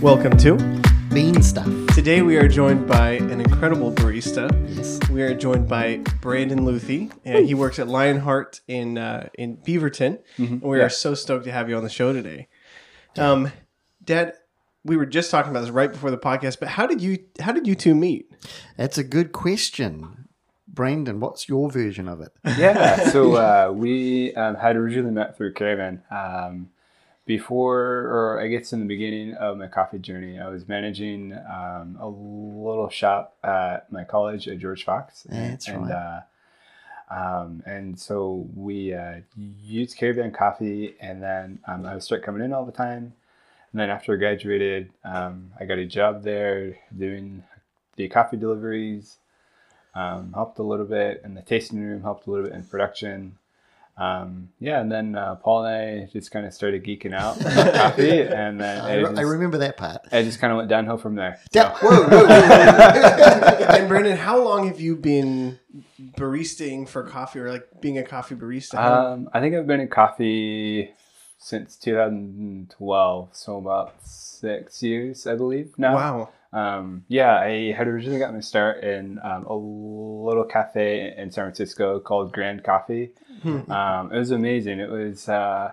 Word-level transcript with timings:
Welcome 0.00 0.38
to. 0.38 0.56
Bean 1.12 1.42
stuff. 1.42 1.68
Today 1.88 2.22
we 2.22 2.38
are 2.38 2.48
joined 2.48 2.88
by 2.88 3.10
an 3.10 3.38
incredible 3.38 3.92
barista. 3.92 4.48
Yes. 4.74 4.98
We 5.10 5.20
are 5.20 5.34
joined 5.34 5.68
by 5.68 5.98
Brandon 6.22 6.64
Luthy, 6.64 7.10
and 7.26 7.44
he 7.44 7.52
works 7.52 7.78
at 7.78 7.86
Lionheart 7.86 8.62
in 8.66 8.96
uh, 8.96 9.28
in 9.34 9.58
Beaverton. 9.58 10.20
And 10.38 10.62
we 10.62 10.80
are 10.80 10.88
so 10.88 11.12
stoked 11.12 11.44
to 11.44 11.52
have 11.52 11.68
you 11.68 11.76
on 11.76 11.84
the 11.84 11.90
show 11.90 12.14
today. 12.14 12.48
Um, 13.18 13.52
Dad, 14.02 14.32
we 14.86 14.96
were 14.96 15.04
just 15.04 15.30
talking 15.30 15.50
about 15.50 15.60
this 15.60 15.70
right 15.70 15.92
before 15.92 16.10
the 16.10 16.16
podcast, 16.16 16.60
but 16.60 16.68
how 16.68 16.86
did 16.86 17.02
you 17.02 17.18
how 17.38 17.52
did 17.52 17.66
you 17.66 17.74
two 17.74 17.94
meet? 17.94 18.32
That's 18.78 18.96
a 18.96 19.04
good 19.04 19.32
question. 19.32 20.28
Brandon, 20.66 21.20
what's 21.20 21.46
your 21.46 21.70
version 21.70 22.08
of 22.08 22.22
it? 22.22 22.32
yeah, 22.56 23.10
so 23.10 23.34
uh, 23.34 23.70
we 23.70 24.34
um, 24.34 24.54
had 24.54 24.76
originally 24.76 25.12
met 25.12 25.36
through 25.36 25.52
Caravan. 25.52 26.02
Um, 26.10 26.70
before, 27.30 28.08
or 28.10 28.40
I 28.40 28.48
guess 28.48 28.72
in 28.72 28.80
the 28.80 28.86
beginning 28.86 29.34
of 29.34 29.56
my 29.56 29.68
coffee 29.68 30.00
journey, 30.00 30.40
I 30.40 30.48
was 30.48 30.66
managing 30.66 31.32
um, 31.32 31.96
a 32.00 32.08
little 32.08 32.90
shop 32.90 33.36
at 33.44 33.90
my 33.92 34.02
college 34.02 34.48
at 34.48 34.58
George 34.58 34.84
Fox. 34.84 35.28
That's 35.30 35.68
and, 35.68 35.86
right. 35.86 35.92
Uh, 35.92 37.14
um, 37.14 37.62
and 37.66 37.96
so 37.96 38.48
we 38.56 38.94
uh, 38.94 39.20
used 39.36 39.96
Caravan 39.96 40.32
coffee, 40.32 40.96
and 41.00 41.22
then 41.22 41.60
um, 41.68 41.86
I 41.86 41.94
would 41.94 42.02
start 42.02 42.24
coming 42.24 42.42
in 42.42 42.52
all 42.52 42.66
the 42.66 42.72
time. 42.72 43.14
And 43.70 43.80
then 43.80 43.90
after 43.90 44.12
I 44.14 44.16
graduated, 44.16 44.90
um, 45.04 45.52
I 45.60 45.66
got 45.66 45.78
a 45.78 45.86
job 45.86 46.24
there 46.24 46.78
doing 46.98 47.44
the 47.94 48.08
coffee 48.08 48.38
deliveries 48.38 49.18
um, 49.94 50.32
helped 50.32 50.58
a 50.58 50.64
little 50.64 50.84
bit 50.84 51.22
in 51.24 51.34
the 51.34 51.42
tasting 51.42 51.80
room, 51.80 52.02
helped 52.02 52.26
a 52.26 52.30
little 52.30 52.46
bit 52.46 52.54
in 52.56 52.64
production. 52.64 53.38
Um, 54.00 54.48
yeah, 54.58 54.80
and 54.80 54.90
then 54.90 55.14
uh, 55.14 55.34
Paul 55.34 55.66
and 55.66 56.04
I 56.04 56.08
just 56.10 56.30
kind 56.30 56.46
of 56.46 56.54
started 56.54 56.82
geeking 56.82 57.12
out 57.12 57.38
about 57.40 57.74
coffee, 57.74 58.22
and 58.22 58.58
then 58.58 58.80
I, 58.80 58.94
it 58.94 59.02
re- 59.02 59.18
I 59.18 59.20
remember 59.20 59.58
that 59.58 59.76
part. 59.76 60.06
it 60.10 60.22
just 60.24 60.40
kind 60.40 60.50
of 60.52 60.56
went 60.56 60.70
downhill 60.70 60.96
from 60.96 61.16
there. 61.16 61.38
Yeah, 61.52 61.74
So, 61.78 61.86
whoa, 61.86 62.08
whoa, 62.08 62.24
whoa, 62.24 62.26
whoa. 62.26 63.66
and 63.76 63.88
Brandon, 63.88 64.16
how 64.16 64.42
long 64.42 64.68
have 64.68 64.80
you 64.80 64.96
been 64.96 65.58
baristing 66.16 66.86
for 66.86 67.02
coffee, 67.02 67.40
or 67.40 67.52
like 67.52 67.68
being 67.82 67.98
a 67.98 68.02
coffee 68.02 68.36
barista? 68.36 68.78
Um, 68.78 69.28
I 69.34 69.40
think 69.40 69.54
I've 69.54 69.66
been 69.66 69.80
in 69.80 69.88
coffee 69.88 70.94
since 71.36 71.76
2012, 71.76 73.28
so 73.32 73.58
about 73.58 73.94
six 74.02 74.82
years, 74.82 75.26
I 75.26 75.34
believe 75.36 75.74
now. 75.78 75.94
wow. 75.94 76.28
Um, 76.52 77.04
yeah, 77.08 77.38
I 77.38 77.72
had 77.72 77.86
originally 77.86 78.18
got 78.18 78.34
my 78.34 78.40
start 78.40 78.82
in 78.82 79.20
um, 79.22 79.44
a 79.46 79.54
little 79.54 80.44
cafe 80.44 81.14
in 81.16 81.30
San 81.30 81.44
Francisco 81.44 82.00
called 82.00 82.32
Grand 82.32 82.64
Coffee. 82.64 83.12
Um, 83.70 84.12
it 84.12 84.18
was 84.18 84.32
amazing. 84.32 84.80
It 84.80 84.90
was 84.90 85.28
uh, 85.28 85.72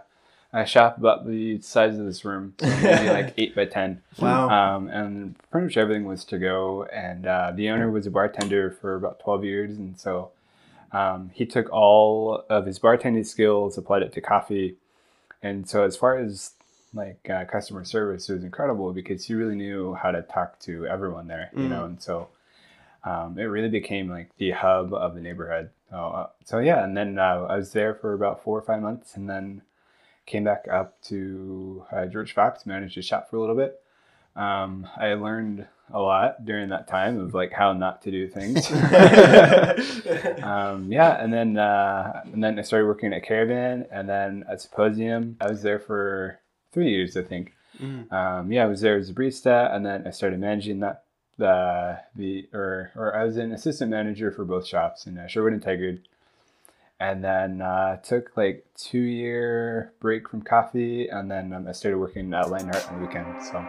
a 0.53 0.65
shop 0.65 0.97
about 0.97 1.27
the 1.27 1.59
size 1.61 1.97
of 1.97 2.05
this 2.05 2.23
room, 2.23 2.53
maybe 2.61 3.09
like 3.09 3.33
eight 3.37 3.55
by 3.55 3.65
ten. 3.65 4.01
Wow. 4.19 4.49
Um, 4.49 4.87
and 4.89 5.35
pretty 5.51 5.65
much 5.65 5.77
everything 5.77 6.05
was 6.05 6.23
to 6.25 6.37
go. 6.37 6.83
And 6.85 7.25
uh, 7.25 7.51
the 7.55 7.69
owner 7.69 7.89
was 7.89 8.05
a 8.07 8.11
bartender 8.11 8.71
for 8.71 8.95
about 8.95 9.19
twelve 9.19 9.43
years, 9.43 9.77
and 9.77 9.99
so 9.99 10.31
um, 10.91 11.31
he 11.33 11.45
took 11.45 11.71
all 11.71 12.45
of 12.49 12.65
his 12.65 12.79
bartending 12.79 13.25
skills, 13.25 13.77
applied 13.77 14.03
it 14.03 14.13
to 14.13 14.21
coffee. 14.21 14.77
And 15.43 15.67
so, 15.69 15.83
as 15.83 15.95
far 15.95 16.17
as 16.17 16.51
like 16.93 17.29
uh, 17.29 17.45
customer 17.45 17.83
service, 17.83 18.29
was 18.29 18.43
incredible 18.43 18.93
because 18.93 19.25
he 19.25 19.33
really 19.33 19.55
knew 19.55 19.93
how 19.93 20.11
to 20.11 20.21
talk 20.21 20.59
to 20.61 20.85
everyone 20.87 21.27
there, 21.27 21.51
you 21.55 21.67
know. 21.67 21.85
And 21.85 22.01
so, 22.01 22.29
um, 23.03 23.37
it 23.37 23.43
really 23.43 23.69
became 23.69 24.09
like 24.09 24.31
the 24.37 24.51
hub 24.51 24.93
of 24.93 25.15
the 25.15 25.21
neighborhood. 25.21 25.69
So, 25.89 25.97
uh, 25.97 26.27
so 26.45 26.59
yeah, 26.59 26.83
and 26.83 26.95
then 26.97 27.17
uh, 27.17 27.47
I 27.49 27.55
was 27.55 27.71
there 27.71 27.95
for 27.95 28.13
about 28.13 28.43
four 28.43 28.57
or 28.57 28.61
five 28.61 28.81
months, 28.81 29.15
and 29.15 29.29
then 29.29 29.61
came 30.25 30.43
back 30.43 30.67
up 30.69 31.01
to 31.03 31.85
uh, 31.91 32.05
George 32.05 32.33
Fox, 32.33 32.65
managed 32.65 32.95
his 32.95 33.05
shop 33.05 33.29
for 33.29 33.37
a 33.37 33.39
little 33.39 33.55
bit. 33.55 33.81
Um, 34.35 34.87
I 34.97 35.13
learned 35.13 35.65
a 35.91 35.99
lot 35.99 36.43
during 36.45 36.69
that 36.69 36.87
time 36.87 37.19
of 37.19 37.33
like 37.33 37.53
how 37.53 37.73
not 37.73 38.01
to 38.03 38.11
do 38.11 38.27
things. 38.27 38.69
um, 40.43 40.91
yeah, 40.91 41.23
and 41.23 41.33
then 41.33 41.57
uh, 41.57 42.21
and 42.25 42.43
then 42.43 42.59
I 42.59 42.61
started 42.61 42.85
working 42.85 43.13
at 43.13 43.23
Caravan, 43.23 43.85
and 43.91 44.07
then 44.07 44.43
at 44.49 44.61
Symposium. 44.61 45.37
I 45.39 45.47
was 45.49 45.61
there 45.61 45.79
for 45.79 46.39
three 46.77 46.91
years, 46.91 47.17
I 47.17 47.23
think. 47.23 47.53
Um, 48.11 48.51
yeah, 48.51 48.63
I 48.63 48.67
was 48.67 48.81
there 48.81 48.97
as 48.97 49.09
a 49.09 49.13
barista, 49.15 49.73
and 49.73 49.83
then 49.83 50.05
I 50.05 50.11
started 50.11 50.39
managing 50.39 50.79
that 50.81 51.05
the 51.39 51.99
the 52.15 52.47
or 52.53 52.91
or 52.95 53.15
I 53.15 53.23
was 53.23 53.37
an 53.37 53.51
assistant 53.51 53.89
manager 53.89 54.31
for 54.31 54.45
both 54.45 54.67
shops 54.67 55.07
in 55.07 55.17
uh, 55.17 55.25
Sherwood 55.25 55.53
and 55.53 55.63
Tigard, 55.63 56.01
and 56.99 57.23
then 57.23 57.61
uh, 57.61 57.97
took 57.97 58.37
like 58.37 58.63
two 58.75 58.99
year 58.99 59.91
break 59.99 60.29
from 60.29 60.43
coffee, 60.43 61.07
and 61.07 61.31
then 61.31 61.51
um, 61.51 61.67
I 61.67 61.71
started 61.71 61.97
working 61.97 62.31
at 62.31 62.47
Lionheart 62.51 62.91
on 62.91 62.99
the 62.99 63.07
weekends. 63.07 63.49
So. 63.49 63.65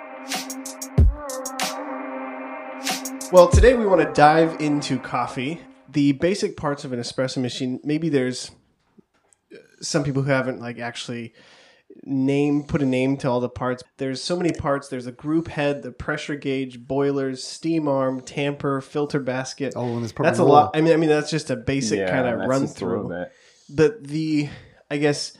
Well, 3.32 3.48
today 3.48 3.74
we 3.74 3.86
want 3.86 4.02
to 4.02 4.12
dive 4.12 4.60
into 4.60 4.98
coffee. 4.98 5.62
The 5.90 6.12
basic 6.12 6.58
parts 6.58 6.84
of 6.84 6.92
an 6.92 7.00
espresso 7.00 7.40
machine. 7.40 7.80
Maybe 7.82 8.10
there's 8.10 8.50
uh, 9.50 9.56
some 9.80 10.04
people 10.04 10.24
who 10.24 10.30
haven't 10.30 10.60
like 10.60 10.78
actually 10.78 11.32
name 12.04 12.62
put 12.64 12.82
a 12.82 12.86
name 12.86 13.16
to 13.18 13.28
all 13.30 13.40
the 13.40 13.48
parts. 13.48 13.82
There's 13.96 14.22
so 14.22 14.36
many 14.36 14.52
parts. 14.52 14.88
There's 14.88 15.06
a 15.06 15.12
group 15.12 15.48
head, 15.48 15.82
the 15.82 15.92
pressure 15.92 16.36
gauge, 16.36 16.86
boilers, 16.86 17.42
steam 17.44 17.88
arm, 17.88 18.20
tamper, 18.20 18.80
filter 18.80 19.20
basket. 19.20 19.74
Oh, 19.76 19.92
and 19.94 20.02
there's 20.02 20.12
probably 20.12 20.30
that's 20.30 20.38
a 20.38 20.42
more. 20.42 20.50
lot. 20.52 20.70
I 20.76 20.80
mean, 20.80 20.92
I 20.92 20.96
mean 20.96 21.08
that's 21.08 21.30
just 21.30 21.50
a 21.50 21.56
basic 21.56 21.98
Yeah, 22.00 22.10
kind 22.10 22.26
of 22.28 22.48
run 22.48 22.62
just 22.62 22.80
a 22.80 22.84
little 22.86 23.08
through. 23.08 23.18
bit. 23.18 23.32
But 23.70 24.04
the, 24.04 24.48
I 24.90 24.96
guess, 24.96 25.36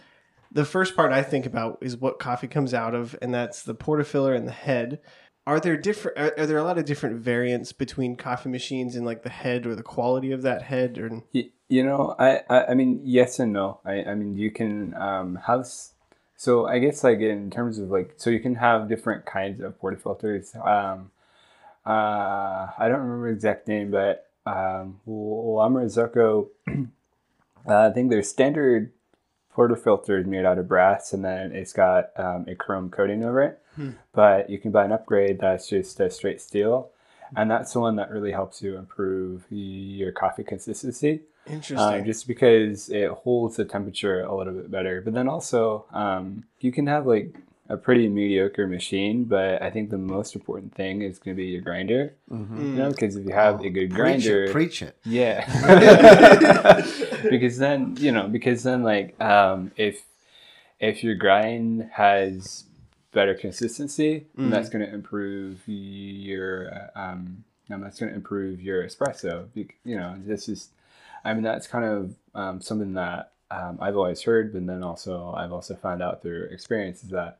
the 0.52 0.64
first 0.64 0.94
part 0.96 1.12
I 1.12 1.22
think 1.22 1.46
about 1.46 1.78
is 1.80 1.96
what 1.96 2.18
coffee 2.18 2.48
comes 2.48 2.74
out 2.74 2.94
of, 2.94 3.16
and 3.22 3.32
that's 3.32 3.62
the 3.62 3.74
portafilter 3.74 4.36
and 4.36 4.46
the 4.46 4.52
head. 4.52 5.00
Are 5.46 5.58
there 5.60 5.78
different? 5.78 6.18
Are, 6.18 6.34
are 6.38 6.46
there 6.46 6.58
a 6.58 6.64
lot 6.64 6.76
of 6.76 6.84
different 6.84 7.16
variants 7.20 7.72
between 7.72 8.16
coffee 8.16 8.50
machines 8.50 8.96
and 8.96 9.06
like 9.06 9.22
the 9.22 9.30
head 9.30 9.64
or 9.66 9.74
the 9.74 9.82
quality 9.82 10.30
of 10.32 10.42
that 10.42 10.62
head? 10.62 10.98
Or 10.98 11.22
Y- 11.34 11.50
You 11.70 11.84
know, 11.84 12.14
I, 12.18 12.42
I, 12.50 12.64
I 12.66 12.74
mean, 12.74 13.00
yes 13.02 13.38
and 13.38 13.52
no. 13.54 13.80
I, 13.84 14.04
I 14.04 14.14
mean, 14.14 14.36
you 14.36 14.50
can 14.50 14.94
um, 14.94 15.38
have. 15.46 15.66
So 16.38 16.66
I 16.68 16.78
guess 16.78 17.02
like 17.02 17.18
in 17.18 17.50
terms 17.50 17.80
of 17.80 17.90
like, 17.90 18.14
so 18.16 18.30
you 18.30 18.38
can 18.38 18.54
have 18.54 18.88
different 18.88 19.26
kinds 19.26 19.60
of 19.60 19.78
portafilters. 19.80 20.54
Um, 20.64 21.10
uh, 21.84 22.68
I 22.78 22.86
don't 22.88 23.00
remember 23.00 23.26
the 23.26 23.34
exact 23.34 23.66
name, 23.66 23.90
but 23.90 24.30
um, 24.46 25.00
uh, 27.68 27.88
I 27.88 27.90
think 27.90 28.10
there's 28.10 28.28
standard 28.28 28.92
portafilter 29.52 30.20
is 30.20 30.26
made 30.28 30.44
out 30.44 30.58
of 30.58 30.68
brass, 30.68 31.12
and 31.12 31.24
then 31.24 31.50
it's 31.50 31.72
got 31.72 32.10
um, 32.16 32.46
a 32.46 32.54
chrome 32.54 32.88
coating 32.88 33.24
over 33.24 33.42
it. 33.42 33.60
But 34.12 34.48
you 34.48 34.58
can 34.58 34.70
buy 34.70 34.84
an 34.84 34.92
upgrade 34.92 35.40
that's 35.40 35.68
just 35.68 35.98
a 35.98 36.08
straight 36.08 36.40
steel, 36.40 36.90
and 37.36 37.50
that's 37.50 37.72
the 37.72 37.80
one 37.80 37.96
that 37.96 38.12
really 38.12 38.30
helps 38.30 38.62
you 38.62 38.76
improve 38.76 39.44
your 39.50 40.12
coffee 40.12 40.44
consistency. 40.44 41.22
Interesting. 41.50 41.78
Uh, 41.78 42.00
just 42.04 42.26
because 42.26 42.88
it 42.90 43.10
holds 43.10 43.56
the 43.56 43.64
temperature 43.64 44.20
a 44.22 44.34
little 44.34 44.52
bit 44.54 44.70
better. 44.70 45.00
But 45.00 45.14
then 45.14 45.28
also, 45.28 45.86
um, 45.92 46.44
you 46.60 46.72
can 46.72 46.86
have 46.86 47.06
like 47.06 47.34
a 47.70 47.76
pretty 47.76 48.08
mediocre 48.08 48.66
machine, 48.66 49.24
but 49.24 49.60
I 49.60 49.70
think 49.70 49.90
the 49.90 49.98
most 49.98 50.34
important 50.34 50.74
thing 50.74 51.02
is 51.02 51.18
going 51.18 51.36
to 51.36 51.40
be 51.42 51.48
your 51.48 51.60
grinder. 51.60 52.14
Mhm. 52.30 52.58
You 52.58 52.64
know, 52.76 52.90
because 52.90 53.14
if 53.16 53.26
you 53.26 53.34
have 53.34 53.60
a 53.60 53.68
good 53.70 53.90
Preach 53.90 53.94
grinder, 53.94 54.44
it, 54.44 54.52
preach 54.52 54.80
it. 54.82 54.96
yeah. 55.04 55.44
because 57.30 57.58
then 57.58 57.96
you 57.98 58.12
know, 58.12 58.28
because 58.28 58.62
then 58.62 58.82
like 58.82 59.20
um, 59.20 59.70
if 59.76 60.02
if 60.80 61.02
your 61.04 61.14
grind 61.14 61.90
has 61.92 62.64
better 63.12 63.34
consistency, 63.34 64.26
then 64.36 64.50
that's 64.50 64.68
going 64.68 64.84
to 64.86 64.92
improve 64.92 65.60
your 65.66 66.90
um, 66.94 67.44
and 67.68 67.82
that's 67.82 67.98
going 68.00 68.10
to 68.10 68.16
improve 68.16 68.60
your 68.62 68.82
espresso. 68.84 69.46
Bec- 69.54 69.74
You 69.84 69.96
know, 69.96 70.16
this 70.24 70.48
is, 70.48 70.70
I 71.28 71.34
mean, 71.34 71.42
that's 71.42 71.66
kind 71.66 71.84
of 71.84 72.14
um, 72.34 72.60
something 72.60 72.94
that 72.94 73.32
um, 73.50 73.78
I've 73.80 73.96
always 73.96 74.22
heard, 74.22 74.52
but 74.52 74.66
then 74.66 74.82
also 74.82 75.32
I've 75.36 75.52
also 75.52 75.74
found 75.74 76.02
out 76.02 76.20
through 76.22 76.48
experience 76.50 77.02
is 77.02 77.10
that 77.10 77.38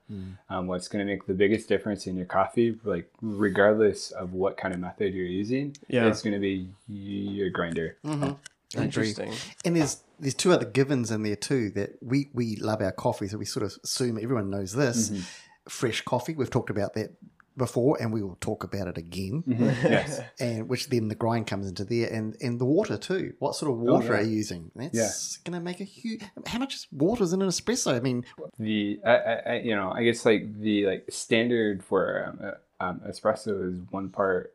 um, 0.49 0.67
what's 0.67 0.89
going 0.89 1.07
to 1.07 1.11
make 1.13 1.27
the 1.27 1.35
biggest 1.35 1.69
difference 1.69 2.07
in 2.07 2.17
your 2.17 2.27
coffee, 2.27 2.79
like 2.85 3.11
regardless 3.21 4.11
of 4.11 4.33
what 4.33 4.57
kind 4.57 4.73
of 4.73 4.81
method 4.81 5.13
you're 5.15 5.27
using, 5.27 5.77
Yeah. 5.89 6.07
it's 6.07 6.23
going 6.23 6.35
to 6.35 6.41
be 6.41 6.69
your 6.89 7.51
grinder. 7.51 7.97
I 8.05 8.11
agree. 8.11 8.85
interesting. 8.85 9.33
And 9.65 9.77
there's 9.77 10.03
there's 10.21 10.35
two 10.35 10.53
other 10.53 10.67
givens 10.67 11.11
in 11.11 11.23
there 11.23 11.37
too 11.37 11.71
that 11.71 11.91
we 12.03 12.29
we 12.33 12.57
love 12.57 12.81
our 12.83 12.93
coffee, 12.93 13.29
so 13.29 13.39
we 13.39 13.45
sort 13.45 13.65
of 13.65 13.73
assume 13.85 14.19
everyone 14.21 14.51
knows 14.51 14.73
this. 14.73 15.11
Mm-hmm. 15.11 15.21
Fresh 15.69 16.03
coffee, 16.03 16.35
we've 16.35 16.51
talked 16.51 16.71
about 16.71 16.95
that 16.95 17.11
before, 17.59 17.99
and 18.01 18.13
we 18.13 18.23
will 18.23 18.39
talk 18.41 18.65
about 18.65 18.87
it 18.89 18.97
again. 18.97 19.43
yes. 19.47 20.21
And 20.41 20.69
which 20.69 20.89
then 20.89 21.09
the 21.09 21.15
grind 21.15 21.47
comes 21.47 21.69
into 21.69 21.85
there, 21.85 22.09
and 22.11 22.35
and 22.41 22.59
the 22.59 22.65
water 22.65 22.97
too. 22.97 23.35
What 23.41 23.55
sort 23.57 23.71
of 23.73 23.79
water 23.79 24.13
Oh, 24.13 24.15
yeah. 24.15 24.21
are 24.21 24.23
you 24.25 24.37
using? 24.37 24.71
That's 24.75 25.37
going 25.39 25.59
to 25.59 25.61
make 25.63 25.81
a 25.81 25.85
huge. 25.85 26.23
How 26.47 26.59
much 26.59 26.87
water 26.93 27.25
is 27.25 27.33
in 27.35 27.43
an 27.43 27.49
espresso? 27.49 27.95
I 27.95 28.01
mean, 28.01 28.25
the 28.59 28.99
I, 29.05 29.11
I, 29.17 29.35
I 29.35 29.55
you 29.59 29.75
know 29.77 29.91
I 29.91 30.05
guess 30.05 30.25
like 30.25 30.59
the 30.61 30.87
like 30.87 31.05
standard 31.11 31.85
for 31.85 32.25
um, 32.29 32.39
uh, 32.43 32.85
um, 32.85 33.01
espresso 33.07 33.69
is 33.71 33.81
one 33.91 34.09
part 34.09 34.55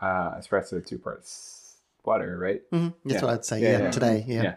uh, 0.00 0.32
espresso, 0.36 0.84
two 0.86 0.98
parts 0.98 1.74
water, 2.04 2.38
right? 2.38 2.62
mhm, 2.70 2.94
that's 3.04 3.20
Yeah. 3.22 3.26
what 3.28 3.34
I'd 3.34 3.44
say. 3.44 3.60
Yeah, 3.60 3.70
Yeah, 3.72 3.78
yeah. 3.84 3.90
today, 3.90 4.24
yeah. 4.26 4.54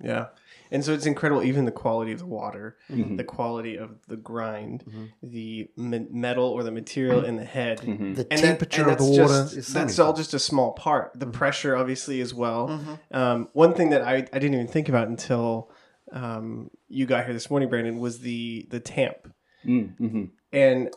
Yeah. 0.00 0.26
Yeah. 0.70 0.74
And 0.76 0.84
so 0.84 0.92
it's 0.92 1.06
incredible, 1.06 1.42
even 1.42 1.64
the 1.64 1.70
quality 1.72 2.12
of 2.12 2.18
the 2.18 2.26
water, 2.26 2.76
Mhm. 2.90 3.16
the 3.16 3.24
quality 3.24 3.76
of 3.76 3.98
the 4.06 4.16
grind, 4.16 4.84
Mhm. 4.86 5.08
the 5.22 5.70
me- 5.76 6.06
metal 6.10 6.44
or 6.46 6.62
the 6.62 6.70
material 6.70 7.24
in 7.24 7.36
the 7.36 7.44
head. 7.44 7.80
Mhm. 7.80 8.16
The 8.16 8.26
And 8.30 8.40
that- 8.40 8.46
temperature 8.46 8.82
and 8.82 8.92
of 8.92 8.98
the 8.98 9.04
water 9.04 9.48
just- 9.54 9.74
that's 9.74 9.98
all 9.98 10.12
just 10.12 10.34
a 10.34 10.38
small 10.38 10.72
part. 10.72 11.12
The 11.14 11.26
pressure, 11.26 11.76
obviously, 11.76 12.20
as 12.20 12.32
well. 12.34 12.68
Mhm. 12.68 13.16
Um, 13.16 13.48
one 13.52 13.74
thing 13.74 13.90
that 13.90 14.02
I, 14.02 14.16
I 14.16 14.38
didn't 14.38 14.54
even 14.54 14.68
think 14.68 14.88
about 14.88 15.08
until 15.08 15.70
um, 16.10 16.70
you 16.88 17.04
got 17.04 17.24
here 17.26 17.34
this 17.34 17.50
morning, 17.50 17.68
Brandon, 17.68 17.98
was 17.98 18.20
the 18.20 18.66
the 18.70 18.80
tamp. 18.80 19.30
Mm, 19.66 19.98
mhm. 19.98 20.30
And 20.52 20.90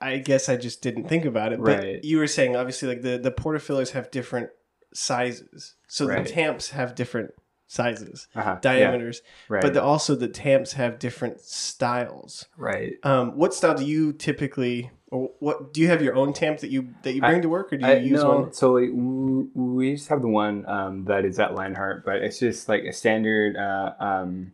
I 0.00 0.18
guess 0.18 0.48
I 0.48 0.56
just 0.56 0.82
didn't 0.82 1.08
think 1.08 1.24
about 1.24 1.52
it. 1.52 1.60
But 1.62 1.78
Right. 1.78 2.02
you 2.04 2.18
were 2.18 2.26
saying, 2.26 2.56
obviously, 2.56 2.88
like 2.88 3.02
the, 3.02 3.18
the 3.18 3.30
portafilters 3.30 3.90
have 3.90 4.10
different 4.10 4.50
sizes. 4.92 5.74
So 5.86 6.06
Right. 6.08 6.24
the 6.24 6.30
tamps 6.32 6.70
have 6.70 6.94
different 6.96 7.30
sizes, 7.70 8.26
Uh-huh. 8.34 8.50
Yeah, 8.50 8.58
diameters. 8.60 9.22
right. 9.48 9.62
But 9.62 9.74
the, 9.74 9.82
also 9.82 10.16
the 10.16 10.26
tamps 10.26 10.72
have 10.72 10.98
different 10.98 11.40
styles. 11.40 12.46
right. 12.56 12.94
Um, 13.04 13.36
what 13.36 13.54
style 13.54 13.74
do 13.76 13.84
you 13.84 14.12
typically, 14.12 14.90
or 15.08 15.30
what 15.38 15.72
do 15.72 15.80
you 15.80 15.86
have 15.86 16.02
your 16.02 16.16
own 16.16 16.32
tamp 16.32 16.58
that 16.60 16.70
you 16.70 16.88
that 17.04 17.12
you 17.14 17.22
I- 17.22 17.30
bring 17.30 17.42
to 17.42 17.48
work, 17.48 17.72
or 17.72 17.76
do 17.76 17.86
you 17.86 17.92
I, 17.92 17.96
use 17.98 18.22
no, 18.24 18.28
one? 18.40 18.52
so 18.52 18.72
like, 18.72 18.90
we 19.54 19.94
just 19.94 20.08
have 20.08 20.20
the 20.20 20.28
one 20.28 20.64
um, 20.68 21.04
that 21.04 21.24
is 21.24 21.38
at 21.38 21.54
Lionheart, 21.54 22.04
but 22.04 22.16
it's 22.16 22.40
just 22.40 22.68
like 22.68 22.82
a 22.82 22.92
standard. 22.92 23.56
Uh, 23.56 23.92
um, 24.00 24.52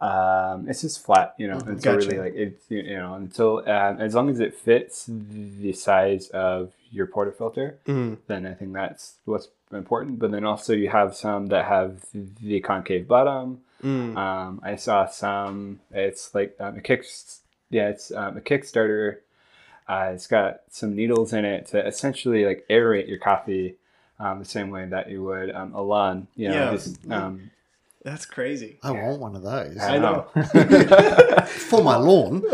um, 0.00 0.68
it's 0.68 0.80
just 0.82 1.04
flat, 1.04 1.34
you 1.38 1.46
know. 1.48 1.58
Mhm. 1.58 1.68
And 1.68 1.82
so 1.82 1.94
Gotcha. 1.94 2.06
really, 2.08 2.18
like 2.18 2.34
it's 2.34 2.64
you 2.68 2.78
you 2.82 2.96
know, 2.96 3.14
until 3.14 3.58
um, 3.60 4.00
as 4.00 4.14
long 4.14 4.28
as 4.30 4.40
it 4.40 4.54
fits 4.56 5.08
the 5.08 5.72
size 5.72 6.28
of 6.30 6.72
your 6.90 7.06
portafilter, 7.06 7.74
Mm, 7.86 8.18
then 8.26 8.46
I 8.46 8.54
think 8.54 8.72
that's 8.72 9.18
what's 9.24 9.48
important. 9.72 10.18
But 10.18 10.30
then 10.30 10.44
also 10.44 10.72
you 10.72 10.88
have 10.90 11.14
some 11.16 11.46
that 11.48 11.66
have 11.66 12.04
the 12.12 12.60
concave 12.60 13.06
bottom. 13.08 13.60
mm. 13.82 14.16
Um, 14.16 14.60
I 14.62 14.76
saw 14.76 15.06
some. 15.06 15.80
It's 15.90 16.34
like 16.34 16.56
um, 16.60 16.76
a 16.76 16.80
kick. 16.80 17.04
Yeah, 17.70 17.88
it's 17.88 18.10
um, 18.12 18.36
a 18.36 18.40
Kickstarter. 18.40 19.18
Uh, 19.88 20.10
it's 20.14 20.26
got 20.26 20.60
some 20.70 20.94
needles 20.94 21.32
in 21.32 21.44
it 21.44 21.66
to 21.68 21.86
essentially 21.86 22.44
like 22.44 22.64
aerate 22.68 23.08
your 23.08 23.18
coffee, 23.18 23.76
um, 24.18 24.38
the 24.38 24.44
same 24.44 24.70
way 24.70 24.84
that 24.86 25.10
you 25.10 25.22
would 25.24 25.50
um, 25.50 25.74
a 25.74 25.82
lawn. 25.82 26.26
You 26.36 26.48
know, 26.48 26.54
Yeah. 26.54 26.70
just 26.72 27.10
um, 27.10 27.50
That's 28.08 28.24
crazy. 28.24 28.78
I 28.82 28.90
want 28.90 29.20
one 29.20 29.36
of 29.36 29.42
those 29.42 29.76
I 29.78 29.98
know. 29.98 30.26
for 31.46 31.84
my 31.84 31.96
lawn. 31.96 32.40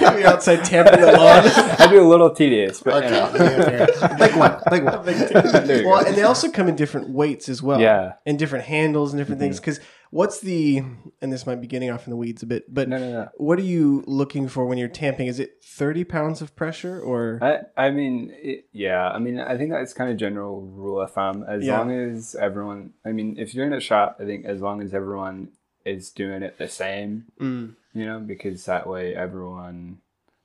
You're 0.00 0.26
outside 0.26 0.64
tamping 0.64 1.00
the 1.00 1.12
lawn. 1.12 1.46
I 1.78 1.86
do 1.88 2.02
a 2.02 2.08
little 2.08 2.34
tedious, 2.34 2.82
but 2.82 3.04
you 3.04 3.10
know. 3.10 3.30
Okay, 3.32 3.84
okay. 3.84 4.16
big 4.18 4.34
one, 4.36 4.60
big 4.70 4.84
one. 4.84 5.04
There 5.04 5.82
you 5.82 5.88
well, 5.88 6.04
and 6.04 6.16
they 6.16 6.24
also 6.24 6.50
come 6.50 6.66
in 6.66 6.74
different 6.74 7.10
weights 7.10 7.48
as 7.48 7.62
well. 7.62 7.80
Yeah. 7.80 8.14
And 8.26 8.40
different 8.40 8.64
handles 8.64 9.12
and 9.12 9.20
different 9.20 9.40
things. 9.40 9.60
Mm-hmm. 9.60 9.70
Because 9.70 9.80
what's 10.10 10.40
the, 10.40 10.82
and 11.22 11.32
this 11.32 11.46
might 11.46 11.60
be 11.60 11.66
getting 11.66 11.90
off 11.90 12.06
in 12.06 12.10
the 12.10 12.16
weeds 12.16 12.42
a 12.42 12.46
bit, 12.46 12.72
but 12.72 12.88
No, 12.88 12.98
no, 12.98 13.10
no. 13.12 13.28
what 13.36 13.58
are 13.58 13.62
you 13.62 14.02
looking 14.06 14.48
for 14.48 14.66
when 14.66 14.76
you're 14.78 14.88
tamping? 14.88 15.26
Is 15.28 15.40
it 15.40 15.62
30 15.64 16.04
pounds 16.04 16.42
of 16.42 16.54
pressure 16.56 17.00
or? 17.00 17.38
I, 17.40 17.86
I 17.86 17.90
mean, 17.90 18.30
it, 18.34 18.66
yeah. 18.72 19.08
I 19.08 19.18
mean, 19.18 19.38
I 19.38 19.56
think 19.56 19.70
that's 19.70 19.92
kind 19.94 20.10
of 20.10 20.16
general 20.16 20.60
rule 20.62 21.00
of 21.00 21.12
thumb. 21.12 21.44
As 21.48 21.64
Yeah. 21.64 21.78
long 21.78 21.90
as 21.92 22.34
everyone, 22.34 22.92
I 23.04 23.12
mean, 23.12 23.36
if 23.38 23.54
you're 23.54 23.66
in 23.66 23.72
a 23.72 23.80
shop, 23.80 24.18
I 24.20 24.24
think 24.24 24.44
as 24.44 24.60
long 24.60 24.82
as 24.82 24.92
everyone 24.94 25.48
is 25.84 26.10
doing 26.10 26.42
it 26.42 26.58
the 26.58 26.68
same, 26.68 27.24
Mm, 27.40 27.74
you 27.94 28.04
know, 28.06 28.20
because 28.20 28.64
that 28.66 28.86
way 28.86 29.14
everyone 29.14 29.98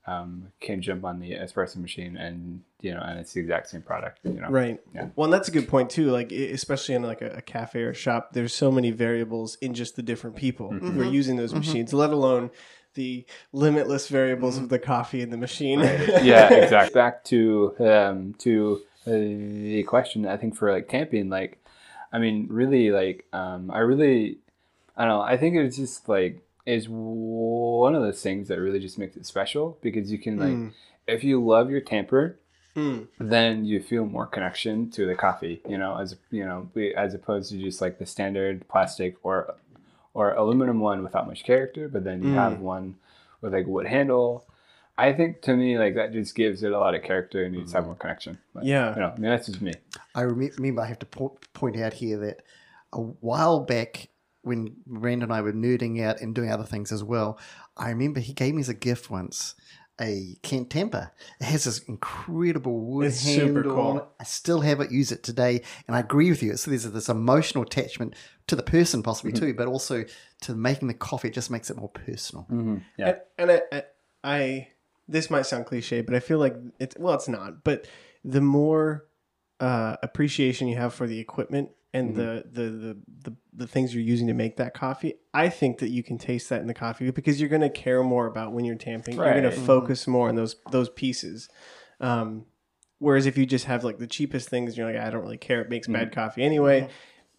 um, 0.08 0.50
can 0.60 0.82
jump 0.82 1.04
on 1.04 1.20
the 1.20 1.32
espresso 1.32 1.78
machine 1.78 2.16
and 2.18 2.62
you 2.82 2.94
know, 2.94 3.02
and 3.02 3.20
it's 3.20 3.34
the 3.34 3.40
exact 3.40 3.70
same 3.70 3.82
product, 3.82 4.20
you 4.24 4.34
know. 4.40 4.48
right. 4.50 4.80
Yeah. 4.94 5.08
Well, 5.16 5.26
and 5.26 5.34
that's 5.34 5.48
a 5.48 5.52
good 5.52 5.68
point 5.68 5.90
too. 5.90 6.12
Like, 6.12 6.32
especially 6.32 6.94
in 6.94 7.02
like 7.02 7.24
a, 7.24 7.38
a 7.38 7.42
cafe 7.42 7.82
or 7.82 7.90
a 7.90 7.94
shop, 7.96 8.34
there's 8.34 8.54
so 8.54 8.72
many 8.72 8.92
variables 8.92 9.56
in 9.62 9.74
just 9.74 9.96
the 9.96 10.04
different 10.04 10.36
people 10.36 10.70
Mm-hmm. 10.70 10.92
who 10.92 11.02
are 11.02 11.12
using 11.12 11.36
those 11.38 11.54
machines, 11.56 11.94
let 11.94 12.12
alone 12.12 12.52
the 12.94 13.26
limitless 13.52 14.08
variables 14.08 14.58
of 14.60 14.70
the 14.70 14.78
coffee 14.80 15.22
in 15.22 15.32
the 15.32 15.38
machine. 15.38 15.80
yeah, 15.80 16.54
exactly. 16.54 16.94
Back 16.94 17.24
to 17.26 17.76
um, 17.80 18.36
to 18.40 18.82
uh, 19.08 19.12
the 19.12 19.84
question, 19.88 20.28
I 20.28 20.38
think 20.38 20.56
for 20.56 20.72
like 20.72 20.88
tamping, 20.88 21.30
like, 21.30 21.58
I 22.14 22.20
mean, 22.20 22.48
really, 22.52 22.92
like, 22.92 23.26
um, 23.34 23.72
I 23.72 23.80
really, 23.80 24.38
I 24.96 25.06
don't 25.06 25.10
know. 25.18 25.22
I 25.22 25.38
think 25.38 25.56
it's 25.56 25.76
just 25.78 26.08
like 26.08 26.42
is 26.66 26.88
one 26.90 27.96
of 27.96 28.02
those 28.02 28.22
things 28.22 28.48
that 28.48 28.60
really 28.60 28.80
just 28.80 28.98
makes 28.98 29.16
it 29.16 29.26
special 29.26 29.78
because 29.82 30.12
you 30.12 30.18
can 30.18 30.38
like, 30.38 30.56
Mm. 30.56 30.72
if 31.08 31.24
you 31.24 31.44
love 31.44 31.70
your 31.70 31.82
tamper, 31.82 32.40
Mm, 32.76 33.08
then 33.20 33.64
you 33.64 33.82
feel 33.82 34.06
more 34.06 34.26
connection 34.26 34.90
to 34.92 35.06
the 35.06 35.16
coffee, 35.16 35.62
you 35.68 35.78
know, 35.78 35.96
as 35.98 36.18
you 36.32 36.44
know, 36.44 36.68
as 36.98 37.14
opposed 37.14 37.50
to 37.52 37.58
just 37.58 37.80
like 37.82 38.00
the 38.00 38.06
standard 38.06 38.68
plastic 38.68 39.16
or 39.24 39.56
or 40.14 40.34
aluminum 40.34 40.80
one 40.80 41.04
without 41.04 41.28
much 41.28 41.44
character, 41.44 41.88
but 41.88 42.04
then 42.04 42.22
you 42.22 42.32
Mm. 42.32 42.36
have 42.36 42.60
one 42.60 42.96
with 43.42 43.54
like 43.54 43.66
wood 43.68 43.86
handle. 43.88 44.46
I 44.98 45.12
think 45.14 45.42
to 45.44 45.56
me 45.56 45.78
like 45.78 45.96
that 45.96 46.12
just 46.14 46.36
gives 46.36 46.64
it 46.64 46.72
a 46.72 46.80
lot 46.80 46.96
of 46.96 47.04
character 47.04 47.44
and 47.44 47.54
you 47.56 47.62
just 47.62 47.74
have 47.74 47.86
more 47.86 47.96
connection. 47.96 48.38
But, 48.54 48.64
Yeah. 48.66 48.94
you 48.96 49.02
know, 49.02 49.10
I 49.16 49.20
mean 49.20 49.30
that's 49.30 49.48
just 49.48 49.62
me. 49.62 49.74
I 50.14 50.22
remember 50.22 50.82
I 50.82 50.86
have 50.86 51.00
to 51.00 51.06
po- 51.06 51.38
point 51.54 51.78
out 51.78 51.94
here 51.94 52.18
that 52.20 52.42
a 52.94 53.00
while 53.02 53.60
back 53.62 54.10
when 54.46 54.76
Brandon 54.86 55.24
and 55.24 55.34
I 55.34 55.42
were 55.42 55.54
nerding 55.54 56.02
out 56.04 56.22
and 56.22 56.34
doing 56.36 56.52
other 56.52 56.64
things 56.64 56.92
as 56.92 57.04
well, 57.04 57.40
I 57.76 57.90
remember 57.90 58.20
he 58.20 58.34
gave 58.34 58.54
me 58.54 58.62
as 58.62 58.70
a 58.70 58.74
gift 58.74 59.10
once 59.10 59.56
a 60.00 60.38
Kent 60.44 60.70
Temper. 60.70 61.12
It 61.40 61.46
has 61.46 61.64
this 61.64 61.80
incredible 61.80 62.80
wood 62.82 63.08
It's 63.08 63.22
super 63.22 63.62
handle. 63.62 63.76
cool. 63.76 64.08
I 64.20 64.24
still 64.26 64.60
have 64.62 64.82
it, 64.82 64.92
use 64.92 65.12
it 65.12 65.24
today, 65.24 65.62
and 65.88 65.96
I 65.96 66.00
agree 66.02 66.30
with 66.30 66.44
you. 66.44 66.56
So 66.58 66.70
there's 66.70 66.84
this 66.84 67.08
emotional 67.10 67.64
attachment 67.64 68.14
to 68.48 68.56
the 68.56 68.64
person, 68.64 69.02
possibly 69.04 69.32
Mm-hmm. 69.32 69.46
too, 69.46 69.54
but 69.54 69.68
also 69.68 70.04
to 70.42 70.54
making 70.56 70.90
the 70.90 70.94
coffee. 70.94 71.30
It 71.30 71.34
just 71.34 71.50
makes 71.50 71.70
it 71.70 71.78
more 71.78 71.90
personal. 71.90 72.46
Yeah. 72.98 73.16
And, 73.38 73.50
and 73.50 73.52
I, 73.52 73.62
I, 73.78 73.84
I, 74.24 74.68
this 75.08 75.30
might 75.30 75.46
sound 75.46 75.66
cliche, 75.66 76.02
but 76.02 76.14
I 76.14 76.20
feel 76.20 76.40
like 76.40 76.56
it's 76.80 76.96
well, 77.00 77.14
it's 77.16 77.30
not. 77.30 77.64
But 77.64 77.88
the 78.24 78.42
more 78.42 79.06
uh, 79.62 79.96
appreciation 80.04 80.68
you 80.68 80.76
have 80.76 80.94
for 80.94 81.08
the 81.08 81.20
equipment 81.20 81.70
and 81.96 82.16
the, 82.16 82.44
the, 82.52 82.62
the 82.64 82.98
the 83.30 83.36
the 83.54 83.68
things 83.68 83.94
you're 83.96 84.04
using 84.04 84.28
to 84.28 84.34
make 84.34 84.58
that 84.58 84.74
coffee, 84.74 85.16
I 85.34 85.50
think 85.50 85.80
that 85.80 85.90
you 85.90 86.04
can 86.04 86.18
taste 86.18 86.50
that 86.50 86.62
in 86.62 86.68
the 86.68 86.74
coffee 86.74 87.10
because 87.12 87.40
you're 87.40 87.50
going 87.50 87.62
to 87.62 87.70
care 87.70 88.04
more 88.04 88.28
about 88.28 88.52
when 88.54 88.66
you're 88.66 88.76
tamping. 88.76 89.16
You're 89.16 89.26
going 89.32 89.44
Right. 89.44 89.54
to 89.54 89.60
focus 89.62 90.08
more 90.08 90.30
on 90.30 90.36
those 90.36 90.56
those 90.72 90.90
pieces. 90.90 91.50
Um, 92.00 92.46
whereas 93.00 93.26
if 93.26 93.38
you 93.38 93.46
just 93.46 93.66
have 93.66 93.84
like 93.84 93.98
the 93.98 94.08
cheapest 94.08 94.50
things, 94.50 94.78
you're 94.78 94.92
like, 94.92 95.02
I 95.02 95.10
don't 95.10 95.22
really 95.22 95.38
care. 95.38 95.62
It 95.62 95.70
makes 95.70 95.88
bad 95.88 96.12
coffee 96.12 96.44
anyway. 96.44 96.90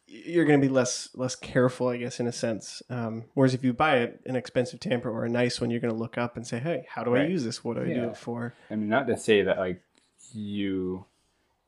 You're 0.09 0.45
going 0.45 0.61
to 0.61 0.67
be 0.67 0.73
less 0.73 1.09
less 1.15 1.35
careful, 1.35 1.89
I 1.89 1.97
guess, 1.97 2.21
in 2.21 2.27
a 2.29 2.33
sense. 2.33 2.81
Um, 2.89 3.25
whereas 3.35 3.55
if 3.55 3.65
you 3.65 3.73
buy 3.73 3.97
a, 3.97 4.09
an 4.25 4.37
expensive 4.37 4.79
tamper 4.81 5.11
or 5.11 5.25
a 5.25 5.29
nice 5.29 5.61
one, 5.61 5.69
you're 5.71 5.81
going 5.81 5.93
to 5.93 5.99
look 5.99 6.17
up 6.17 6.37
and 6.37 6.47
say, 6.47 6.59
"Hey, 6.61 6.87
how 6.89 7.03
do 7.05 7.15
I 7.17 7.25
use 7.25 7.45
this? 7.45 7.65
What 7.65 7.75
do 7.77 7.83
I 7.83 7.89
do 7.93 8.09
it 8.11 8.17
for?" 8.17 8.55
I 8.71 8.77
mean, 8.77 8.89
not 8.89 9.07
to 9.09 9.17
say 9.17 9.43
that 9.43 9.59
like 9.59 9.83
you 10.33 11.05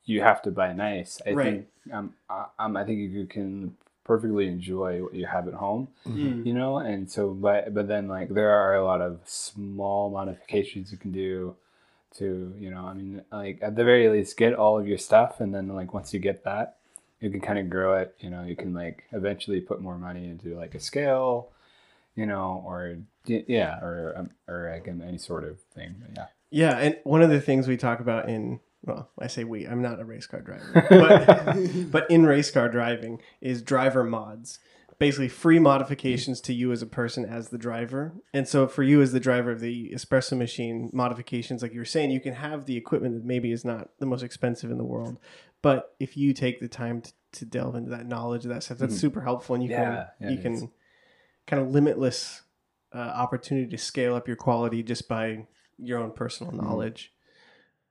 you 0.09 0.23
have 0.23 0.41
to 0.43 0.51
buy 0.51 0.73
nice. 0.73 1.21
I 1.27 1.33
Right. 1.33 1.45
think 1.47 1.67
um, 1.93 2.15
I, 2.29 2.47
um 2.59 2.77
I 2.77 2.85
think 2.85 2.99
you 3.13 3.27
can 3.27 3.77
perfectly 4.05 4.47
enjoy 4.49 5.03
what 5.05 5.15
you 5.15 5.27
have 5.27 5.47
at 5.49 5.55
home, 5.55 5.89
Mm. 6.07 6.47
you 6.47 6.55
know. 6.55 6.79
And 6.79 7.11
so, 7.11 7.31
but 7.47 7.75
but 7.75 7.87
then 7.89 8.09
like 8.09 8.29
there 8.39 8.51
are 8.51 8.75
a 8.75 8.85
lot 8.85 9.01
of 9.01 9.21
small 9.25 10.11
modifications 10.11 10.91
you 10.93 10.99
can 10.99 11.13
do 11.13 11.55
to 12.19 12.55
you 12.59 12.71
know. 12.71 12.85
I 12.87 12.95
mean, 12.95 13.23
like 13.31 13.59
at 13.63 13.77
the 13.77 13.85
very 13.85 14.09
least, 14.09 14.37
get 14.37 14.55
all 14.55 14.79
of 14.81 14.89
your 14.89 14.99
stuff, 14.99 15.41
and 15.41 15.55
then 15.55 15.69
like 15.69 15.93
once 15.93 16.15
you 16.15 16.21
get 16.21 16.45
that, 16.45 16.77
you 17.21 17.29
can 17.31 17.41
kind 17.41 17.59
of 17.59 17.69
grow 17.69 17.95
it. 18.03 18.15
You 18.21 18.31
know, 18.31 18.43
you 18.45 18.57
can 18.57 18.73
like 18.73 19.05
eventually 19.13 19.61
put 19.61 19.81
more 19.83 19.99
money 19.99 20.25
into 20.29 20.57
like 20.57 20.75
a 20.75 20.81
scale. 20.81 21.51
You 22.17 22.27
know, 22.27 22.65
or 22.67 22.97
yeah, 23.27 23.79
or 23.81 24.15
um, 24.17 24.31
or 24.49 24.69
again 24.73 25.03
any 25.07 25.19
sort 25.19 25.45
of 25.45 25.61
thing. 25.75 25.95
But 26.01 26.11
yeah. 26.17 26.27
Yeah, 26.51 26.79
and 26.79 26.97
one 27.05 27.23
of 27.23 27.31
the 27.31 27.41
things 27.43 27.69
we 27.69 27.77
talk 27.77 28.01
about 28.01 28.29
in 28.29 28.59
well, 28.89 29.11
I 29.19 29.27
say 29.29 29.45
we. 29.45 29.67
I'm 29.67 29.83
not 29.83 30.01
a 30.01 30.05
race 30.05 30.27
car 30.27 30.41
driver, 30.41 30.87
but 30.89 31.91
but 31.93 32.11
in 32.11 32.25
race 32.27 32.51
car 32.51 32.69
driving 32.69 33.21
is 33.41 33.63
driver 33.63 34.03
mods. 34.03 34.59
Basically, 34.99 35.29
free 35.29 35.61
modifications 35.61 36.41
to 36.41 36.53
you 36.53 36.73
as 36.73 36.83
a 36.83 36.87
person 36.87 37.25
as 37.25 37.51
the 37.51 37.59
driver. 37.59 38.15
And 38.35 38.49
so, 38.49 38.67
for 38.67 38.83
you 38.83 39.01
as 39.01 39.13
the 39.13 39.21
driver 39.21 39.53
of 39.53 39.61
the 39.61 39.91
espresso 39.95 40.37
machine, 40.37 40.91
modifications 40.93 41.63
like 41.63 41.73
you 41.73 41.79
were 41.79 41.85
saying, 41.85 42.11
you 42.11 42.19
can 42.21 42.35
have 42.35 42.65
the 42.67 42.77
equipment 42.77 43.15
that 43.15 43.25
maybe 43.25 43.53
is 43.53 43.65
not 43.65 43.91
the 44.01 44.07
most 44.07 44.23
expensive 44.25 44.73
in 44.73 44.79
the 44.79 44.85
world, 44.85 45.21
but 45.63 45.95
if 46.01 46.17
you 46.17 46.33
take 46.33 46.59
the 46.59 46.67
time 46.67 47.03
to, 47.03 47.13
to 47.33 47.45
delve 47.45 47.77
into 47.77 47.91
that 47.91 48.07
knowledge 48.09 48.45
of 48.45 48.49
that 48.51 48.65
stuff, 48.65 48.79
that's 48.79 48.97
super 48.97 49.21
helpful, 49.21 49.55
and 49.55 49.63
you 49.63 49.71
Yeah, 49.71 49.85
can 49.85 50.07
yeah, 50.21 50.31
you 50.31 50.39
can 50.43 50.55
is. 50.55 50.65
kind 51.47 51.63
of 51.63 51.71
limitless 51.71 52.43
uh, 52.93 52.99
opportunity 52.99 53.69
to 53.69 53.79
scale 53.79 54.17
up 54.17 54.27
your 54.27 54.37
quality 54.37 54.83
just 54.83 55.07
by 55.09 55.47
your 55.79 56.01
own 56.01 56.11
personal 56.11 56.53
knowledge. 56.53 57.13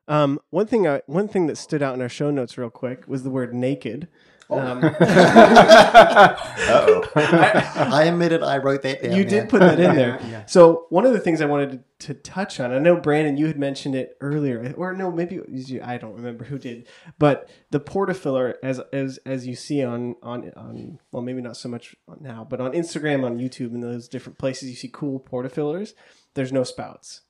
Um, 0.07 0.39
one 0.49 0.67
thing, 0.67 0.87
I, 0.87 1.01
one 1.05 1.27
thing 1.27 1.47
that 1.47 1.57
stood 1.57 1.81
out 1.81 1.95
in 1.95 2.01
our 2.01 2.09
show 2.09 2.31
notes 2.31 2.57
real 2.57 2.69
quick 2.69 3.07
was 3.07 3.23
the 3.23 3.29
word 3.29 3.53
naked. 3.53 4.07
Um, 4.49 4.81
Uh-oh. 4.83 4.95
I 7.15 8.03
admitted 8.05 8.43
I 8.43 8.59
wrote 8.59 8.81
that 8.83 9.03
down. 9.03 9.11
you 9.11 9.23
yeah. 9.23 9.29
did 9.29 9.49
put 9.49 9.59
that 9.59 9.79
in 9.79 9.95
there. 9.95 10.19
Yeah. 10.29 10.45
So 10.45 10.85
one 10.89 11.05
of 11.05 11.11
the 11.11 11.19
things 11.19 11.41
I 11.41 11.45
wanted 11.45 11.83
to, 11.99 12.07
to 12.07 12.13
touch 12.13 12.59
on, 12.59 12.71
I 12.71 12.79
know 12.79 12.95
Brandon, 12.95 13.35
you 13.35 13.47
had 13.47 13.59
mentioned 13.59 13.95
it 13.95 14.15
earlier, 14.21 14.73
or 14.77 14.93
no, 14.93 15.11
maybe 15.11 15.35
it 15.35 15.51
was 15.51 15.69
you, 15.69 15.81
I 15.83 15.97
don't 15.97 16.13
remember 16.13 16.45
who 16.45 16.57
did, 16.57 16.87
but 17.19 17.49
the 17.71 17.81
portafilter, 17.81 18.53
as 18.63 18.79
as 18.93 19.19
as 19.25 19.45
you 19.45 19.55
see 19.55 19.83
on 19.83 20.15
on 20.23 20.51
on 20.55 20.99
well, 21.11 21.23
maybe 21.23 21.41
not 21.41 21.57
so 21.57 21.67
much 21.67 21.95
now, 22.19 22.47
but 22.49 22.61
on 22.61 22.71
Instagram, 22.71 23.25
on 23.25 23.39
YouTube, 23.39 23.73
and 23.73 23.83
those 23.83 24.07
different 24.07 24.39
places, 24.39 24.69
you 24.69 24.75
see 24.75 24.89
cool 24.91 25.19
portafilters. 25.19 25.93
There's 26.35 26.53
no 26.53 26.63
spouts, 26.63 27.21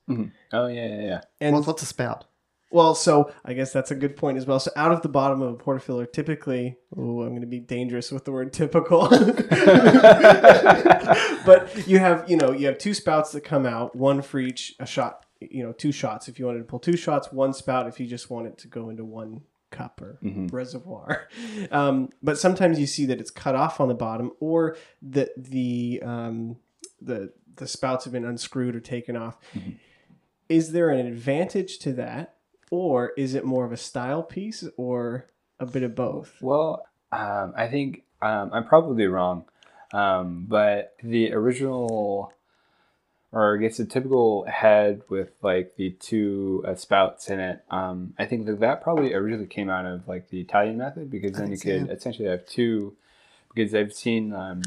oh 0.52 0.68
yeah, 0.68 0.86
yeah, 0.86 1.00
yeah. 1.00 1.20
and 1.40 1.56
What's, 1.56 1.66
what's 1.66 1.82
a 1.82 1.86
spout? 1.86 2.26
Well, 2.70 2.94
so 2.94 3.32
I 3.44 3.54
guess 3.54 3.72
that's 3.72 3.90
a 3.90 3.94
good 3.94 4.14
point 4.16 4.36
as 4.36 4.44
well. 4.46 4.60
So 4.60 4.70
out 4.76 4.92
of 4.92 5.00
the 5.00 5.08
bottom 5.08 5.40
of 5.40 5.54
a 5.54 5.56
portafilter, 5.56 6.12
typically, 6.12 6.76
oh, 6.96 7.22
I'm 7.22 7.30
going 7.30 7.40
to 7.40 7.46
be 7.46 7.60
dangerous 7.60 8.12
with 8.12 8.26
the 8.26 8.32
word 8.32 8.52
typical, 8.52 9.08
but 11.46 11.86
you 11.86 11.98
have 11.98 12.28
you 12.28 12.36
know 12.36 12.52
you 12.52 12.66
have 12.66 12.76
two 12.76 12.92
spouts 12.92 13.32
that 13.32 13.40
come 13.40 13.64
out, 13.64 13.96
one 13.96 14.20
for 14.20 14.38
each 14.38 14.74
a 14.80 14.86
shot. 14.86 15.24
You 15.40 15.62
know, 15.62 15.72
two 15.72 15.92
shots 15.92 16.28
if 16.28 16.38
you 16.38 16.46
wanted 16.46 16.58
to 16.58 16.64
pull 16.64 16.80
two 16.80 16.96
shots, 16.96 17.32
one 17.32 17.54
spout 17.54 17.86
if 17.86 17.98
you 18.00 18.06
just 18.06 18.28
want 18.28 18.48
it 18.48 18.58
to 18.58 18.68
go 18.68 18.90
into 18.90 19.04
one 19.04 19.42
cup 19.70 20.00
or 20.00 20.18
reservoir. 20.50 21.28
Um, 21.70 22.10
but 22.22 22.38
sometimes 22.38 22.78
you 22.78 22.86
see 22.86 23.06
that 23.06 23.20
it's 23.20 23.30
cut 23.30 23.54
off 23.54 23.80
on 23.80 23.88
the 23.88 23.94
bottom, 23.94 24.32
or 24.40 24.76
that 25.02 25.30
the 25.36 26.02
um, 26.04 26.56
the 27.00 27.32
the 27.56 27.66
spouts 27.66 28.04
have 28.04 28.12
been 28.12 28.24
unscrewed 28.24 28.76
or 28.76 28.80
taken 28.80 29.16
off. 29.16 29.38
Is 30.48 30.72
there 30.72 30.90
an 30.90 31.06
advantage 31.06 31.78
to 31.80 31.92
that, 31.94 32.36
or 32.70 33.12
is 33.16 33.34
it 33.34 33.44
more 33.44 33.64
of 33.64 33.72
a 33.72 33.76
style 33.76 34.22
piece, 34.22 34.64
or 34.76 35.26
a 35.58 35.66
bit 35.66 35.82
of 35.82 35.94
both? 35.94 36.34
Well, 36.40 36.86
um, 37.12 37.54
I 37.56 37.68
think 37.68 38.02
um, 38.22 38.50
I'm 38.52 38.64
probably 38.64 39.06
wrong, 39.06 39.44
um, 39.92 40.46
but 40.48 40.94
the 41.02 41.32
original, 41.32 42.32
or 43.32 43.56
I 43.56 43.60
guess 43.60 43.76
the 43.78 43.84
typical 43.84 44.44
head 44.44 45.02
with 45.08 45.30
like 45.42 45.76
the 45.76 45.90
two 45.90 46.64
uh, 46.66 46.74
spouts 46.74 47.28
in 47.28 47.40
it, 47.40 47.64
um, 47.70 48.14
I 48.18 48.26
think 48.26 48.46
that 48.46 48.60
that 48.60 48.82
probably 48.82 49.14
originally 49.14 49.46
came 49.46 49.70
out 49.70 49.86
of 49.86 50.06
like 50.08 50.30
the 50.30 50.40
Italian 50.40 50.78
method 50.78 51.10
because 51.10 51.32
then 51.32 51.50
you 51.50 51.58
could 51.58 51.88
it. 51.88 51.90
essentially 51.90 52.28
have 52.28 52.46
two. 52.46 52.96
Because 53.54 53.74
I've 53.74 53.94
seen 53.94 54.34
um, 54.34 54.62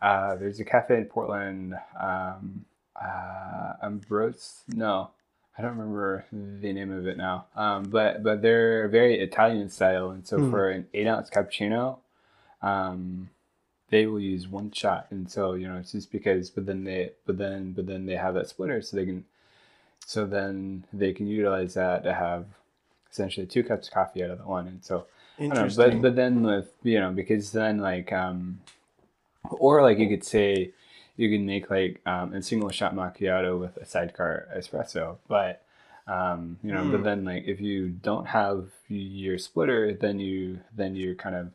uh, 0.00 0.36
there's 0.36 0.60
a 0.60 0.64
cafe 0.64 0.96
in 0.96 1.04
Portland, 1.06 1.74
um, 1.98 2.64
uh, 3.00 3.74
Ambrose. 3.82 4.62
No, 4.68 5.10
I 5.56 5.62
don't 5.62 5.76
remember 5.76 6.24
the 6.32 6.72
name 6.72 6.90
of 6.92 7.06
it 7.06 7.16
now. 7.16 7.46
Um, 7.54 7.84
but 7.84 8.22
but 8.22 8.42
they're 8.42 8.88
very 8.88 9.20
Italian 9.20 9.68
style, 9.68 10.10
and 10.10 10.26
so 10.26 10.38
Hmm. 10.38 10.50
for 10.50 10.70
an 10.70 10.86
eight 10.94 11.06
ounce 11.06 11.30
cappuccino, 11.30 11.98
um, 12.62 13.30
they 13.90 14.06
will 14.06 14.20
use 14.20 14.48
one 14.48 14.72
shot, 14.72 15.06
and 15.10 15.30
so 15.30 15.52
you 15.54 15.68
know 15.68 15.76
it's 15.76 15.92
just 15.92 16.10
because. 16.10 16.50
But 16.50 16.66
then 16.66 16.84
they 16.84 17.12
but 17.26 17.38
then 17.38 17.72
but 17.72 17.86
then 17.86 18.06
they 18.06 18.16
have 18.16 18.34
that 18.34 18.48
splitter, 18.48 18.82
so 18.82 18.96
they 18.96 19.06
can. 19.06 19.24
So 20.06 20.26
then 20.26 20.84
they 20.92 21.12
can 21.12 21.26
utilize 21.26 21.74
that 21.74 22.02
to 22.04 22.12
have 22.12 22.46
essentially 23.10 23.46
two 23.46 23.62
cups 23.62 23.86
of 23.88 23.94
coffee 23.94 24.22
out 24.24 24.30
of 24.30 24.38
the 24.38 24.44
one, 24.44 24.66
and 24.66 24.84
so 24.84 25.06
I 25.38 25.42
don't 25.42 25.54
know, 25.54 25.62
Interesting. 25.62 26.00
but 26.00 26.02
but 26.02 26.16
then 26.16 26.42
with 26.42 26.72
you 26.82 26.98
know 27.00 27.10
because 27.12 27.52
then 27.52 27.78
like 27.78 28.12
um, 28.12 28.60
or 29.50 29.82
like 29.82 29.98
you 29.98 30.08
could 30.08 30.24
say 30.24 30.72
you 31.16 31.30
can 31.30 31.46
make 31.46 31.70
like 31.70 32.00
um, 32.06 32.32
a 32.34 32.42
single 32.42 32.70
shot 32.70 32.94
macchiato 32.94 33.58
with 33.58 33.76
a 33.76 33.84
sidecar 33.84 34.48
espresso, 34.56 35.16
but 35.28 35.62
um, 36.06 36.58
you 36.62 36.72
know, 36.72 36.82
Mm. 36.84 36.92
but 36.92 37.02
then 37.04 37.24
like 37.24 37.44
if 37.46 37.60
you 37.60 37.88
don't 37.88 38.26
have 38.26 38.66
your 38.88 39.38
splitter, 39.38 39.94
then 39.94 40.18
you 40.20 40.60
then 40.76 40.94
you're 40.96 41.14
kind 41.14 41.34
of 41.36 41.50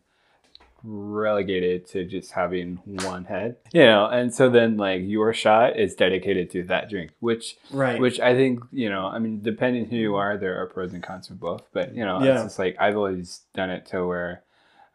relegated 0.84 1.86
to 1.88 2.06
just 2.06 2.32
having 2.32 2.78
one 3.04 3.26
head, 3.26 3.58
you 3.74 3.84
know, 3.84 4.06
and 4.06 4.34
so 4.34 4.50
then 4.50 4.78
like 4.78 5.02
your 5.06 5.34
shot 5.34 5.78
is 5.78 5.94
dedicated 5.96 6.50
to 6.52 6.64
that 6.64 6.90
drink, 6.90 7.12
which 7.20 7.58
right. 7.72 8.00
which 8.00 8.20
I 8.20 8.34
think, 8.34 8.62
you 8.72 8.90
know, 8.90 9.06
I 9.08 9.20
mean, 9.20 9.42
depending 9.42 9.86
who 9.86 9.98
you 9.98 10.16
are, 10.16 10.38
there 10.38 10.60
are 10.62 10.68
pros 10.68 10.94
and 10.94 11.04
cons 11.04 11.28
for 11.28 11.34
both. 11.34 11.64
But, 11.74 11.94
you 11.96 12.06
know, 12.06 12.24
Yeah. 12.24 12.36
it's 12.36 12.44
just 12.44 12.60
like 12.60 12.78
I've 12.80 12.96
always 12.96 13.42
done 13.54 13.70
it 13.70 13.86
to 13.88 14.06
where, 14.08 14.44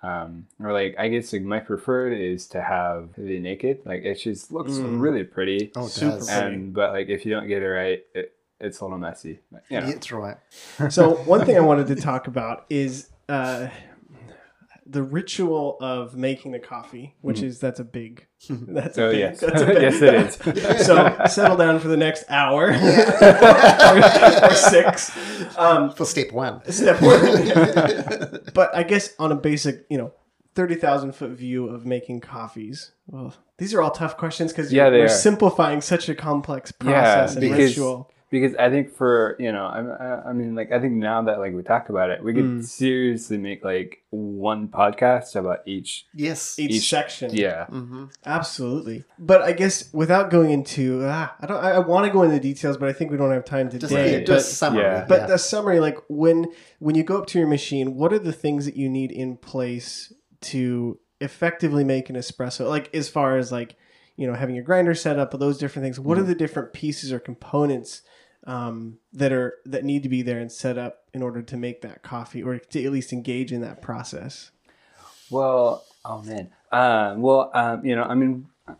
um, 0.04 0.46
or 0.62 0.72
like, 0.72 0.94
I 0.98 1.08
guess 1.08 1.32
like 1.32 1.42
my 1.42 1.60
preferred 1.60 2.12
is 2.12 2.46
to 2.48 2.60
have 2.60 3.10
the 3.16 3.38
naked. 3.38 3.80
Like, 3.84 4.02
it 4.04 4.16
just 4.16 4.52
looks 4.52 4.72
Mm. 4.72 5.00
really 5.00 5.24
pretty. 5.24 5.72
Oh, 5.76 5.86
it 5.86 5.90
Super 5.90 6.10
does. 6.18 6.28
pretty. 6.30 6.42
And, 6.54 6.74
but 6.74 6.92
like, 6.92 7.08
if 7.08 7.24
you 7.24 7.32
don't 7.32 7.48
get 7.48 7.62
it 7.62 7.68
right, 7.68 8.04
it, 8.14 8.32
it's 8.60 8.80
a 8.80 8.84
little 8.84 8.98
messy. 8.98 9.40
But, 9.50 9.62
you 9.70 9.80
know. 9.80 9.86
Yeah, 9.86 9.92
that's 9.92 10.12
right. 10.12 10.36
so 10.90 11.14
one 11.24 11.44
thing 11.46 11.56
I 11.56 11.60
wanted 11.60 11.86
to 11.88 11.96
talk 11.96 12.26
about 12.26 12.66
is 12.70 13.08
uh, 13.28 13.68
the 14.86 15.02
ritual 15.02 15.78
of 15.80 16.14
making 16.16 16.52
the 16.52 16.58
coffee, 16.58 17.14
which 17.22 17.40
is 17.42 17.58
that's 17.60 17.80
a 17.80 17.84
big. 17.84 18.26
That's 18.50 18.92
a 18.92 18.94
So, 18.94 19.10
big, 19.10 19.18
yes. 19.20 19.40
that's 19.40 19.62
a 19.62 19.66
big 19.66 19.80
Yes, 19.82 20.02
it 20.02 20.58
is. 20.58 20.86
so 20.86 21.16
settle 21.28 21.56
down 21.56 21.80
for 21.80 21.88
the 21.88 21.96
next 21.96 22.24
hour 22.28 22.66
or, 22.66 22.70
or 24.50 24.54
six. 24.54 25.10
Um, 25.58 25.90
For 25.90 26.04
step 26.04 26.32
one. 26.32 26.60
step 26.70 27.00
one. 27.00 28.40
but 28.54 28.74
I 28.74 28.82
guess 28.82 29.14
on 29.18 29.32
a 29.32 29.36
basic, 29.36 29.86
you 29.88 29.98
know, 29.98 30.12
thirty 30.54 30.74
thousand 30.74 31.12
foot 31.14 31.30
view 31.30 31.68
of 31.68 31.86
making 31.86 32.20
coffees. 32.20 32.92
Well, 33.06 33.34
these 33.58 33.72
are 33.74 33.80
all 33.82 33.90
tough 33.90 34.16
questions 34.16 34.52
because 34.52 34.72
Yeah, 34.72 34.90
they 34.90 34.98
we're 35.00 35.08
simplifying 35.08 35.80
such 35.80 36.08
a 36.08 36.14
complex 36.14 36.72
Yeah, 36.82 36.90
process 37.24 37.36
and 37.36 37.50
ritual. 37.50 38.10
Because 38.40 38.54
I 38.56 38.68
think 38.70 38.94
for 38.94 39.36
you 39.38 39.52
know 39.52 39.66
I, 39.66 39.80
I 39.80 40.30
I 40.30 40.32
mean 40.32 40.54
like 40.54 40.70
I 40.72 40.78
think 40.80 40.94
now 40.94 41.22
that 41.22 41.38
like 41.38 41.54
we 41.54 41.62
talk 41.62 41.88
about 41.88 42.10
it, 42.10 42.22
we 42.22 42.32
could 42.34 42.44
Mm. 42.44 42.64
seriously 42.64 43.38
make 43.38 43.64
like 43.64 44.02
one 44.10 44.68
podcast 44.68 45.34
about 45.36 45.60
each. 45.66 46.06
Yes. 46.14 46.58
Each, 46.58 46.70
each- 46.72 46.88
section, 46.88 47.32
Yeah, 47.34 47.66
hmm 47.66 48.04
absolutely. 48.26 49.04
But 49.18 49.42
I 49.42 49.52
guess 49.52 49.92
without 49.92 50.30
going 50.30 50.50
into, 50.50 51.02
ah, 51.04 51.34
I 51.40 51.46
don't, 51.46 51.62
I, 51.64 51.70
I 51.72 51.78
want 51.78 52.06
to 52.06 52.12
go 52.12 52.22
into 52.22 52.34
the 52.36 52.40
details, 52.40 52.76
but 52.76 52.88
I 52.88 52.92
think 52.92 53.10
we 53.10 53.16
don't 53.16 53.30
have 53.32 53.44
time 53.44 53.70
Just, 53.70 53.80
today. 53.88 54.20
yeah, 54.20 54.24
but, 54.26 54.40
summary. 54.40 54.82
yeah. 54.82 55.04
but 55.08 55.20
yeah. 55.22 55.26
the 55.26 55.38
summary, 55.38 55.80
like 55.80 55.98
when 56.08 56.46
when 56.78 56.94
you 56.94 57.02
go 57.02 57.18
up 57.18 57.26
to 57.28 57.38
your 57.38 57.48
machine, 57.48 57.94
what 57.94 58.12
are 58.12 58.18
the 58.18 58.32
things 58.32 58.64
that 58.66 58.76
you 58.76 58.88
need 58.88 59.10
in 59.12 59.36
place 59.36 60.12
to 60.52 60.98
effectively 61.20 61.84
make 61.84 62.10
an 62.10 62.16
espresso? 62.16 62.68
Like 62.68 62.94
as 62.94 63.08
far 63.08 63.36
as 63.38 63.50
like 63.50 63.76
you 64.16 64.26
know 64.28 64.34
having 64.34 64.54
your 64.54 64.64
grinder 64.64 64.94
set 64.94 65.18
up, 65.18 65.32
those 65.32 65.58
different 65.58 65.84
things. 65.84 65.98
What 65.98 66.18
are 66.18 66.22
the 66.22 66.34
different 66.34 66.72
pieces 66.72 67.12
or 67.12 67.18
components 67.18 68.02
um, 68.46 68.98
that 69.12 69.32
are 69.32 69.54
that 69.64 69.84
need 69.84 70.02
to 70.02 70.08
be 70.08 70.22
there 70.22 70.38
and 70.38 70.52
set 70.52 70.78
up 70.78 71.04
in 71.12 71.22
order 71.22 71.42
to 71.42 71.56
make 71.56 71.82
that 71.82 72.02
coffee, 72.02 72.42
or 72.42 72.58
to 72.58 72.84
at 72.84 72.92
least 72.92 73.12
engage 73.12 73.52
in 73.52 73.60
that 73.62 73.82
process? 73.82 74.50
Well, 75.30 75.84
oh 76.04 76.22
man. 76.22 76.50
Um, 76.70 77.22
well, 77.22 77.50
um, 77.54 77.84
you 77.84 77.96
know, 77.96 78.02
I 78.04 78.14
mean, 78.14 78.48
I 78.68 78.74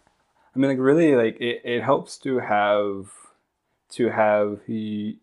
mean, 0.55 0.71
like 0.71 0.79
really, 0.79 1.15
like 1.15 1.41
it, 1.41 1.63
it 1.65 1.83
helps 1.83 2.19
to 2.19 2.39
have 2.39 3.07
to 3.91 4.11
have 4.11 4.61
the 4.67 5.17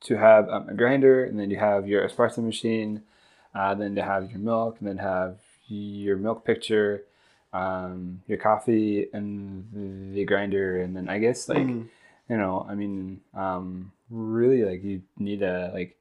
to 0.00 0.16
have 0.16 0.48
um, 0.48 0.68
a 0.68 0.74
grinder, 0.74 1.24
and 1.24 1.38
then 1.38 1.50
you 1.50 1.58
have 1.58 1.88
your 1.88 2.06
espresso 2.06 2.38
machine, 2.38 3.02
uh, 3.54 3.74
then 3.74 3.94
to 3.94 4.02
have 4.02 4.30
your 4.30 4.40
milk, 4.40 4.76
and 4.78 4.88
then 4.88 4.98
have 4.98 5.38
your 5.66 6.16
milk 6.16 6.44
pitcher, 6.44 7.04
um, 7.52 8.22
your 8.26 8.38
coffee, 8.38 9.08
and 9.12 10.14
the 10.14 10.24
grinder, 10.24 10.80
and 10.80 10.94
then 10.96 11.08
I 11.08 11.18
guess 11.18 11.48
like 11.48 11.58
Mm. 11.58 11.88
You 12.28 12.36
know, 12.36 12.66
I 12.68 12.74
mean, 12.74 13.20
um, 13.34 13.92
really, 14.10 14.64
like 14.64 14.82
you 14.84 15.02
need 15.18 15.40
to 15.40 15.70
like 15.72 15.96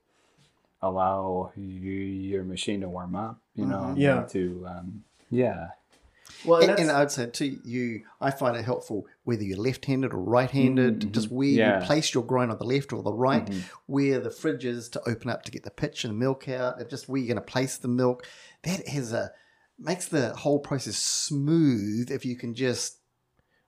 allow 0.82 1.52
y- 1.56 1.64
your 1.64 2.44
machine 2.44 2.82
to 2.82 2.90
warm 2.90 3.16
up, 3.16 3.40
you 3.56 3.66
know, 3.66 3.78
Mhm. 3.80 3.90
and 3.90 3.98
Yeah. 3.98 4.24
to 4.30 4.66
um, 4.68 5.04
yeah, 5.30 5.70
Well, 6.46 6.62
and 6.62 6.72
And, 6.72 6.80
and 6.82 6.92
I'd 6.92 7.12
say 7.12 7.26
to 7.26 7.46
you, 7.46 8.04
I 8.22 8.32
find 8.32 8.56
it 8.56 8.64
helpful 8.64 9.08
whether 9.24 9.44
you're 9.44 9.58
left-handed 9.58 10.14
or 10.14 10.18
right-handed, 10.22 11.00
Mhm, 11.00 11.12
just 11.12 11.32
where 11.32 11.48
yeah. 11.48 11.80
you 11.80 11.86
place 11.86 12.14
your 12.14 12.24
grind 12.24 12.52
on 12.52 12.58
the 12.60 12.64
left 12.66 12.94
or 12.94 13.02
the 13.02 13.12
right, 13.14 13.46
Mhm. 13.46 13.64
where 13.88 14.20
the 14.20 14.30
fridge 14.30 14.64
is 14.66 14.88
to 14.90 15.10
open 15.10 15.30
up 15.32 15.44
to 15.44 15.52
get 15.52 15.64
the 15.64 15.72
pitch 15.72 16.04
and 16.04 16.14
the 16.14 16.18
milk 16.18 16.48
out, 16.48 16.80
and 16.80 16.90
just 16.90 17.10
where 17.10 17.20
you're 17.20 17.34
going 17.34 17.44
to 17.44 17.52
place 17.52 17.78
the 17.78 17.88
milk. 17.88 18.26
That 18.64 18.88
has 18.90 19.14
a 19.14 19.32
makes 19.80 20.08
the 20.08 20.36
whole 20.36 20.60
process 20.60 20.98
smooth 20.98 22.12
if 22.12 22.24
you 22.26 22.36
can 22.36 22.54
just 22.54 22.98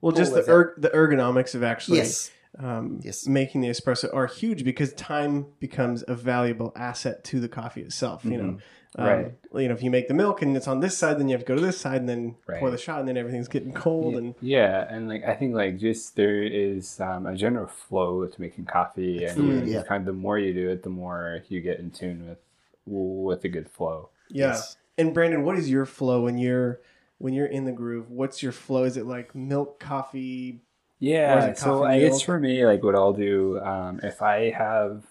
well, 0.01 0.11
just 0.11 0.31
the 0.33 0.41
those 0.41 0.49
erg- 0.49 0.81
the 0.81 0.89
ergonomics 0.89 1.55
of 1.55 1.63
actually 1.63 1.97
yes, 1.99 2.29
um, 2.57 2.99
Yes. 3.03 3.27
making 3.27 3.61
the 3.61 3.69
espresso 3.69 4.13
are 4.13 4.27
huge 4.27 4.63
because 4.63 4.93
time 4.93 5.47
becomes 5.59 6.03
a 6.07 6.15
valuable 6.15 6.71
asset 6.75 7.23
to 7.25 7.39
the 7.39 7.49
coffee 7.49 7.81
itself. 7.81 8.25
You 8.25 8.37
know, 8.37 8.43
um, 8.43 8.61
Mm-hmm. 8.97 9.03
Right. 9.07 9.61
You 9.61 9.67
know, 9.67 9.75
if 9.75 9.83
you 9.83 9.91
make 9.91 10.07
the 10.07 10.15
milk 10.15 10.41
and 10.41 10.57
it's 10.57 10.67
on 10.67 10.79
this 10.79 10.97
side, 10.97 11.19
then 11.19 11.29
you 11.29 11.33
have 11.33 11.41
to 11.41 11.45
go 11.45 11.53
to 11.53 11.61
this 11.61 11.79
side 11.79 11.97
and 11.97 12.09
then 12.09 12.35
pour 12.57 12.71
the 12.71 12.77
shot, 12.77 12.99
and 12.99 13.07
then 13.07 13.17
everything's 13.17 13.47
getting 13.47 13.71
cold. 13.71 14.15
And 14.15 14.33
yeah, 14.41 14.83
and 14.89 15.07
like 15.07 15.23
I 15.23 15.35
think 15.35 15.53
like 15.53 15.77
just 15.77 16.15
there 16.15 16.41
is 16.41 16.99
um, 16.99 17.27
a 17.27 17.35
general 17.35 17.67
flow 17.67 18.25
to 18.25 18.41
making 18.41 18.65
coffee, 18.65 19.25
and 19.25 19.67
yeah. 19.67 19.83
kind 19.83 20.01
of 20.01 20.05
the 20.07 20.19
more 20.19 20.39
you 20.39 20.53
do 20.55 20.69
it, 20.69 20.81
the 20.81 20.89
more 20.89 21.43
you 21.49 21.61
get 21.61 21.79
in 21.79 21.91
tune 21.91 22.27
with 22.27 22.39
with 22.87 23.43
a 23.43 23.49
good 23.49 23.69
flow. 23.69 24.09
yeah. 24.29 24.47
Yes. 24.47 24.75
And 24.97 25.13
Brandon, 25.13 25.43
what 25.43 25.57
is 25.57 25.69
your 25.69 25.85
flow 25.85 26.23
when 26.23 26.39
you're 26.39 26.81
when 27.19 27.33
you're 27.35 27.45
in 27.45 27.65
the 27.65 27.71
groove? 27.71 28.09
What's 28.09 28.41
your 28.41 28.51
flow? 28.51 28.85
Is 28.85 28.97
it 28.97 29.05
like 29.05 29.35
milk, 29.35 29.79
coffee? 29.79 30.61
Yeah, 30.99 31.53
so 31.53 31.83
I 31.83 31.99
guess 31.99 32.21
for 32.21 32.39
me, 32.39 32.65
like 32.65 32.83
what 32.83 32.95
I'll 32.95 33.13
do 33.13 33.59
um, 33.59 34.01
if 34.03 34.21
I 34.21 34.51
have 34.51 35.03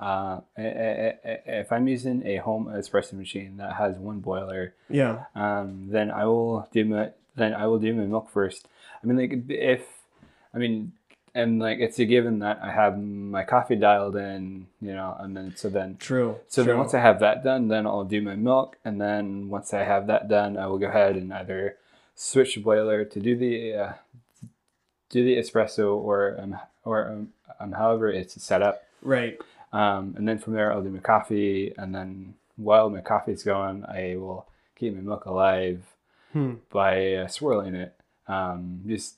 uh, 0.00 0.40
if 0.56 1.72
I'm 1.72 1.88
using 1.88 2.26
a 2.26 2.36
home 2.36 2.66
espresso 2.66 3.14
machine 3.14 3.56
that 3.58 3.74
has 3.74 3.96
one 3.96 4.20
boiler, 4.20 4.74
Yeah. 4.90 5.24
um, 5.34 5.88
then 5.88 6.10
I 6.10 6.24
will 6.26 6.68
do 6.72 6.84
my 6.84 7.10
then 7.36 7.54
I 7.54 7.66
will 7.66 7.78
do 7.78 7.94
my 7.94 8.04
milk 8.04 8.30
first. 8.30 8.66
I 9.02 9.06
mean, 9.06 9.16
like 9.16 9.50
if 9.50 9.86
I 10.52 10.58
mean, 10.58 10.92
and 11.34 11.60
like 11.60 11.78
it's 11.78 11.98
a 11.98 12.04
given 12.04 12.40
that 12.40 12.58
I 12.62 12.72
have 12.72 12.98
my 12.98 13.44
coffee 13.44 13.76
dialed 13.76 14.16
in, 14.16 14.66
you 14.80 14.94
know, 14.94 15.16
and 15.18 15.36
then 15.36 15.54
so 15.56 15.68
then 15.68 15.96
True. 15.98 16.36
so 16.48 16.64
True. 16.64 16.72
then 16.72 16.78
once 16.78 16.92
I 16.92 17.00
have 17.00 17.20
that 17.20 17.44
done, 17.44 17.68
then 17.68 17.86
I'll 17.86 18.04
do 18.04 18.20
my 18.20 18.34
milk, 18.34 18.76
and 18.84 19.00
then 19.00 19.48
once 19.48 19.72
I 19.72 19.84
have 19.84 20.08
that 20.08 20.28
done, 20.28 20.56
I 20.56 20.66
will 20.66 20.78
go 20.78 20.88
ahead 20.88 21.16
and 21.16 21.32
either 21.32 21.76
switch 22.16 22.56
the 22.56 22.62
boiler 22.62 23.04
to 23.04 23.20
do 23.20 23.36
the 23.36 23.74
uh, 23.74 23.92
do 25.10 25.24
the 25.24 25.36
espresso 25.36 25.94
or 25.96 26.36
um, 26.40 26.56
or 26.84 27.08
um, 27.08 27.28
um, 27.60 27.72
however 27.72 28.08
it's 28.10 28.40
set 28.42 28.62
up. 28.62 28.84
right. 29.02 29.38
Um, 29.72 30.14
and 30.16 30.26
then 30.26 30.38
from 30.38 30.54
there, 30.54 30.72
I'll 30.72 30.82
do 30.82 30.88
my 30.90 31.00
coffee, 31.00 31.74
and 31.76 31.94
then 31.94 32.34
while 32.56 32.88
my 32.88 33.00
coffee's 33.02 33.42
going, 33.42 33.84
I 33.84 34.16
will 34.16 34.46
keep 34.76 34.94
my 34.94 35.00
milk 35.02 35.26
alive 35.26 35.82
Hmm. 36.32 36.54
by 36.70 37.14
uh, 37.14 37.26
swirling 37.28 37.74
it. 37.74 37.94
Um, 38.28 38.80
just 38.86 39.16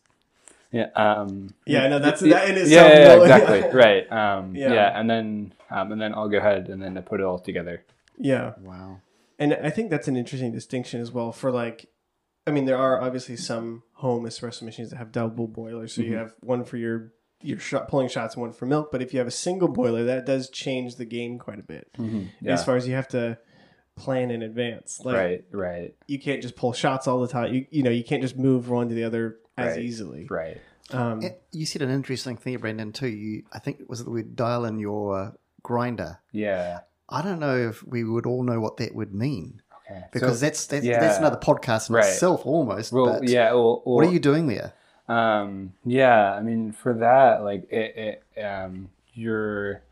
yeah, 0.72 0.88
um, 0.96 1.54
Yeah, 1.66 1.84
I 1.84 1.88
know, 1.88 1.98
that's- 1.98 2.22
yeah, 2.22 2.40
that 2.40 2.48
in 2.50 2.56
yeah, 2.56 2.62
itself 2.62 2.92
yeah, 2.92 3.14
will- 3.16 3.22
exactly, 3.22 3.60
right. 3.80 4.12
Um, 4.12 4.54
Yeah. 4.56 4.72
yeah. 4.72 4.98
and 5.00 5.08
then 5.08 5.52
um, 5.70 5.92
and 5.92 6.00
then 6.00 6.14
I'll 6.14 6.28
go 6.28 6.38
ahead 6.38 6.68
and 6.68 6.82
then 6.82 6.96
I 6.98 7.00
put 7.02 7.20
it 7.20 7.24
all 7.24 7.38
together. 7.38 7.84
Yeah. 8.18 8.54
Wow. 8.60 9.00
And 9.38 9.54
I 9.54 9.70
think 9.70 9.90
that's 9.90 10.08
an 10.08 10.16
interesting 10.16 10.50
distinction 10.52 11.00
as 11.00 11.12
well 11.12 11.30
for 11.32 11.50
like 11.52 11.86
I 12.48 12.50
mean 12.50 12.64
there 12.64 12.78
are 12.78 13.00
obviously 13.00 13.36
some 13.36 13.82
home 13.92 14.24
espresso 14.24 14.62
machines 14.62 14.90
that 14.90 14.96
have 14.96 15.12
double 15.12 15.46
boilers 15.46 15.92
so 15.94 16.02
you 16.02 16.12
Mhm. 16.12 16.18
have 16.18 16.34
one 16.40 16.64
for 16.64 16.76
your 16.76 17.12
your 17.42 17.58
shot, 17.60 17.86
pulling 17.88 18.08
shots 18.08 18.34
and 18.34 18.42
one 18.42 18.52
for 18.52 18.66
milk 18.66 18.90
but 18.90 19.00
if 19.00 19.12
you 19.12 19.18
have 19.20 19.28
a 19.28 19.32
single 19.46 19.68
boiler 19.68 20.04
that 20.04 20.26
does 20.26 20.50
change 20.50 20.96
the 20.96 21.04
game 21.04 21.38
quite 21.38 21.60
a 21.60 21.62
bit 21.62 21.88
Yeah, 22.40 22.52
as 22.54 22.64
far 22.64 22.74
as 22.76 22.88
you 22.88 22.94
have 22.94 23.08
to 23.08 23.38
plan 23.96 24.30
in 24.30 24.42
advance 24.42 25.00
like 25.04 25.16
right, 25.16 25.44
right, 25.52 25.94
you 26.06 26.18
can't 26.18 26.40
just 26.42 26.56
pull 26.56 26.72
shots 26.72 27.06
all 27.06 27.20
the 27.20 27.28
time 27.28 27.52
you 27.54 27.66
you 27.70 27.82
know 27.82 27.90
you 27.90 28.02
can't 28.04 28.22
just 28.22 28.36
move 28.36 28.68
one 28.70 28.88
to 28.88 28.94
the 28.94 29.04
other 29.04 29.38
as 29.56 29.74
Right. 29.76 29.84
easily 29.84 30.26
right. 30.30 30.58
um 30.90 31.20
Eh, 31.22 31.30
You 31.52 31.66
said 31.66 31.82
an 31.82 31.90
interesting 31.90 32.36
thing, 32.36 32.56
Brandon, 32.58 32.92
too. 32.92 33.08
You, 33.08 33.42
I 33.52 33.58
think, 33.58 33.82
was 33.88 34.00
it 34.00 34.04
the 34.04 34.10
word 34.10 34.36
dial 34.36 34.64
in 34.64 34.78
your 34.78 35.18
uh, 35.18 35.30
grinder? 35.62 36.20
Yeah. 36.32 36.80
I 37.08 37.22
don't 37.22 37.40
know 37.40 37.56
if 37.56 37.82
we 37.84 38.04
would 38.04 38.24
all 38.26 38.42
know 38.44 38.60
what 38.60 38.76
that 38.78 38.94
would 38.94 39.12
mean 39.14 39.60
Because 40.12 40.38
So- 40.38 40.44
that's 40.46 40.66
that's, 40.66 40.84
yeah. 40.84 41.00
that's 41.00 41.18
another 41.18 41.36
podcast 41.38 41.88
in 41.88 41.96
Right. 41.96 42.04
itself, 42.06 42.44
almost. 42.46 42.92
well, 42.92 43.18
but 43.20 43.28
yeah. 43.28 43.52
Well, 43.52 43.80
what 43.84 44.06
are 44.06 44.10
you 44.10 44.20
doing 44.20 44.46
there? 44.46 44.72
Um, 45.08 45.72
yeah, 45.86 46.32
I 46.34 46.42
mean, 46.42 46.72
for 46.72 46.92
that, 46.94 47.42
like, 47.42 47.66
it, 47.72 48.22
it, 48.36 48.42
um, 48.42 48.90
you're 49.14 49.82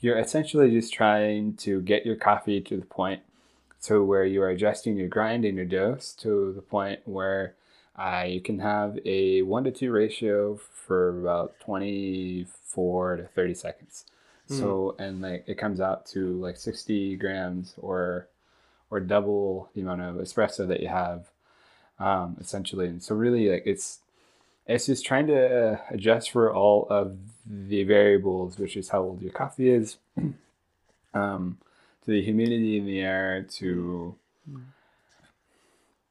you're 0.00 0.18
essentially 0.18 0.70
just 0.70 0.92
trying 0.92 1.54
to 1.56 1.80
get 1.82 2.04
your 2.06 2.16
coffee 2.16 2.60
to 2.60 2.76
the 2.78 2.86
point 2.86 3.20
to 3.82 4.02
where 4.04 4.24
you 4.24 4.40
are 4.42 4.48
adjusting 4.50 4.96
your 4.96 5.08
grind 5.08 5.44
and 5.44 5.56
your 5.56 5.66
dose 5.66 6.12
to 6.12 6.52
the 6.54 6.62
point 6.62 7.00
where 7.04 7.54
uh, 7.96 8.24
you 8.26 8.40
can 8.40 8.58
have 8.58 8.98
a 9.04 9.42
one 9.42 9.64
to 9.64 9.70
two 9.70 9.90
ratio 9.92 10.56
for 10.56 11.08
about 11.20 11.54
twenty 11.60 12.46
four 12.64 13.16
to 13.16 13.24
thirty 13.24 13.54
seconds. 13.54 14.04
So 14.48 14.94
and 14.98 15.20
like 15.22 15.44
it 15.48 15.56
comes 15.58 15.80
out 15.80 16.06
to 16.06 16.32
like 16.40 16.56
sixty 16.56 17.16
grams 17.16 17.74
or 17.78 18.28
or 18.90 19.00
double 19.00 19.70
the 19.74 19.80
amount 19.80 20.00
of 20.02 20.16
espresso 20.16 20.66
that 20.68 20.80
you 20.80 20.88
have 20.88 21.30
um, 21.98 22.36
essentially. 22.40 22.86
And 22.86 23.02
so 23.02 23.14
really 23.14 23.50
like 23.50 23.64
it's 23.66 24.00
it's 24.66 24.86
just 24.86 25.06
trying 25.06 25.28
to 25.28 25.72
uh, 25.74 25.78
adjust 25.90 26.30
for 26.30 26.52
all 26.52 26.86
of 26.90 27.16
the 27.46 27.84
variables, 27.84 28.58
which 28.58 28.76
is 28.76 28.88
how 28.88 29.00
old 29.02 29.22
your 29.22 29.32
coffee 29.32 29.70
is, 29.70 29.98
um, 31.14 31.58
to 32.04 32.10
the 32.10 32.20
humidity 32.22 32.76
in 32.76 32.84
the 32.86 33.00
air, 33.00 33.46
to 33.58 34.16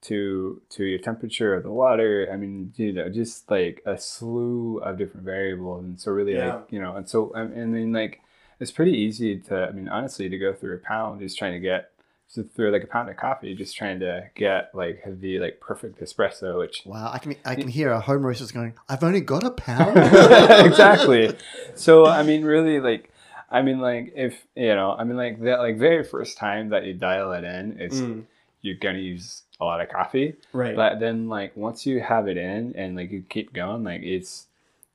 to 0.01 0.61
to 0.69 0.83
your 0.83 0.99
temperature 0.99 1.53
of 1.55 1.63
the 1.63 1.71
water. 1.71 2.29
I 2.31 2.37
mean, 2.37 2.73
you 2.77 2.93
know, 2.93 3.09
just 3.09 3.49
like 3.51 3.81
a 3.85 3.97
slew 3.97 4.77
of 4.79 4.97
different 4.97 5.25
variables. 5.25 5.83
And 5.83 5.99
so 5.99 6.11
really, 6.11 6.35
Yeah. 6.35 6.55
like 6.55 6.71
you 6.71 6.79
know, 6.79 6.95
and 6.95 7.09
so 7.09 7.33
I 7.35 7.43
mean, 7.43 7.91
like 7.91 8.21
it's 8.59 8.71
pretty 8.71 8.93
easy 8.93 9.37
to. 9.39 9.67
I 9.67 9.71
mean, 9.71 9.89
honestly, 9.89 10.29
to 10.29 10.37
go 10.37 10.53
through 10.53 10.75
a 10.75 10.79
pound 10.79 11.19
just 11.21 11.37
trying 11.37 11.53
to 11.53 11.59
get. 11.59 11.91
So 12.27 12.43
through 12.43 12.71
like 12.71 12.83
a 12.83 12.87
pound 12.87 13.09
of 13.09 13.17
coffee, 13.17 13.55
just 13.55 13.75
trying 13.77 13.99
to 14.01 14.29
get 14.35 14.73
like 14.73 15.03
the 15.05 15.39
like 15.39 15.59
perfect 15.59 16.01
espresso, 16.01 16.57
which 16.57 16.81
Wow, 16.85 17.11
I 17.13 17.19
can 17.19 17.35
I 17.45 17.55
can 17.55 17.67
hear 17.69 17.91
our 17.93 18.01
home 18.01 18.25
roasters 18.25 18.51
going. 18.51 18.73
I've 18.89 19.03
only 19.03 19.21
got 19.21 19.45
a 19.45 19.51
pound. 19.51 19.97
exactly. 20.65 21.35
So 21.75 22.05
I 22.05 22.23
mean, 22.23 22.43
really, 22.43 22.79
like, 22.79 23.11
I 23.49 23.61
mean, 23.61 23.79
like, 23.79 24.11
if 24.15 24.45
you 24.55 24.75
know, 24.75 24.91
I 24.97 25.03
mean, 25.03 25.17
like 25.17 25.39
that, 25.43 25.59
like 25.59 25.77
very 25.77 26.03
first 26.03 26.37
time 26.37 26.69
that 26.69 26.85
you 26.85 26.93
dial 26.93 27.31
it 27.33 27.43
in, 27.43 27.77
it's 27.79 28.01
Mm. 28.01 28.23
you're 28.61 28.75
gonna 28.75 28.99
use 28.99 29.43
a 29.61 29.63
lot 29.65 29.79
of 29.81 29.89
coffee. 29.89 30.35
right 30.51 30.75
But 30.75 30.99
then, 30.99 31.29
like, 31.29 31.55
once 31.55 31.85
you 31.85 32.01
have 32.01 32.27
it 32.27 32.37
in 32.37 32.73
and 32.75 32.95
like 32.97 33.11
you 33.11 33.23
keep 33.29 33.53
going, 33.53 33.83
like 33.83 34.01
it's, 34.01 34.47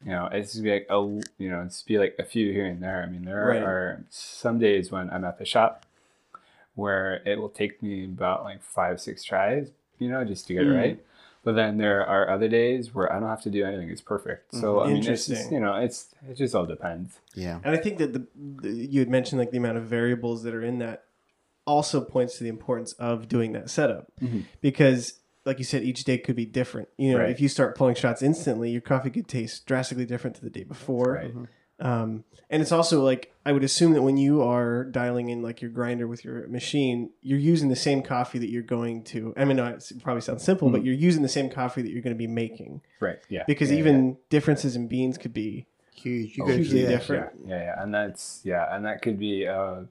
you 0.05 0.11
know, 0.11 0.29
it's 0.31 0.53
just 0.53 0.65
be 0.65 0.73
like 0.73 0.87
a, 0.91 0.97
you 1.39 1.49
know, 1.51 1.63
it's 1.63 1.83
be 1.83 1.99
like 1.99 2.17
a 2.19 2.25
few 2.25 2.53
here 2.53 2.67
and 2.67 2.83
there. 2.83 3.03
I 3.03 3.07
mean, 3.11 3.25
there 3.25 3.47
Right. 3.47 3.63
are 3.63 4.05
some 4.11 4.59
days 4.59 4.91
when 4.91 5.09
I'm 5.11 5.25
at 5.25 5.39
the 5.39 5.45
shop 5.47 5.87
where 6.75 7.23
it 7.27 7.39
will 7.39 7.49
take 7.49 7.83
me 7.83 8.05
about 8.05 8.45
like 8.45 8.63
five, 8.63 9.01
six 9.01 9.23
tries, 9.25 9.71
you 9.99 10.09
know, 10.09 10.25
just 10.25 10.47
to 10.47 10.55
get 10.55 10.63
Mm. 10.65 10.73
it 10.73 10.77
right. 10.77 11.05
But 11.43 11.55
then 11.57 11.79
there 11.79 12.07
are 12.07 12.29
other 12.29 12.49
days 12.49 12.95
where 12.95 13.11
I 13.11 13.19
don't 13.19 13.29
have 13.31 13.41
to 13.43 13.51
do 13.51 13.65
anything; 13.65 13.89
it's 13.89 14.03
perfect. 14.03 14.55
So 14.55 14.81
I 14.83 14.89
mean, 14.89 14.99
it's 14.99 15.07
just, 15.07 15.29
Interesting. 15.31 15.55
you 15.55 15.61
know, 15.61 15.75
it's 15.77 16.15
it 16.29 16.35
just 16.37 16.55
all 16.55 16.67
depends. 16.67 17.19
yeah, 17.35 17.61
And 17.65 17.75
I 17.75 17.79
think 17.79 17.97
that 17.99 18.13
the, 18.13 18.27
the 18.37 18.69
you 18.69 19.01
had 19.01 19.09
mentioned 19.09 19.39
like 19.39 19.51
the 19.51 19.57
amount 19.57 19.79
of 19.79 19.85
variables 19.85 20.43
that 20.43 20.55
are 20.55 20.63
in 20.63 20.79
that 20.81 21.05
also 21.67 22.03
points 22.03 22.37
to 22.39 22.45
the 22.45 22.51
importance 22.51 22.93
of 22.95 23.27
doing 23.29 23.53
that 23.53 23.71
setup 23.71 24.13
Mhm. 24.21 24.45
because 24.61 25.15
like 25.47 25.59
you 25.59 25.65
said 25.65 25.83
each 25.83 26.05
day 26.05 26.19
could 26.19 26.37
be 26.37 26.45
different. 26.45 26.89
You 26.99 27.13
know, 27.13 27.21
Right. 27.21 27.31
if 27.31 27.41
you 27.41 27.49
start 27.49 27.75
pulling 27.75 27.95
shots 27.95 28.21
instantly, 28.21 28.71
your 28.71 28.83
coffee 28.83 29.09
could 29.11 29.27
taste 29.27 29.65
drastically 29.65 30.05
different 30.05 30.37
to 30.37 30.43
the 30.43 30.51
day 30.51 30.65
before. 30.65 31.13
Right. 31.15 31.35
Um, 31.81 32.25
and 32.51 32.61
it's 32.61 32.73
also 32.73 33.03
like 33.03 33.33
I 33.47 33.53
would 33.53 33.65
assume 33.65 33.93
that 33.95 34.03
when 34.03 34.17
you 34.17 34.43
are 34.43 34.85
dialing 34.85 35.29
in 35.31 35.41
like 35.43 35.63
your 35.63 35.71
grinder 35.71 36.07
with 36.07 36.25
your 36.25 36.47
machine, 36.49 37.11
you're 37.23 37.39
using 37.39 37.69
the 37.69 37.77
same 37.77 38.03
coffee 38.03 38.39
that 38.39 38.51
you're 38.51 38.63
going 38.63 39.05
to. 39.05 39.33
I 39.37 39.45
mean, 39.45 39.57
no, 39.57 39.67
it 39.67 39.93
probably 40.03 40.21
sounds 40.21 40.43
simple, 40.45 40.69
but 40.71 40.85
you're 40.85 40.95
using 40.95 41.23
the 41.23 41.29
same 41.29 41.49
coffee 41.49 41.83
that 41.83 41.91
you're 41.91 42.03
going 42.03 42.15
to 42.15 42.19
be 42.19 42.27
making 42.27 42.83
Right. 43.01 43.19
Yeah. 43.29 43.45
because 43.47 43.71
Yeah, 43.71 43.79
even 43.79 44.19
differences 44.29 44.77
in 44.77 44.89
beans 44.89 45.17
could 45.17 45.33
be 45.33 45.67
huge. 45.95 46.37
You 46.37 46.45
yeah. 46.45 46.51
go 46.51 46.57
hugely 46.57 46.83
yeah. 46.83 46.89
different. 46.89 47.31
Yeah, 47.47 47.57
yeah, 47.57 47.63
yeah, 47.63 47.83
and 47.83 47.95
that's 47.95 48.41
yeah, 48.45 48.75
and 48.75 48.85
that 48.85 49.01
could 49.01 49.19
be 49.19 49.47
uh, 49.47 49.83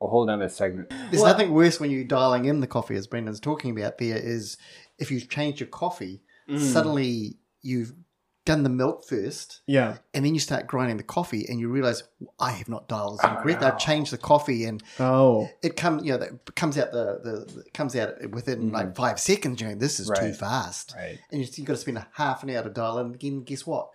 a 0.00 0.06
whole 0.06 0.28
other 0.28 0.48
segment. 0.48 0.90
There's 1.10 1.22
Well- 1.22 1.32
nothing 1.32 1.52
worse 1.52 1.78
when 1.80 1.90
you're 1.90 2.04
dialing 2.04 2.44
in 2.46 2.60
the 2.60 2.66
coffee, 2.66 2.96
as 2.96 3.06
Brandon's 3.06 3.40
talking 3.40 3.70
about 3.78 3.98
there, 3.98 4.16
is 4.16 4.56
if 4.98 5.10
you 5.10 5.20
change 5.20 5.60
your 5.60 5.68
coffee, 5.68 6.20
Mm. 6.48 6.58
suddenly 6.58 7.36
you've 7.62 7.94
done 8.44 8.64
the 8.64 8.68
milk 8.68 9.04
first, 9.08 9.60
Yeah. 9.66 9.98
and 10.12 10.24
then 10.24 10.34
you 10.34 10.40
start 10.40 10.66
grinding 10.66 10.96
the 10.96 11.04
coffee, 11.04 11.46
and 11.48 11.60
you 11.60 11.68
realize 11.68 12.02
I 12.40 12.50
have 12.52 12.68
not 12.68 12.88
dialed 12.88 13.18
this 13.18 13.24
in 13.24 13.36
correctly. 13.36 13.66
I've 13.66 13.78
changed 13.78 14.12
the 14.12 14.18
coffee, 14.18 14.64
and 14.64 14.82
Oh. 14.98 15.48
it 15.62 15.76
comes, 15.76 16.04
you 16.04 16.12
know, 16.12 16.18
that 16.18 16.54
comes 16.56 16.76
out 16.76 16.90
the, 16.90 17.20
the 17.22 17.60
it 17.66 17.72
comes 17.72 17.94
out 17.94 18.30
within 18.30 18.72
like 18.72 18.96
five 18.96 19.20
seconds. 19.20 19.60
You 19.60 19.68
know, 19.68 19.74
this 19.76 20.00
is 20.00 20.08
too 20.08 20.12
Mm-hmm. 20.14 20.32
Fast, 20.32 20.94
Right. 20.96 21.18
and 21.30 21.40
you, 21.40 21.48
you've 21.54 21.66
got 21.66 21.74
to 21.74 21.78
spend 21.78 21.98
a 21.98 22.08
half 22.14 22.42
an 22.42 22.50
hour 22.50 22.62
to 22.64 22.70
dial 22.70 22.98
in. 22.98 23.14
Again, 23.14 23.42
guess 23.44 23.64
what? 23.66 23.90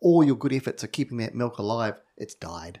All 0.00 0.24
your 0.24 0.36
good 0.36 0.52
efforts 0.52 0.82
of 0.82 0.90
keeping 0.92 1.18
that 1.18 1.34
milk 1.34 1.58
alive, 1.58 2.00
it's 2.16 2.34
died. 2.34 2.80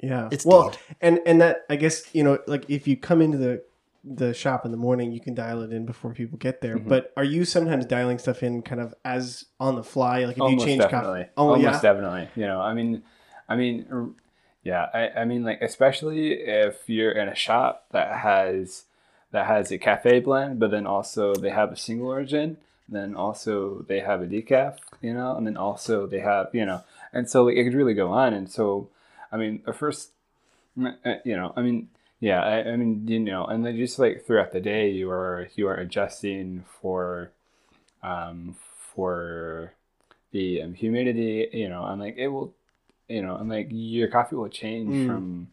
Yeah. 0.00 0.28
It's 0.30 0.46
well, 0.46 0.70
dead. 0.70 0.78
and 1.00 1.20
and 1.26 1.40
that 1.40 1.64
I 1.68 1.76
guess 1.76 2.14
you 2.14 2.22
know 2.22 2.38
like 2.46 2.64
if 2.70 2.86
you 2.88 2.96
come 2.96 3.20
into 3.20 3.36
the 3.38 3.62
the 4.04 4.34
shop 4.34 4.64
in 4.66 4.70
the 4.70 4.76
morning, 4.76 5.12
you 5.12 5.20
can 5.20 5.34
dial 5.34 5.62
it 5.62 5.72
in 5.72 5.86
before 5.86 6.12
people 6.12 6.38
get 6.38 6.60
there. 6.60 6.76
Mm-hmm. 6.76 6.88
But 6.88 7.12
are 7.16 7.24
you 7.24 7.44
sometimes 7.44 7.86
dialing 7.86 8.18
stuff 8.18 8.42
in 8.42 8.62
kind 8.62 8.80
of 8.80 8.94
as 9.04 9.46
on 9.58 9.76
the 9.76 9.84
fly? 9.84 10.24
Like 10.24 10.36
if 10.36 10.42
Almost 10.42 10.60
you 10.60 10.66
change 10.66 10.82
definitely. 10.82 11.22
coffee? 11.22 11.32
Oh 11.36 11.48
Almost 11.50 11.62
yeah. 11.62 11.80
definitely. 11.80 12.28
You 12.36 12.46
know, 12.46 12.60
I 12.60 12.74
mean, 12.74 13.02
I 13.48 13.56
mean, 13.56 14.14
yeah, 14.62 14.88
I, 14.92 15.20
I 15.20 15.24
mean, 15.24 15.42
like 15.44 15.60
especially 15.62 16.32
if 16.32 16.88
you're 16.88 17.12
in 17.12 17.28
a 17.28 17.34
shop 17.34 17.86
that 17.92 18.18
has 18.20 18.84
that 19.30 19.46
has 19.46 19.72
a 19.72 19.78
cafe 19.78 20.20
blend, 20.20 20.58
but 20.60 20.70
then 20.70 20.86
also 20.86 21.34
they 21.34 21.50
have 21.50 21.72
a 21.72 21.76
single 21.76 22.08
origin, 22.08 22.56
then 22.88 23.14
also 23.16 23.84
they 23.88 24.00
have 24.00 24.22
a 24.22 24.26
decaf, 24.26 24.78
you 25.00 25.12
know, 25.12 25.36
and 25.36 25.46
then 25.46 25.56
also 25.56 26.06
they 26.06 26.20
have, 26.20 26.48
you 26.52 26.64
know, 26.64 26.84
and 27.12 27.28
so 27.28 27.44
like, 27.44 27.56
it 27.56 27.64
could 27.64 27.74
really 27.74 27.94
go 27.94 28.12
on. 28.12 28.32
And 28.32 28.50
so, 28.50 28.90
I 29.32 29.36
mean, 29.36 29.62
the 29.66 29.72
first, 29.72 30.10
uh, 30.80 30.92
you 31.24 31.36
know, 31.36 31.52
I 31.56 31.62
mean, 31.62 31.88
yeah, 32.24 32.40
I, 32.42 32.70
I 32.72 32.76
mean, 32.76 33.06
you 33.06 33.20
know, 33.20 33.44
and 33.44 33.66
then 33.66 33.76
just 33.76 33.98
like 33.98 34.24
throughout 34.24 34.52
the 34.52 34.60
day, 34.60 34.88
you 34.88 35.10
are 35.10 35.48
you 35.56 35.68
are 35.68 35.74
adjusting 35.74 36.64
for, 36.80 37.32
um, 38.02 38.56
for 38.94 39.74
the 40.32 40.62
um, 40.62 40.72
humidity, 40.72 41.48
you 41.52 41.68
know, 41.68 41.84
and 41.84 42.00
like 42.00 42.16
it 42.16 42.28
will, 42.28 42.54
you 43.08 43.20
know, 43.20 43.36
and 43.36 43.50
like 43.50 43.68
your 43.70 44.08
coffee 44.08 44.36
will 44.36 44.48
change 44.48 44.94
Mm. 44.94 45.06
from, 45.06 45.48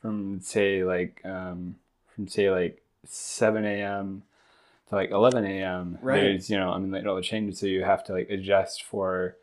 from 0.00 0.40
say 0.40 0.82
like, 0.82 1.20
um, 1.24 1.76
from 2.14 2.26
say 2.26 2.50
like 2.50 2.80
seven 3.04 3.66
a.m. 3.66 4.22
to 4.88 4.94
like 4.94 5.10
eleven 5.10 5.44
a.m. 5.44 5.98
Right. 6.00 6.20
There's, 6.20 6.48
you 6.48 6.58
know, 6.58 6.70
I 6.72 6.78
mean, 6.78 6.90
like, 6.90 7.02
it 7.02 7.06
all 7.06 7.20
changes, 7.20 7.60
so 7.60 7.66
you 7.66 7.84
have 7.84 8.02
to 8.04 8.12
like 8.14 8.30
adjust 8.30 8.82
for, 8.82 9.36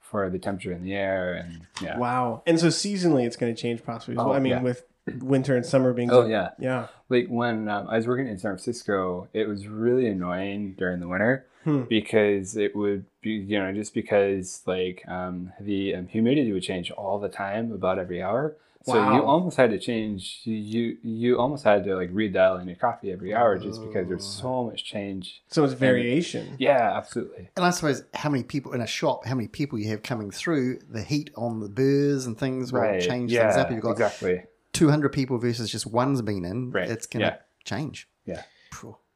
for 0.00 0.28
the 0.28 0.38
temperature 0.38 0.72
in 0.72 0.84
the 0.84 0.92
air 0.92 1.32
and 1.32 1.66
yeah. 1.80 1.96
Wow. 1.96 2.42
And 2.46 2.60
so 2.60 2.66
seasonally, 2.66 3.24
it's 3.24 3.36
going 3.36 3.54
to 3.54 3.60
change 3.60 3.82
possibly. 3.82 4.14
as 4.14 4.18
well. 4.18 4.32
Oh, 4.32 4.34
I 4.34 4.40
mean, 4.40 4.52
yeah. 4.52 4.62
with 4.62 4.84
winter 5.18 5.56
and 5.56 5.64
summer 5.66 5.92
being. 5.92 6.10
Oh 6.10 6.26
yeah. 6.26 6.50
Yeah. 6.58 6.88
Like 7.08 7.26
when 7.28 7.68
um, 7.68 7.88
I 7.88 7.96
was 7.96 8.06
working 8.06 8.28
in 8.28 8.38
San 8.38 8.52
Francisco, 8.52 9.28
it 9.32 9.48
was 9.48 9.66
really 9.66 10.06
annoying 10.06 10.74
during 10.78 11.00
the 11.00 11.08
winter 11.08 11.46
Hmm. 11.64 11.82
because 11.82 12.56
it 12.56 12.74
would 12.74 13.04
be, 13.20 13.30
you 13.34 13.56
know, 13.60 13.72
just 13.72 13.94
because 13.94 14.62
like 14.66 15.04
um, 15.06 15.52
the 15.60 15.94
um, 15.94 16.06
humidity 16.08 16.52
would 16.52 16.64
change 16.64 16.90
all 16.90 17.20
the 17.20 17.28
time, 17.28 17.70
about 17.70 18.00
every 18.00 18.20
hour. 18.20 18.56
So 18.84 18.94
Wow. 18.94 19.14
you 19.14 19.22
almost 19.22 19.56
had 19.56 19.70
to 19.70 19.78
change. 19.78 20.40
You 20.42 20.96
you 21.04 21.38
almost 21.38 21.62
had 21.62 21.84
to 21.84 21.94
like 21.94 22.10
redial 22.12 22.60
in 22.60 22.66
your 22.66 22.74
coffee 22.76 23.12
every 23.12 23.32
hour 23.32 23.56
just 23.58 23.80
because 23.80 24.08
there's 24.08 24.24
so 24.26 24.64
much 24.64 24.82
change. 24.84 25.40
So 25.46 25.62
it's 25.62 25.74
variation. 25.74 26.56
Yeah, 26.58 26.96
absolutely. 26.96 27.50
And 27.56 27.64
I 27.64 27.70
suppose 27.70 28.02
how 28.12 28.28
many 28.28 28.42
people 28.42 28.72
in 28.72 28.80
a 28.80 28.86
shop, 28.88 29.24
how 29.24 29.36
many 29.36 29.46
people 29.46 29.78
you 29.78 29.88
have 29.90 30.02
coming 30.02 30.32
through, 30.32 30.80
the 30.90 31.02
heat 31.04 31.30
on 31.36 31.60
the 31.60 31.68
burrs 31.68 32.26
and 32.26 32.36
things 32.36 32.72
will 32.72 32.80
Right. 32.80 33.00
change 33.00 33.30
yeah, 33.30 33.42
things 33.42 33.56
up. 33.56 33.70
You've 33.70 33.82
got 33.82 33.92
exactly. 33.92 34.42
200 34.72 35.10
people 35.12 35.38
versus 35.38 35.70
just 35.70 35.86
one's 35.86 36.22
been 36.22 36.44
in. 36.44 36.70
Right. 36.70 36.90
It's 36.90 37.06
going 37.06 37.20
to 37.20 37.26
Yeah. 37.26 37.36
change. 37.64 38.08
Yeah. 38.24 38.42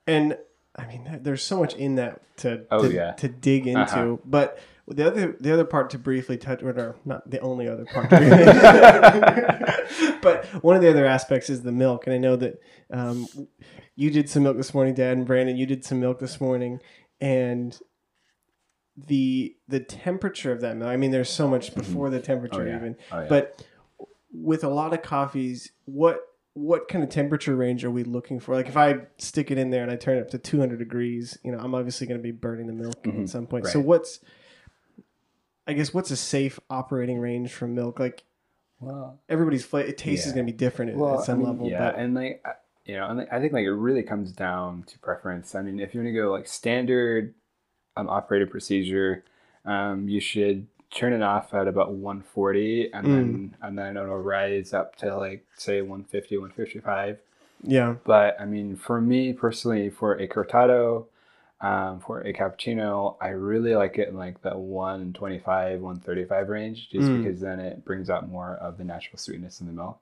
And 0.06 0.36
I 0.78 0.86
mean, 0.86 1.20
there's 1.22 1.42
so 1.42 1.58
much 1.58 1.74
in 1.74 1.94
that 1.96 2.20
to 2.38 2.66
Oh, 2.70 2.82
to, 2.82 2.92
yeah. 2.94 3.12
to 3.12 3.28
dig 3.28 3.66
into. 3.66 3.80
Uh-huh. 3.80 4.16
But 4.24 4.58
the 4.86 5.06
other 5.06 5.36
the 5.40 5.52
other 5.52 5.64
part 5.64 5.90
to 5.90 5.98
briefly 5.98 6.36
touch, 6.36 6.62
or 6.62 6.72
no, 6.74 6.94
not 7.04 7.28
the 7.30 7.40
only 7.40 7.66
other 7.66 7.86
part, 7.86 8.10
to 8.10 8.16
but 10.22 10.44
one 10.62 10.76
of 10.76 10.82
the 10.82 10.90
other 10.90 11.06
aspects 11.06 11.48
is 11.50 11.62
the 11.62 11.72
milk. 11.72 12.06
And 12.06 12.14
I 12.14 12.18
know 12.18 12.36
that 12.36 12.60
um, 12.92 13.26
you 13.96 14.10
did 14.10 14.28
some 14.28 14.42
milk 14.44 14.56
this 14.58 14.74
morning, 14.74 14.94
Dad, 14.94 15.16
and 15.16 15.26
Brandon, 15.26 15.56
you 15.56 15.66
did 15.66 15.84
some 15.84 15.98
milk 15.98 16.20
this 16.20 16.40
morning, 16.40 16.80
and 17.20 17.76
the 18.96 19.56
the 19.68 19.80
temperature 19.80 20.52
of 20.52 20.60
that 20.60 20.76
milk. 20.76 20.90
I 20.90 20.96
mean, 20.96 21.10
there's 21.10 21.30
so 21.30 21.48
much 21.48 21.74
before 21.74 22.10
the 22.10 22.20
temperature 22.20 22.62
Oh, 22.62 22.66
yeah. 22.66 22.76
even, 22.76 22.96
Oh, 23.12 23.20
yeah. 23.22 23.26
but 23.28 23.64
with 24.46 24.62
a 24.62 24.68
lot 24.68 24.92
of 24.94 25.02
coffees, 25.02 25.72
what 25.86 26.20
what 26.54 26.86
kind 26.88 27.02
of 27.04 27.10
temperature 27.10 27.54
range 27.56 27.84
are 27.84 27.90
we 27.90 28.04
looking 28.04 28.38
for? 28.40 28.54
Like 28.54 28.68
if 28.68 28.76
I 28.76 29.00
stick 29.18 29.50
it 29.50 29.58
in 29.58 29.70
there 29.70 29.82
and 29.82 29.90
I 29.90 29.96
turn 29.96 30.16
it 30.16 30.20
up 30.22 30.30
to 30.30 30.38
200 30.38 30.78
degrees, 30.78 31.36
you 31.42 31.50
know, 31.52 31.58
I'm 31.58 31.74
obviously 31.74 32.06
going 32.06 32.18
to 32.18 32.22
be 32.22 32.30
burning 32.30 32.66
the 32.66 32.72
milk 32.72 32.94
at 33.06 33.28
some 33.28 33.46
point. 33.46 33.66
So 33.66 33.80
Mm-hmm. 33.80 33.88
What's 33.88 34.20
I 35.66 35.72
guess 35.72 35.92
what's 35.92 36.12
a 36.12 36.16
safe 36.16 36.60
operating 36.70 37.18
range 37.18 37.52
for 37.52 37.66
milk? 37.66 37.98
Like 37.98 38.22
Well, 38.80 39.18
everybody's 39.28 39.64
flavor 39.66 39.90
taste 39.92 40.22
is 40.26 40.28
Yeah. 40.28 40.36
going 40.36 40.46
to 40.46 40.52
be 40.52 40.56
different 40.56 40.92
at, 40.92 40.96
well, 40.96 41.18
at 41.18 41.26
some 41.26 41.34
I 41.34 41.38
mean, 41.38 41.46
level. 41.48 41.68
Yeah, 41.68 41.90
but 41.90 41.98
and 41.98 42.14
like 42.14 42.40
I- 42.46 42.52
you 42.86 42.94
know, 42.94 43.08
and 43.08 43.26
I 43.32 43.40
think 43.40 43.52
like 43.52 43.64
it 43.64 43.72
really 43.72 44.04
comes 44.04 44.30
down 44.30 44.84
to 44.84 44.98
preference. 45.00 45.56
I 45.56 45.62
mean, 45.62 45.80
if 45.80 45.92
you 45.92 46.00
want 46.00 46.08
to 46.08 46.12
go 46.12 46.30
like 46.30 46.46
standard 46.46 47.34
um, 47.96 48.08
operated 48.08 48.48
procedure, 48.48 49.24
um, 49.64 50.08
you 50.08 50.20
should 50.20 50.68
turn 50.96 51.12
it 51.12 51.22
off 51.22 51.54
at 51.54 51.68
about 51.68 51.92
140, 51.94 52.92
and 52.92 53.10
then 53.12 53.56
and 53.62 53.78
then 53.78 53.96
it'll 53.96 54.18
rise 54.18 54.72
up 54.74 54.96
to 54.98 55.16
like 55.16 55.46
say 55.56 55.82
150, 55.82 56.38
155. 56.38 57.18
yeah, 57.64 57.96
But 58.04 58.40
I 58.40 58.46
mean, 58.46 58.76
for 58.76 59.00
me 59.00 59.32
personally, 59.32 59.90
for 59.90 60.14
a 60.14 60.28
cortado, 60.28 61.06
um, 61.60 62.00
for 62.00 62.20
a 62.22 62.32
cappuccino, 62.32 63.16
I 63.20 63.28
really 63.28 63.74
like 63.76 63.98
it 63.98 64.08
in 64.08 64.16
like 64.16 64.42
that 64.42 64.58
125, 64.58 65.80
135 65.80 66.48
range, 66.48 66.90
just 66.90 67.12
Mm. 67.12 67.22
because 67.22 67.40
then 67.40 67.60
it 67.60 67.84
brings 67.84 68.10
out 68.10 68.28
more 68.28 68.56
of 68.56 68.78
the 68.78 68.84
natural 68.84 69.18
sweetness 69.18 69.60
in 69.60 69.66
the 69.68 69.72
milk. 69.74 69.98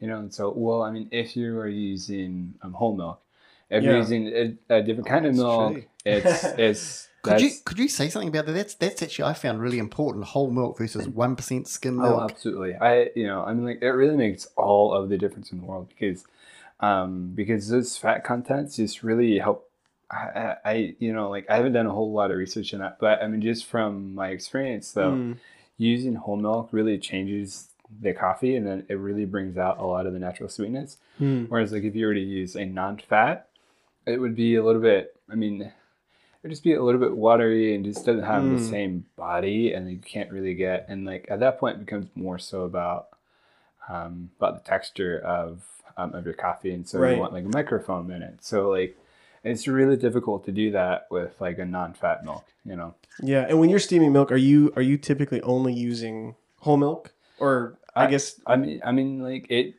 You 0.00 0.08
know, 0.08 0.18
and 0.20 0.34
so, 0.34 0.52
well, 0.56 0.82
I 0.82 0.90
mean, 0.92 1.08
if 1.12 1.36
you 1.36 1.58
are 1.58 1.68
using 1.68 2.54
um, 2.62 2.74
whole 2.74 2.96
milk, 2.96 3.22
if 3.70 3.82
you're 3.82 3.92
Yeah. 3.92 3.98
using 3.98 4.28
a, 4.28 4.76
a 4.76 4.82
different 4.82 5.08
kind 5.08 5.26
of 5.26 5.32
That's 5.32 5.42
milk, 5.44 5.72
true. 5.74 5.84
it's 6.04 6.44
it's 6.58 7.08
Could 7.22 7.40
you 7.40 7.50
could 7.64 7.78
you 7.78 7.88
say 7.88 8.08
something 8.08 8.28
about 8.28 8.46
that? 8.46 8.52
That's 8.52 8.74
that's 8.74 9.02
actually 9.02 9.24
I 9.30 9.34
found 9.34 9.60
really 9.60 9.78
important. 9.78 10.24
Whole 10.26 10.50
milk 10.50 10.78
versus 10.78 11.08
one 11.08 11.36
percent 11.36 11.66
skim 11.68 11.96
milk. 11.96 12.20
Oh, 12.22 12.24
absolutely. 12.30 12.74
I, 12.76 13.10
you 13.16 13.26
know, 13.26 13.42
I 13.44 13.54
mean, 13.54 13.64
like, 13.64 13.82
it 13.82 13.88
really 13.90 14.16
makes 14.16 14.46
all 14.56 14.92
of 14.92 15.08
the 15.08 15.16
difference 15.18 15.50
in 15.52 15.58
the 15.58 15.64
world 15.64 15.88
because, 15.88 16.24
um, 16.80 17.32
because 17.34 17.68
those 17.68 17.96
fat 17.96 18.24
contents 18.24 18.76
just 18.76 19.02
really 19.02 19.38
help. 19.38 19.68
I, 20.10 20.16
I, 20.16 20.56
I- 20.70 20.94
you 20.98 21.12
know, 21.14 21.30
like, 21.30 21.46
I 21.48 21.56
haven't 21.56 21.72
done 21.72 21.86
a 21.86 21.90
whole 21.92 22.12
lot 22.12 22.30
of 22.30 22.36
research 22.36 22.74
on 22.74 22.80
that, 22.80 22.98
but 23.00 23.22
I 23.22 23.26
mean, 23.26 23.40
just 23.40 23.64
from 23.64 24.14
my 24.14 24.28
experience, 24.28 24.92
though, 24.92 25.12
Mm. 25.12 25.36
using 25.78 26.14
whole 26.16 26.36
milk 26.36 26.68
really 26.72 26.98
changes 26.98 27.68
the 28.02 28.12
coffee, 28.12 28.54
and 28.56 28.66
then 28.66 28.84
it 28.88 28.94
really 28.94 29.24
brings 29.24 29.56
out 29.56 29.78
a 29.78 29.84
lot 29.86 30.06
of 30.06 30.12
the 30.12 30.18
natural 30.18 30.48
sweetness. 30.50 30.98
Mm. 31.20 31.48
Whereas, 31.48 31.72
like, 31.72 31.84
if 31.84 31.94
you 31.96 32.06
were 32.06 32.14
to 32.14 32.20
use 32.20 32.54
a 32.54 32.64
non-fat, 32.66 33.48
it 34.06 34.18
would 34.20 34.34
be 34.36 34.56
a 34.56 34.64
little 34.64 34.82
bit. 34.82 35.16
I 35.30 35.34
mean, 35.34 35.62
it 35.62 35.72
would 36.42 36.50
just 36.50 36.64
be 36.64 36.74
a 36.74 36.82
little 36.82 37.00
bit 37.00 37.16
watery 37.16 37.74
and 37.74 37.84
just 37.84 38.04
doesn't 38.04 38.24
have 38.24 38.44
the 38.44 38.56
Mm. 38.56 38.70
same 38.70 39.06
body, 39.16 39.72
and 39.72 39.90
you 39.90 39.98
can't 39.98 40.30
really 40.30 40.54
get. 40.54 40.86
And 40.88 41.04
like 41.04 41.26
at 41.30 41.40
that 41.40 41.58
point, 41.58 41.76
it 41.76 41.86
becomes 41.86 42.06
more 42.14 42.38
so 42.38 42.62
about 42.62 43.08
um, 43.88 44.30
about 44.38 44.62
the 44.62 44.68
texture 44.68 45.18
of 45.20 45.62
um, 45.96 46.14
of 46.14 46.24
your 46.24 46.34
coffee, 46.34 46.72
and 46.72 46.88
so 46.88 46.98
Right. 46.98 47.14
you 47.14 47.20
want 47.20 47.32
like 47.32 47.44
a 47.44 47.48
microfoam 47.48 48.14
in 48.14 48.22
it. 48.22 48.42
So 48.42 48.68
like, 48.70 48.96
it's 49.44 49.68
really 49.68 49.96
difficult 49.96 50.44
to 50.46 50.52
do 50.52 50.70
that 50.72 51.06
with 51.10 51.40
like 51.40 51.58
a 51.58 51.64
non-fat 51.64 52.24
milk. 52.24 52.44
You 52.64 52.76
know. 52.76 52.94
yeah. 53.22 53.46
And 53.48 53.60
when 53.60 53.68
you're 53.70 53.78
steaming 53.78 54.12
milk, 54.12 54.32
are 54.32 54.36
you 54.36 54.72
are 54.76 54.82
you 54.82 54.96
typically 54.96 55.40
only 55.42 55.72
using 55.74 56.34
whole 56.60 56.78
milk, 56.78 57.12
or 57.38 57.78
I, 57.94 58.04
I- 58.06 58.10
guess 58.10 58.40
I 58.46 58.56
mean, 58.56 58.80
I 58.84 58.90
mean, 58.92 59.22
like 59.22 59.46
it. 59.50 59.74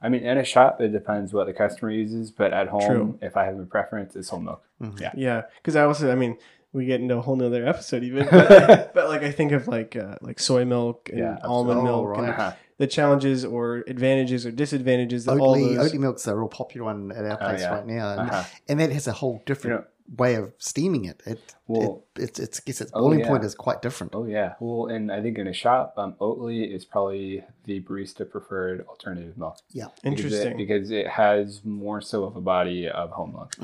I 0.00 0.08
mean, 0.08 0.22
in 0.22 0.38
a 0.38 0.44
shop, 0.44 0.80
it 0.80 0.88
depends 0.92 1.32
what 1.32 1.46
the 1.46 1.52
customer 1.52 1.90
uses, 1.90 2.30
but 2.30 2.52
at 2.52 2.68
home, 2.68 2.86
True. 2.86 3.18
if 3.20 3.36
I 3.36 3.44
have 3.44 3.58
a 3.58 3.64
preference, 3.66 4.14
it's 4.16 4.28
whole 4.28 4.40
milk. 4.40 4.62
Yeah. 5.00 5.10
Yeah, 5.16 5.42
because 5.56 5.74
I 5.76 5.82
also, 5.84 6.10
I 6.12 6.14
mean, 6.14 6.38
we 6.72 6.84
get 6.86 7.00
into 7.00 7.16
a 7.16 7.20
whole 7.20 7.34
nother 7.36 7.66
episode 7.66 8.04
even, 8.04 8.28
but, 8.30 8.94
but 8.94 9.08
like 9.08 9.22
I 9.22 9.32
think 9.32 9.52
of 9.52 9.66
like 9.66 9.96
uh, 9.96 10.16
like 10.20 10.38
soy 10.38 10.64
milk 10.64 11.08
and 11.10 11.18
Yeah, 11.18 11.38
almond 11.42 11.82
milk 11.82 12.10
Oh, 12.16 12.20
and 12.20 12.30
Uh-huh. 12.30 12.52
the 12.76 12.86
challenges 12.86 13.44
or 13.44 13.78
advantages 13.88 14.46
or 14.46 14.52
disadvantages 14.52 15.24
that 15.24 15.38
all 15.38 15.56
Oatly, 15.56 15.76
those. 15.76 15.92
Oatly 15.92 15.98
milk's 15.98 16.26
a 16.28 16.36
real 16.36 16.46
popular 16.48 16.84
one 16.84 17.10
at 17.10 17.24
our 17.24 17.36
place 17.36 17.62
Oh, 17.62 17.64
yeah. 17.64 17.74
right 17.74 17.86
now, 17.86 18.12
and, 18.12 18.30
Uh-huh. 18.30 18.44
and 18.68 18.78
that 18.80 18.92
has 18.92 19.08
a 19.08 19.12
whole 19.12 19.42
different 19.46 19.84
way 20.16 20.34
of 20.36 20.52
steaming 20.58 21.04
it. 21.04 21.22
It, 21.26 21.38
Well- 21.66 22.04
it 22.16 22.22
it's 22.22 22.38
it's 22.40 22.60
guess 22.60 22.80
its 22.80 22.90
Oh, 22.94 23.00
boiling 23.02 23.20
yeah. 23.20 23.28
point 23.28 23.44
is 23.44 23.54
quite 23.54 23.82
different. 23.82 24.14
Oh 24.14 24.24
yeah. 24.24 24.54
Well, 24.60 24.86
and 24.94 25.12
I 25.12 25.20
think 25.22 25.36
in 25.38 25.46
a 25.46 25.52
shop, 25.52 25.94
um, 25.98 26.14
Oatly 26.20 26.74
is 26.74 26.84
probably 26.84 27.44
the 27.64 27.80
barista 27.82 28.28
preferred 28.28 28.86
alternative 28.88 29.36
milk. 29.36 29.58
Yeah, 29.70 29.86
Because 30.02 30.04
it- 30.04 30.08
Interesting. 30.08 30.56
because 30.56 30.90
it, 30.90 31.06
has 31.08 31.64
more 31.64 32.00
so 32.00 32.24
of 32.24 32.36
a 32.36 32.40
body 32.40 32.88
of 32.88 33.10
whole 33.10 33.26
milk. 33.26 33.54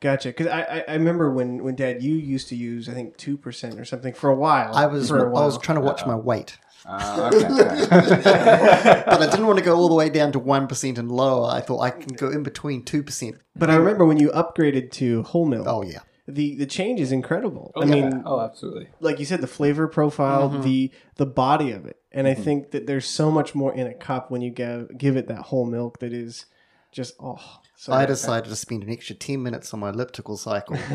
Gotcha. 0.00 0.28
Because 0.28 0.48
I, 0.48 0.60
I 0.62 0.84
I 0.88 0.92
remember 0.94 1.30
when 1.32 1.64
when 1.64 1.74
Dad 1.74 2.02
you 2.02 2.14
used 2.14 2.48
to 2.50 2.56
use 2.56 2.88
I 2.88 2.92
think 2.92 3.16
two 3.16 3.36
percent 3.38 3.80
or 3.80 3.84
something 3.86 4.12
for 4.12 4.28
a 4.30 4.36
while. 4.36 4.74
I 4.74 4.86
was 4.86 5.08
for 5.08 5.18
a 5.24 5.28
I 5.28 5.32
while. 5.32 5.46
was 5.46 5.56
trying 5.58 5.76
to 5.78 5.84
watch 5.84 6.04
my 6.06 6.14
weight, 6.14 6.58
Uh, 6.88 7.30
okay. 7.34 7.86
but 9.06 9.22
I 9.22 9.26
didn't 9.30 9.46
want 9.46 9.58
to 9.58 9.64
go 9.64 9.76
all 9.76 9.88
the 9.88 9.94
way 9.94 10.08
down 10.08 10.32
to 10.32 10.38
one 10.38 10.66
percent 10.68 10.98
and 10.98 11.10
lower. 11.10 11.50
I 11.50 11.60
thought 11.60 11.80
I 11.80 11.90
can 11.90 12.14
go 12.14 12.28
in 12.30 12.42
between 12.42 12.84
two 12.84 13.02
percent. 13.02 13.36
but 13.56 13.70
I 13.70 13.74
remember 13.76 14.04
when 14.04 14.18
you 14.18 14.30
upgraded 14.30 14.90
to 14.92 15.22
whole 15.24 15.46
milk. 15.46 15.66
Oh 15.68 15.82
yeah, 15.82 16.00
The 16.28 16.54
the 16.56 16.66
change 16.66 17.00
is 17.00 17.12
incredible. 17.12 17.72
I 17.76 17.80
Yeah. 17.84 17.94
mean, 17.94 18.22
oh, 18.24 18.40
absolutely. 18.40 18.88
like 19.00 19.18
you 19.18 19.24
said, 19.24 19.40
the 19.40 19.46
flavor 19.48 19.88
profile, 19.88 20.48
Mm-hmm. 20.50 20.62
the 20.62 20.90
the 21.16 21.26
body 21.26 21.72
of 21.72 21.86
it, 21.86 21.98
and 22.12 22.26
I 22.28 22.34
think 22.34 22.70
that 22.70 22.86
there's 22.86 23.06
so 23.06 23.30
much 23.30 23.54
more 23.54 23.72
in 23.74 23.86
a 23.86 23.94
cup 23.94 24.30
when 24.30 24.40
you 24.42 24.50
give 24.50 24.96
give 24.96 25.16
it 25.16 25.26
that 25.28 25.42
whole 25.50 25.66
milk 25.66 25.98
that 26.00 26.12
is 26.12 26.46
just 26.92 27.14
oh. 27.20 27.40
So 27.78 27.92
I 27.92 28.06
decided 28.06 28.48
to 28.48 28.56
spend 28.56 28.84
an 28.84 28.88
extra 28.90 29.14
ten 29.14 29.42
minutes 29.42 29.74
on 29.74 29.80
my 29.80 29.90
elliptical 29.90 30.38
cycle 30.38 30.76
for 30.88 30.94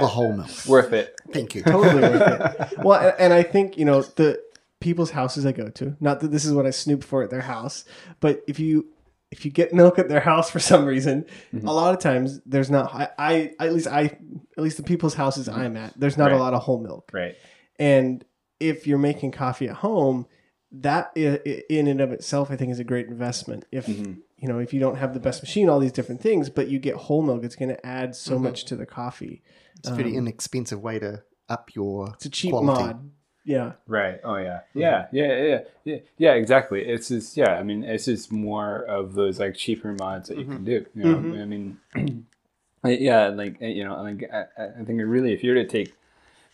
the 0.00 0.06
whole 0.10 0.32
milk. 0.32 0.48
Worth 0.66 0.94
it. 0.94 1.14
Thank 1.30 1.54
you. 1.54 1.62
totally 1.62 2.00
worth 2.00 2.22
it. 2.72 2.78
Well, 2.84 2.98
and, 2.98 3.14
and 3.18 3.32
I 3.34 3.42
think 3.42 3.76
you 3.76 3.84
know 3.84 4.00
the 4.00 4.40
people's 4.80 5.10
houses 5.10 5.44
I 5.46 5.52
go 5.52 5.68
to. 5.68 5.96
Not 6.00 6.20
that 6.20 6.30
this 6.30 6.44
is 6.44 6.52
what 6.52 6.66
I 6.66 6.70
snoop 6.70 7.02
for 7.04 7.22
at 7.22 7.30
their 7.30 7.40
house, 7.42 7.84
but 8.20 8.42
if 8.46 8.58
you 8.60 8.86
if 9.30 9.44
you 9.44 9.50
get 9.50 9.72
milk 9.82 9.98
at 9.98 10.08
their 10.08 10.20
house 10.20 10.50
for 10.50 10.58
some 10.58 10.84
reason, 10.86 11.24
Mm-hmm. 11.54 11.66
a 11.66 11.72
lot 11.72 11.94
of 11.94 12.00
times 12.00 12.40
there's 12.46 12.70
not. 12.70 12.94
I, 12.94 13.08
I 13.18 13.54
at 13.60 13.72
least 13.72 13.86
I 13.86 14.02
at 14.56 14.62
least 14.62 14.76
the 14.76 14.82
people's 14.82 15.14
houses 15.14 15.48
I'm 15.48 15.76
at, 15.76 15.98
there's 15.98 16.16
not 16.18 16.32
a 16.32 16.36
lot 16.38 16.54
of 16.54 16.62
whole 16.62 16.80
milk. 16.80 17.10
Right. 17.12 17.34
And 17.78 18.24
if 18.60 18.86
you're 18.86 18.98
making 18.98 19.30
coffee 19.32 19.68
at 19.68 19.76
home, 19.76 20.26
that 20.72 21.10
i- 21.16 21.40
i- 21.46 21.62
in 21.70 21.86
and 21.86 22.00
of 22.00 22.10
itself, 22.12 22.50
I 22.50 22.56
think, 22.56 22.72
is 22.72 22.78
a 22.80 22.84
great 22.84 23.06
investment. 23.08 23.64
If 23.72 23.86
Mm-hmm. 23.86 24.12
you 24.38 24.48
know, 24.48 24.58
if 24.58 24.72
you 24.74 24.80
don't 24.80 24.96
have 24.96 25.14
the 25.14 25.20
best 25.20 25.42
machine, 25.42 25.68
all 25.68 25.78
these 25.80 25.92
different 25.92 26.20
things, 26.20 26.48
but 26.50 26.68
you 26.68 26.78
get 26.78 26.94
whole 26.96 27.22
milk, 27.22 27.44
it's 27.44 27.56
going 27.56 27.68
to 27.70 27.86
add 27.86 28.14
so 28.16 28.34
Mm-hmm. 28.34 28.44
much 28.44 28.64
to 28.66 28.76
the 28.76 28.86
coffee. 28.86 29.42
It's 29.78 29.88
a 29.88 29.94
very 29.94 30.14
inexpensive 30.14 30.80
way 30.82 30.98
to 30.98 31.22
up 31.48 31.70
your. 31.74 32.10
It's 32.14 32.26
a 32.26 32.30
cheap 32.30 32.50
quality. 32.50 32.82
mod. 32.84 33.10
Yeah. 33.48 33.72
Right. 33.86 34.20
Oh 34.24 34.36
yeah. 34.36 34.60
Yeah. 34.74 35.06
Yeah. 35.10 35.42
Yeah. 35.42 35.60
Yeah. 35.84 35.96
Yeah. 36.18 36.32
Exactly. 36.34 36.82
It's 36.82 37.08
just 37.08 37.34
yeah. 37.34 37.54
I 37.54 37.62
mean, 37.62 37.82
it's 37.82 38.04
just 38.04 38.30
more 38.30 38.82
of 38.82 39.14
those 39.14 39.40
like 39.40 39.54
cheaper 39.54 39.96
mods 39.98 40.28
that 40.28 40.36
you 40.36 40.44
can 40.44 40.56
mm-hmm. 40.56 40.64
do. 40.66 40.86
You 40.94 41.04
know. 41.04 41.16
Mm-hmm. 41.16 41.40
I 41.40 41.44
mean, 41.46 42.26
yeah. 42.84 43.28
Like 43.28 43.56
eh, 43.62 43.68
you 43.68 43.84
know, 43.84 44.02
like 44.02 44.22
I, 44.30 44.80
I 44.80 44.84
think 44.84 45.00
really, 45.02 45.32
if 45.32 45.42
you 45.42 45.52
were 45.52 45.64
to 45.64 45.66
take 45.66 45.94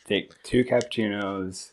take 0.07 0.41
two 0.45 0.65
cappuccinos, 0.65 1.71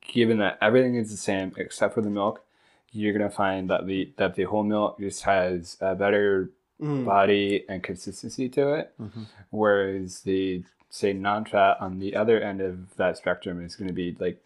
given 0.00 0.38
that 0.38 0.56
everything 0.62 0.94
is 0.94 1.10
the 1.10 1.18
same 1.18 1.52
except 1.58 1.92
for 1.92 2.00
the 2.00 2.08
milk, 2.08 2.42
you're 2.90 3.12
gonna 3.12 3.28
find 3.28 3.68
that 3.68 3.86
the 3.86 4.14
that 4.16 4.34
the 4.34 4.44
whole 4.44 4.64
milk 4.64 4.98
just 4.98 5.24
has 5.24 5.76
a 5.82 5.94
better 5.94 6.50
Mm. 6.82 7.04
body 7.04 7.64
and 7.68 7.82
consistency 7.82 8.48
to 8.50 8.72
it. 8.74 8.92
Mhm. 9.00 9.26
Whereas 9.50 10.20
the 10.22 10.64
say 10.90 11.12
non-fat 11.12 11.76
on 11.80 11.98
the 12.00 12.14
other 12.16 12.40
end 12.40 12.60
of 12.60 12.94
that 12.96 13.16
spectrum 13.16 13.64
is 13.64 13.76
going 13.76 13.88
to 13.88 13.94
be 13.94 14.14
like 14.18 14.38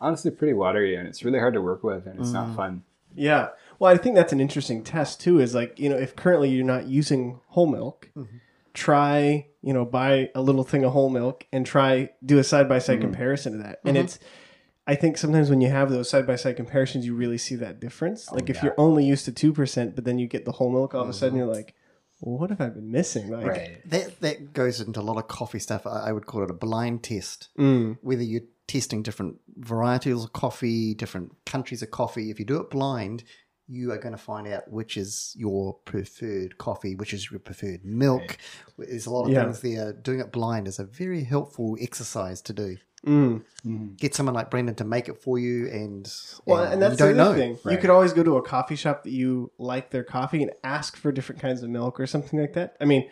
honestly 0.00 0.30
pretty 0.30 0.52
watery 0.52 0.96
and 0.96 1.06
it's 1.08 1.24
really 1.24 1.38
hard 1.38 1.54
to 1.54 1.62
work 1.62 1.82
with 1.84 2.06
and 2.06 2.18
it's 2.20 2.30
Mm. 2.30 2.34
not 2.34 2.56
fun. 2.56 2.82
Yeah. 3.14 3.50
Well, 3.78 3.92
I 3.92 3.96
think 3.96 4.14
that's 4.16 4.32
an 4.32 4.40
interesting 4.40 4.82
test 4.82 5.20
too. 5.20 5.38
Is 5.40 5.54
like 5.54 5.78
you 5.78 5.88
know 5.88 5.96
if 5.96 6.16
currently 6.16 6.50
you're 6.50 6.64
not 6.66 6.86
using 6.88 7.38
whole 7.48 7.66
milk, 7.68 8.10
Mhm. 8.16 8.26
try 8.74 9.46
you 9.62 9.72
know 9.72 9.84
buy 9.84 10.30
a 10.34 10.42
little 10.42 10.64
thing 10.64 10.84
of 10.84 10.92
whole 10.92 11.10
milk 11.10 11.46
and 11.52 11.64
try 11.64 12.10
do 12.24 12.38
a 12.38 12.44
side 12.44 12.68
by 12.68 12.78
side 12.80 13.00
comparison 13.00 13.52
to 13.52 13.58
that. 13.58 13.80
And 13.84 13.96
Mhm. 13.96 14.00
it's 14.04 14.18
I 14.86 14.94
think 14.96 15.16
sometimes 15.16 15.48
when 15.48 15.62
you 15.62 15.70
have 15.70 15.88
those 15.90 16.10
side 16.10 16.26
by 16.26 16.36
side 16.36 16.56
comparisons, 16.56 17.06
you 17.06 17.14
really 17.14 17.38
see 17.38 17.54
that 17.54 17.80
difference. 17.80 18.30
Like 18.30 18.50
if 18.50 18.56
yeah. 18.56 18.64
you're 18.64 18.74
only 18.76 19.02
used 19.06 19.24
to 19.24 19.32
two 19.32 19.52
percent, 19.52 19.94
but 19.94 20.04
then 20.04 20.18
you 20.18 20.26
get 20.26 20.44
the 20.44 20.52
whole 20.52 20.68
milk, 20.70 20.94
all 20.94 21.02
of 21.04 21.08
a 21.08 21.12
sudden 21.14 21.36
Mhm. 21.36 21.38
you're 21.38 21.54
like, 21.54 21.74
what 22.20 22.50
have 22.50 22.60
I 22.60 22.68
been 22.68 22.90
missing? 22.90 23.30
Like, 23.30 23.46
Right. 23.46 23.90
That 23.90 24.20
that 24.20 24.52
goes 24.52 24.80
into 24.80 25.00
a 25.00 25.02
lot 25.02 25.16
of 25.18 25.28
coffee 25.28 25.58
stuff. 25.58 25.86
I, 25.86 26.08
I 26.08 26.12
would 26.12 26.26
call 26.26 26.42
it 26.42 26.50
a 26.50 26.54
blind 26.54 27.02
test. 27.02 27.48
mm, 27.58 27.98
Whether 28.02 28.22
you're 28.22 28.42
testing 28.66 29.02
different 29.02 29.36
varieties 29.56 30.24
of 30.24 30.32
coffee, 30.32 30.94
different 30.94 31.32
countries 31.44 31.82
of 31.82 31.90
coffee, 31.90 32.30
if 32.30 32.38
you 32.38 32.44
do 32.46 32.60
it 32.60 32.70
blind, 32.70 33.24
you 33.66 33.90
are 33.92 33.98
going 33.98 34.12
to 34.14 34.18
find 34.18 34.46
out 34.46 34.70
which 34.70 34.96
is 34.96 35.34
your 35.38 35.74
preferred 35.84 36.58
coffee, 36.58 36.94
which 36.94 37.12
is 37.14 37.30
your 37.30 37.40
preferred 37.40 37.84
milk. 37.84 38.36
There's 38.78 39.06
a 39.06 39.10
lot 39.10 39.24
of 39.24 39.30
Yeah. 39.32 39.44
things 39.44 39.60
there. 39.60 39.92
Doing 39.92 40.20
it 40.20 40.32
blind 40.32 40.68
is 40.68 40.78
a 40.78 40.84
very 40.84 41.24
helpful 41.24 41.76
exercise 41.80 42.40
to 42.42 42.52
do. 42.52 42.76
Mm. 43.04 43.42
Mhm. 43.66 43.96
Get 43.98 44.14
someone 44.14 44.34
like 44.34 44.50
Brandon 44.50 44.74
to 44.76 44.84
make 44.84 45.08
it 45.08 45.22
for 45.22 45.38
you, 45.38 45.66
and, 45.68 46.10
Well, 46.46 46.64
and 46.64 46.74
and 46.74 46.82
that's 46.82 46.92
you 46.92 46.98
don't 47.06 47.16
the 47.16 47.22
other 47.22 47.32
know. 47.34 47.38
thing. 47.56 47.58
You 47.72 47.78
could 47.78 47.90
always 47.90 48.12
go 48.12 48.22
to 48.22 48.36
a 48.36 48.42
coffee 48.42 48.76
shop 48.76 49.04
that 49.04 49.10
you 49.12 49.50
like 49.58 49.90
their 49.90 50.04
coffee 50.04 50.42
and 50.42 50.52
ask 50.62 50.96
for 50.96 51.12
different 51.12 51.40
kinds 51.40 51.62
of 51.62 51.70
milk 51.70 51.98
or 52.00 52.06
something 52.06 52.38
like 52.40 52.54
that. 52.54 52.76
I 52.80 52.84
mean, 52.84 53.08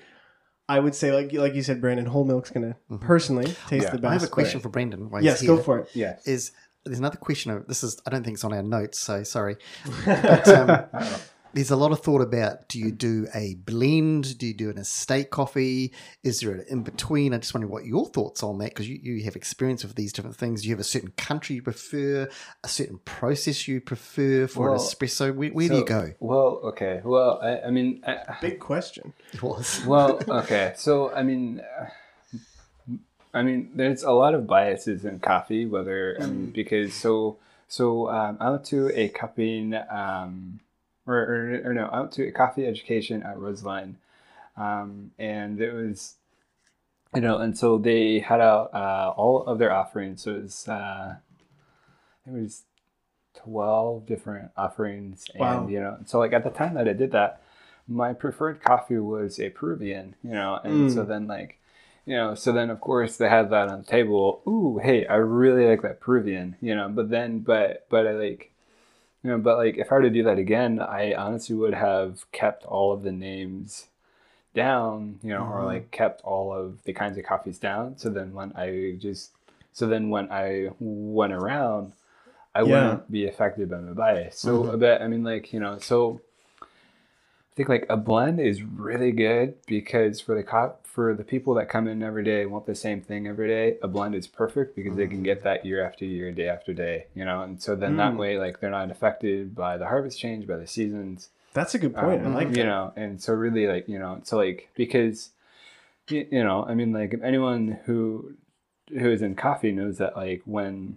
I 0.68 0.78
would 0.80 0.94
say 0.94 1.12
like 1.12 1.32
like 1.32 1.54
you 1.54 1.62
said, 1.62 1.80
Brandon, 1.80 2.06
whole 2.06 2.24
milk's 2.24 2.50
gonna 2.50 2.76
personally 3.00 3.46
taste 3.68 3.84
Yeah. 3.84 3.90
the 3.90 3.98
best. 3.98 4.10
I 4.10 4.12
have 4.14 4.22
a 4.22 4.26
question 4.28 4.58
but- 4.58 4.62
for 4.62 4.68
Brandon. 4.70 5.10
while 5.10 5.22
yes, 5.22 5.40
he's 5.40 5.46
go 5.48 5.58
for 5.58 5.80
it. 5.80 5.90
Yeah, 5.94 6.16
Is 6.24 6.52
there's 6.84 6.98
another 6.98 7.16
question? 7.18 7.52
Of, 7.52 7.66
this 7.68 7.82
is 7.84 8.00
I 8.06 8.10
don't 8.10 8.24
think 8.24 8.34
it's 8.36 8.44
on 8.44 8.52
our 8.52 8.62
notes, 8.62 8.98
so 8.98 9.22
sorry. 9.24 9.56
But 10.06 10.48
um, 10.48 10.70
Uh-oh. 10.70 11.20
there's 11.54 11.70
a 11.70 11.76
lot 11.76 11.92
of 11.92 12.00
thought 12.00 12.22
about 12.22 12.68
do 12.68 12.78
you 12.78 12.90
do 12.90 13.26
a 13.34 13.54
blend? 13.54 14.38
Do 14.38 14.46
you 14.46 14.54
do 14.54 14.70
an 14.70 14.78
estate 14.78 15.30
coffee? 15.30 15.92
Is 16.22 16.40
there 16.40 16.52
an 16.52 16.64
in 16.68 16.82
between? 16.82 17.34
I 17.34 17.38
just 17.38 17.54
wonder 17.54 17.66
what 17.66 17.84
your 17.84 18.06
thoughts 18.06 18.42
on 18.42 18.58
that 18.58 18.70
because 18.70 18.88
you, 18.88 18.98
you 19.02 19.24
have 19.24 19.36
experience 19.36 19.84
with 19.84 19.94
these 19.94 20.12
different 20.12 20.36
things. 20.36 20.62
Do 20.62 20.68
you 20.68 20.74
have 20.74 20.80
a 20.80 20.84
certain 20.84 21.12
country 21.16 21.56
you 21.56 21.62
prefer, 21.62 22.28
a 22.64 22.68
certain 22.68 22.98
process 23.04 23.68
you 23.68 23.80
prefer 23.80 24.46
for 24.46 24.70
Well, 24.70 24.74
an 24.74 24.78
espresso? 24.78 25.34
Where, 25.34 25.50
where 25.50 25.68
do 25.68 25.76
you 25.76 25.84
go? 25.84 26.12
Well, 26.20 26.60
okay. 26.64 27.00
Well, 27.04 27.40
I, 27.42 27.68
I 27.68 27.70
mean, 27.70 28.02
I, 28.06 28.36
Big 28.40 28.58
question. 28.58 29.12
It 29.32 29.42
was. 29.42 29.82
well, 29.86 30.20
okay. 30.28 30.72
So, 30.76 31.12
I 31.12 31.22
mean, 31.22 31.60
uh, 31.60 31.86
I 33.34 33.42
mean, 33.42 33.70
there's 33.74 34.02
a 34.02 34.12
lot 34.12 34.34
of 34.34 34.46
biases 34.46 35.04
in 35.04 35.18
coffee, 35.18 35.66
whether 35.66 36.16
I 36.20 36.26
mean, 36.26 36.50
because 36.50 36.94
so 36.94 37.38
so 37.68 38.10
um, 38.10 38.36
I 38.40 38.50
went 38.50 38.64
to 38.66 38.90
a 38.94 39.08
cupping 39.08 39.74
um, 39.90 40.60
or, 41.06 41.16
or 41.16 41.60
or 41.66 41.74
no, 41.74 41.90
went 41.92 42.12
to 42.12 42.28
a 42.28 42.32
coffee 42.32 42.66
education 42.66 43.22
at 43.22 43.38
Roseline, 43.38 43.96
um, 44.56 45.12
and 45.18 45.60
it 45.60 45.72
was. 45.72 46.16
You 47.14 47.20
know, 47.20 47.38
and 47.38 47.58
so 47.58 47.76
they 47.76 48.20
had 48.20 48.40
out 48.40 48.72
uh, 48.72 49.12
all 49.14 49.44
of 49.44 49.58
their 49.58 49.70
offerings. 49.70 50.22
So 50.22 50.34
it 50.34 50.42
was, 50.44 50.66
uh, 50.66 51.16
it 52.26 52.32
was 52.32 52.62
twelve 53.34 54.06
different 54.06 54.50
offerings, 54.56 55.26
and 55.34 55.70
you 55.70 55.80
know, 55.80 55.98
so 56.06 56.18
like 56.18 56.32
at 56.32 56.44
the 56.44 56.50
time 56.50 56.74
that 56.74 56.88
I 56.88 56.94
did 56.94 57.12
that, 57.12 57.42
my 57.88 58.12
preferred 58.14 58.62
coffee 58.62 58.98
was 58.98 59.38
a 59.40 59.50
Peruvian, 59.50 60.14
you 60.22 60.32
know, 60.32 60.60
and 60.64 60.90
Mm. 60.90 60.94
so 60.94 61.04
then 61.04 61.26
like, 61.26 61.58
you 62.06 62.16
know, 62.16 62.34
so 62.34 62.52
then 62.52 62.70
of 62.70 62.80
course 62.80 63.16
they 63.18 63.28
had 63.28 63.50
that 63.50 63.68
on 63.68 63.80
the 63.80 63.86
table. 63.86 64.42
Ooh, 64.48 64.78
hey, 64.82 65.06
I 65.06 65.16
really 65.16 65.66
like 65.66 65.82
that 65.82 66.00
Peruvian, 66.00 66.56
you 66.60 66.74
know, 66.74 66.88
but 66.88 67.10
then, 67.10 67.40
but 67.40 67.86
but 67.90 68.06
I 68.06 68.12
like, 68.12 68.51
you 69.22 69.30
know, 69.30 69.38
but 69.38 69.56
like 69.56 69.76
if 69.78 69.90
I 69.92 69.96
were 69.96 70.02
to 70.02 70.10
do 70.10 70.24
that 70.24 70.38
again, 70.38 70.80
I 70.80 71.14
honestly 71.14 71.54
would 71.56 71.74
have 71.74 72.30
kept 72.32 72.64
all 72.64 72.92
of 72.92 73.02
the 73.02 73.12
names 73.12 73.86
down, 74.54 75.18
you 75.22 75.30
know, 75.30 75.44
or 75.44 75.62
Mhm. 75.62 75.66
like 75.66 75.90
kept 75.90 76.22
all 76.22 76.52
of 76.52 76.82
the 76.84 76.92
kinds 76.92 77.16
of 77.18 77.24
coffees 77.24 77.58
down. 77.58 77.96
So 77.98 78.10
then 78.10 78.32
when 78.34 78.52
I 78.56 78.96
just, 78.98 79.30
so 79.72 79.86
then 79.86 80.10
when 80.10 80.30
I 80.30 80.70
went 80.80 81.32
around, 81.32 81.92
I 82.54 82.62
Yeah. 82.62 82.68
wouldn't 82.72 83.10
be 83.10 83.26
affected 83.28 83.70
by 83.70 83.78
my 83.78 83.92
bias. 83.92 84.38
So, 84.40 84.64
Mhm. 84.64 84.80
but 84.80 85.00
I 85.02 85.08
mean, 85.08 85.24
like, 85.24 85.52
you 85.52 85.60
know, 85.60 85.78
so 85.78 86.20
I 87.52 87.54
think 87.54 87.68
like 87.68 87.86
a 87.90 87.98
blend 87.98 88.40
is 88.40 88.62
really 88.62 89.12
good 89.12 89.54
because 89.66 90.22
for 90.22 90.34
the 90.34 90.42
cop, 90.42 90.86
for 90.86 91.12
the 91.12 91.22
people 91.24 91.52
that 91.54 91.68
come 91.68 91.86
in 91.86 92.02
every 92.02 92.24
day 92.24 92.46
want 92.46 92.64
the 92.64 92.74
same 92.74 93.02
thing 93.02 93.26
every 93.26 93.46
day, 93.46 93.76
a 93.82 93.88
blend 93.88 94.14
is 94.14 94.26
perfect 94.26 94.74
because 94.74 94.96
they 94.96 95.06
can 95.06 95.22
get 95.22 95.42
that 95.42 95.66
year 95.66 95.84
after 95.84 96.06
year, 96.06 96.32
day 96.32 96.48
after 96.48 96.72
day, 96.72 97.06
you 97.14 97.26
know, 97.26 97.42
and 97.42 97.60
so 97.60 97.76
then 97.76 97.96
that 97.98 98.14
Mm. 98.14 98.18
way, 98.18 98.38
like, 98.38 98.60
they're 98.60 98.70
not 98.70 98.90
affected 98.90 99.54
by 99.54 99.76
the 99.76 99.86
harvest 99.86 100.18
change, 100.18 100.46
by 100.46 100.56
the 100.56 100.66
seasons, 100.66 101.28
That's 101.52 101.74
a 101.74 101.78
good 101.78 101.94
point. 101.94 102.22
um, 102.24 102.32
I 102.32 102.36
like 102.36 102.48
you 102.48 102.54
that. 102.54 102.64
know, 102.64 102.92
and 102.96 103.20
so 103.22 103.34
really 103.34 103.66
like 103.66 103.86
you 103.86 103.98
know, 103.98 104.20
so 104.24 104.38
like 104.38 104.70
because 104.74 105.30
you, 106.08 106.26
you 106.30 106.42
know, 106.42 106.64
I 106.64 106.74
mean, 106.74 106.92
like 106.94 107.12
if 107.12 107.22
anyone 107.22 107.80
who 107.84 108.32
who 108.88 109.10
is 109.10 109.20
in 109.20 109.34
coffee 109.34 109.72
knows 109.72 109.98
that 109.98 110.16
like 110.16 110.40
when 110.46 110.96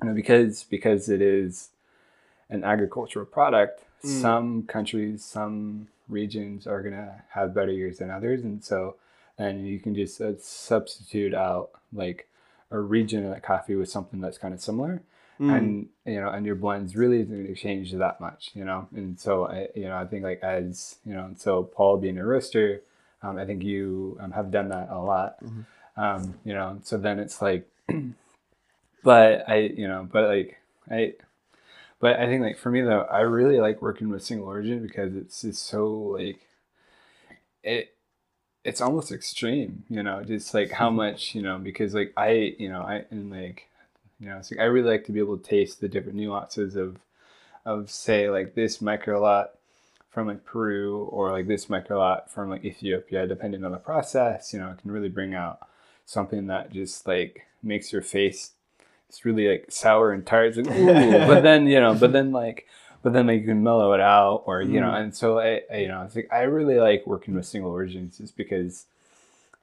you 0.00 0.08
know 0.08 0.14
because 0.14 0.62
because 0.62 1.08
it 1.08 1.20
is 1.20 1.70
an 2.50 2.64
agricultural 2.64 3.26
product, 3.26 3.82
Mm. 4.04 4.20
some 4.20 4.62
countries, 4.64 5.24
some 5.24 5.88
regions 6.08 6.66
are 6.66 6.82
gonna 6.82 7.24
have 7.30 7.54
better 7.54 7.72
years 7.72 7.98
than 7.98 8.10
others, 8.10 8.42
and 8.42 8.62
so 8.62 8.96
and 9.38 9.66
you 9.66 9.78
can 9.80 9.94
just 9.94 10.20
uh, 10.20 10.32
substitute 10.38 11.34
out 11.34 11.70
like 11.92 12.28
a 12.70 12.78
region 12.78 13.24
of 13.24 13.30
that 13.30 13.42
coffee 13.42 13.74
with 13.76 13.88
something 13.90 14.20
that's 14.20 14.38
kind 14.38 14.54
of 14.54 14.60
similar 14.60 15.02
Mm. 15.38 15.56
and 15.56 15.88
you 16.06 16.18
know 16.18 16.30
and 16.30 16.46
your 16.46 16.54
blends 16.54 16.96
really 16.96 17.20
isn't 17.20 17.30
going 17.34 17.46
to 17.46 17.54
change 17.54 17.92
that 17.92 18.18
much 18.22 18.50
you 18.54 18.64
know 18.64 18.88
and 18.94 19.20
so 19.20 19.46
i 19.46 19.68
you 19.74 19.84
know 19.84 19.94
i 19.98 20.06
think 20.06 20.24
like 20.24 20.40
as 20.42 20.96
you 21.04 21.12
know 21.12 21.30
so 21.36 21.62
paul 21.62 21.98
being 21.98 22.16
a 22.16 22.24
roaster 22.24 22.80
um, 23.22 23.36
i 23.36 23.44
think 23.44 23.62
you 23.62 24.16
um, 24.20 24.30
have 24.32 24.50
done 24.50 24.70
that 24.70 24.88
a 24.90 24.98
lot 24.98 25.36
Mhm. 25.44 25.64
um, 25.98 26.34
you 26.42 26.54
know 26.54 26.78
so 26.84 26.96
then 26.96 27.18
it's 27.18 27.42
like 27.42 27.68
but 29.02 29.48
i 29.48 29.56
you 29.56 29.86
know 29.86 30.08
but 30.10 30.28
like 30.28 30.58
i 30.90 31.12
but 32.00 32.18
i 32.18 32.26
think 32.26 32.42
like 32.42 32.58
for 32.58 32.70
me 32.70 32.80
though 32.80 33.02
i 33.02 33.20
really 33.20 33.58
like 33.58 33.82
working 33.82 34.08
with 34.08 34.22
single 34.22 34.46
origin 34.46 34.82
because 34.82 35.14
it's 35.16 35.42
just 35.42 35.66
so 35.66 35.88
like 36.18 36.40
it 37.62 37.94
it's 38.64 38.80
almost 38.80 39.12
extreme 39.12 39.84
you 39.88 40.02
know 40.02 40.22
just 40.22 40.54
like 40.54 40.70
how 40.70 40.88
mm-hmm. 40.88 40.96
much 40.96 41.34
you 41.34 41.42
know 41.42 41.58
because 41.58 41.94
like 41.94 42.12
i 42.16 42.54
you 42.58 42.68
know 42.68 42.82
i 42.82 43.04
and 43.10 43.30
like 43.30 43.68
you 44.18 44.28
know, 44.28 44.38
it's 44.38 44.50
like 44.50 44.60
I 44.60 44.64
really 44.64 44.90
like 44.90 45.04
to 45.06 45.12
be 45.12 45.20
able 45.20 45.36
to 45.36 45.48
taste 45.48 45.80
the 45.80 45.88
different 45.88 46.16
nuances 46.16 46.76
of, 46.76 46.98
of 47.64 47.90
say 47.90 48.30
like 48.30 48.54
this 48.54 48.80
micro 48.80 49.20
lot 49.20 49.50
from 50.08 50.28
like 50.28 50.44
Peru 50.44 51.04
or 51.04 51.32
like 51.32 51.46
this 51.46 51.68
micro 51.68 51.98
lot 51.98 52.30
from 52.30 52.48
like 52.48 52.64
Ethiopia, 52.64 53.26
depending 53.26 53.64
on 53.64 53.72
the 53.72 53.78
process. 53.78 54.52
You 54.54 54.60
know, 54.60 54.70
it 54.70 54.78
can 54.78 54.90
really 54.90 55.10
bring 55.10 55.34
out 55.34 55.58
something 56.06 56.46
that 56.46 56.72
just 56.72 57.06
like 57.06 57.42
makes 57.62 57.92
your 57.92 58.02
face. 58.02 58.52
It's 59.08 59.24
really 59.24 59.48
like 59.48 59.66
sour 59.70 60.12
and 60.12 60.26
tart. 60.26 60.56
Like, 60.56 60.66
but 61.26 61.40
then 61.42 61.66
you 61.66 61.80
know, 61.80 61.94
but 61.94 62.12
then 62.12 62.32
like, 62.32 62.66
but 63.02 63.12
then 63.12 63.26
like 63.26 63.40
you 63.40 63.46
can 63.46 63.62
mellow 63.62 63.92
it 63.92 64.00
out, 64.00 64.42
or 64.46 64.62
you 64.62 64.80
know, 64.80 64.88
Mm. 64.90 65.00
and 65.02 65.14
so 65.16 65.38
I, 65.38 65.62
I 65.72 65.76
you 65.78 65.88
know, 65.88 66.02
it's 66.02 66.16
like 66.16 66.28
I 66.32 66.42
really 66.42 66.78
like 66.80 67.06
working 67.06 67.34
with 67.34 67.46
single 67.46 67.70
origins 67.70 68.18
just 68.18 68.36
because 68.36 68.86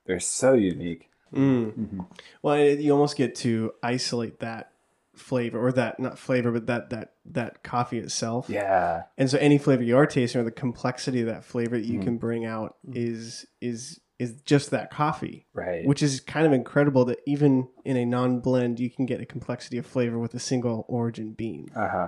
they're 0.06 0.20
so 0.20 0.54
unique. 0.54 1.10
Mm. 1.34 1.74
hmm 1.74 2.02
Well, 2.42 2.58
you 2.60 2.92
almost 2.94 3.18
get 3.18 3.36
to 3.38 3.74
isolate 3.82 4.40
that 4.40 4.72
flavor 5.16 5.60
or 5.64 5.72
that 5.74 6.00
not 6.00 6.18
flavor, 6.18 6.52
but 6.52 6.68
that 6.68 6.90
that 6.92 7.14
that 7.26 7.64
coffee 7.64 8.00
itself. 8.00 8.48
Yeah. 8.50 9.04
And 9.18 9.30
so 9.30 9.38
any 9.40 9.58
flavor 9.58 9.84
you 9.84 9.98
are 9.98 10.08
tasting 10.08 10.42
or 10.42 10.44
the 10.44 10.52
complexity 10.52 11.22
of 11.22 11.28
that 11.28 11.44
flavor 11.44 11.78
that 11.78 11.86
you 11.86 12.00
Mhm. 12.00 12.04
can 12.04 12.18
bring 12.18 12.46
out 12.46 12.78
Mhm. 12.88 12.96
is 12.96 13.46
is 13.62 14.00
is 14.20 14.42
just 14.44 14.72
that 14.72 14.92
coffee, 14.92 15.46
Right. 15.54 15.86
which 15.86 16.02
is 16.04 16.20
kind 16.20 16.46
of 16.46 16.54
incredible 16.54 17.04
that 17.06 17.20
even 17.26 17.68
in 17.84 17.98
a 17.98 18.06
non-blend 18.06 18.80
you 18.80 18.90
can 18.90 19.06
get 19.06 19.20
a 19.22 19.26
complexity 19.26 19.78
of 19.78 19.86
flavor 19.86 20.18
with 20.20 20.34
a 20.34 20.40
single 20.40 20.86
origin 20.88 21.34
bean. 21.34 21.70
Uh 21.76 21.88
huh. 21.90 22.08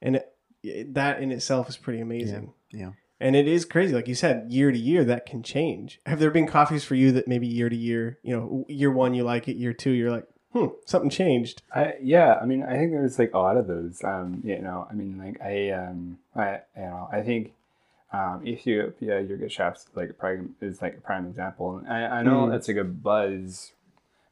And 0.00 0.16
it, 0.16 0.32
it- 0.62 0.94
that 0.94 1.20
in 1.22 1.30
itself 1.32 1.68
is 1.68 1.76
pretty 1.76 2.00
amazing. 2.00 2.52
yeah. 2.70 2.92
And 3.20 3.36
it 3.36 3.46
is 3.46 3.64
crazy, 3.64 3.94
like 3.94 4.08
you 4.08 4.16
said, 4.16 4.50
year 4.50 4.72
to 4.72 4.78
year 4.78 5.04
that 5.04 5.26
can 5.26 5.44
change. 5.44 6.00
Have 6.06 6.18
there 6.18 6.32
been 6.32 6.46
coffees 6.48 6.82
for 6.84 6.96
you 6.96 7.12
that 7.12 7.28
maybe 7.28 7.46
year 7.46 7.68
to 7.68 7.76
year, 7.76 8.18
you 8.24 8.34
know, 8.36 8.64
year 8.68 8.90
one 8.90 9.14
you 9.14 9.22
like 9.22 9.46
it, 9.46 9.56
year 9.56 9.72
two 9.72 9.90
you're 9.92 10.10
like, 10.10 10.26
hmm, 10.52 10.66
something 10.86 11.08
changed. 11.10 11.62
I 11.72 11.94
yeah, 12.02 12.34
I 12.42 12.46
mean, 12.46 12.64
I 12.64 12.76
think 12.76 12.90
there's 12.90 13.20
like 13.20 13.32
a 13.32 13.38
lot 13.38 13.56
of 13.56 13.68
those. 13.68 14.02
Um, 14.02 14.40
you 14.44 14.58
know, 14.60 14.88
I 14.90 14.94
mean, 14.94 15.18
like 15.18 15.40
I 15.40 15.70
um, 15.70 16.18
I 16.34 16.62
you 16.76 16.82
know, 16.82 17.08
I 17.12 17.20
think 17.22 17.52
um, 18.12 18.42
Ethiopia 18.46 19.22
Yirgacheffe 19.24 19.86
like 19.94 20.16
prime 20.18 20.54
is 20.60 20.82
like 20.82 20.96
a 20.98 21.00
prime 21.00 21.26
example. 21.26 21.78
And 21.78 21.88
I 21.88 22.18
I 22.18 22.22
know 22.22 22.46
Mm. 22.46 22.50
that's 22.50 22.68
like 22.68 22.76
a 22.76 22.84
buzz. 22.84 23.72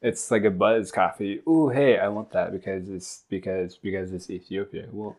It's 0.02 0.30
like 0.30 0.44
a 0.44 0.50
buzz 0.50 0.90
coffee. 0.92 1.42
Ooh, 1.48 1.68
hey, 1.68 1.98
I 1.98 2.08
want 2.08 2.30
that 2.32 2.52
because 2.52 2.88
it's 2.90 3.24
because 3.28 3.76
because 3.76 4.12
it's 4.12 4.30
Ethiopia. 4.30 4.86
Well, 4.92 5.16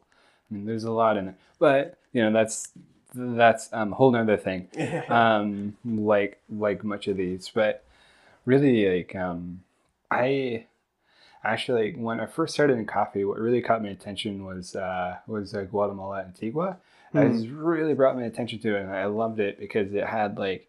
I 0.49 0.53
mean, 0.53 0.65
there's 0.65 0.83
a 0.85 0.91
lot 0.91 1.17
in 1.17 1.29
it, 1.29 1.35
but 1.59 1.97
you 2.13 2.21
know, 2.23 2.31
that's 2.31 2.71
that's 3.13 3.71
um, 3.73 3.91
a 3.93 3.95
whole 3.95 4.11
nother 4.11 4.37
thing. 4.37 4.67
um, 5.09 5.77
like 5.85 6.39
like 6.49 6.83
much 6.83 7.07
of 7.07 7.17
these, 7.17 7.49
but 7.53 7.83
really 8.45 8.97
like 8.97 9.15
um, 9.15 9.61
I 10.09 10.65
actually 11.43 11.93
when 11.95 12.19
I 12.19 12.25
first 12.25 12.53
started 12.53 12.77
in 12.77 12.85
coffee, 12.85 13.23
what 13.25 13.39
really 13.39 13.61
caught 13.61 13.81
my 13.83 13.89
attention 13.89 14.45
was 14.45 14.75
uh, 14.75 15.17
was 15.27 15.53
uh, 15.53 15.63
Guatemala 15.63 16.21
Antigua. 16.21 16.77
It 17.13 17.17
Hmm. 17.27 17.33
just 17.33 17.49
really 17.49 17.93
brought 17.93 18.15
my 18.15 18.23
attention 18.23 18.59
to 18.59 18.75
it, 18.77 18.81
and 18.83 18.91
I 18.91 19.05
loved 19.05 19.39
it 19.39 19.59
because 19.59 19.93
it 19.93 20.05
had 20.07 20.37
like 20.37 20.67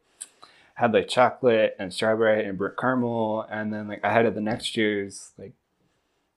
had 0.74 0.92
like 0.92 1.06
chocolate 1.08 1.76
and 1.78 1.92
strawberry 1.92 2.44
and 2.44 2.58
burnt 2.58 2.76
caramel, 2.78 3.46
and 3.50 3.72
then 3.72 3.88
like 3.88 4.04
I 4.04 4.12
had 4.12 4.26
it 4.26 4.34
the 4.34 4.40
next 4.40 4.76
year's 4.76 5.30
like 5.38 5.52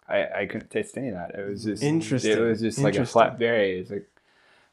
I 0.07 0.41
I 0.41 0.45
couldn't 0.45 0.69
taste 0.69 0.97
any 0.97 1.09
of 1.09 1.15
that. 1.15 1.33
It 1.35 1.47
was 1.49 1.63
just 1.63 1.81
Interesting. 1.81 2.31
It 2.31 2.39
was 2.41 2.61
just 2.61 2.77
like 2.79 2.95
a 2.95 3.05
flat 3.05 3.39
berry. 3.39 3.79
It's 3.79 3.89
like 3.89 4.07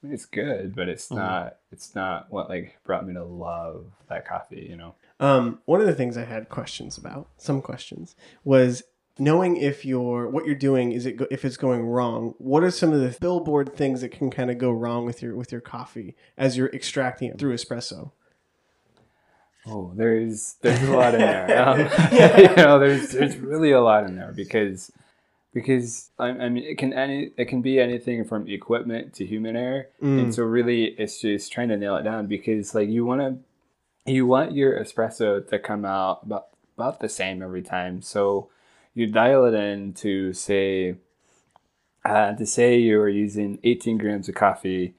I 0.02 0.06
mean, 0.06 0.14
it's 0.14 0.26
good, 0.26 0.74
but 0.74 0.88
it's 0.88 1.08
Mhm. 1.10 1.16
not. 1.16 1.56
It's 1.70 1.94
not 1.94 2.30
what 2.30 2.48
like 2.50 2.76
brought 2.84 3.06
me 3.06 3.14
to 3.14 3.24
love 3.24 3.86
that 4.08 4.26
coffee. 4.26 4.66
You 4.68 4.76
know. 4.76 4.94
Um, 5.20 5.60
one 5.64 5.80
of 5.80 5.86
the 5.86 5.94
things 5.94 6.16
I 6.18 6.24
had 6.24 6.48
questions 6.48 6.98
about, 6.98 7.28
some 7.38 7.62
questions, 7.62 8.16
was 8.44 8.82
knowing 9.22 9.56
if 9.56 9.84
you're 9.84 10.28
what 10.28 10.44
you're 10.46 10.54
doing 10.70 10.92
is 10.92 11.06
it 11.06 11.16
go, 11.16 11.26
if 11.30 11.44
it's 11.44 11.56
going 11.56 11.82
wrong. 11.86 12.34
What 12.38 12.62
are 12.64 12.70
some 12.70 12.92
of 12.92 13.00
the 13.00 13.16
billboard 13.20 13.74
things 13.76 14.00
that 14.00 14.10
can 14.10 14.30
kind 14.30 14.50
of 14.50 14.58
go 14.58 14.70
wrong 14.70 15.06
with 15.06 15.22
your 15.22 15.34
with 15.36 15.52
your 15.52 15.60
coffee 15.60 16.14
as 16.36 16.56
you're 16.56 16.70
extracting 16.70 17.28
it 17.30 17.38
through 17.38 17.54
espresso? 17.54 18.10
Oh, 19.66 19.92
there's 19.94 20.56
there's 20.62 20.82
a 20.82 20.92
lot 20.96 21.14
in 21.14 21.20
there. 21.20 21.42
Um, 21.62 21.78
you 22.38 22.56
know, 22.56 22.78
there's 22.78 23.12
there's 23.12 23.36
really 23.36 23.70
a 23.70 23.80
lot 23.80 24.04
in 24.04 24.16
there 24.16 24.32
because 24.34 24.90
because 25.54 26.10
I, 26.18 26.28
I 26.30 26.48
mean 26.48 26.64
it 26.64 26.78
can 26.78 26.92
any 26.92 27.30
it 27.36 27.44
can 27.46 27.62
be 27.62 27.78
anything 27.78 28.24
from 28.24 28.48
equipment 28.48 29.14
to 29.14 29.24
human 29.26 29.54
error, 29.56 29.86
Mm. 30.02 30.18
and 30.22 30.34
so 30.34 30.42
really 30.42 30.84
it's 30.98 31.20
just 31.20 31.52
trying 31.52 31.68
to 31.68 31.76
nail 31.76 31.96
it 31.96 32.02
down 32.02 32.26
because 32.26 32.74
like 32.74 32.88
you 32.88 33.04
want 33.04 33.20
to 33.20 34.12
you 34.12 34.26
want 34.26 34.52
your 34.52 34.78
espresso 34.82 35.46
to 35.48 35.58
come 35.60 35.84
out 35.84 36.20
about 36.24 36.48
about 36.76 36.98
the 37.00 37.08
same 37.08 37.40
every 37.42 37.62
time. 37.62 38.02
So 38.02 38.48
you 38.94 39.06
dial 39.06 39.44
it 39.46 39.54
in 39.54 39.92
to 39.94 40.32
say 40.32 40.96
uh, 42.04 42.34
to 42.34 42.46
say 42.46 42.78
you 42.78 43.00
are 43.00 43.08
using 43.08 43.58
18 43.62 43.98
grams 43.98 44.28
of 44.28 44.34
coffee, 44.34 44.94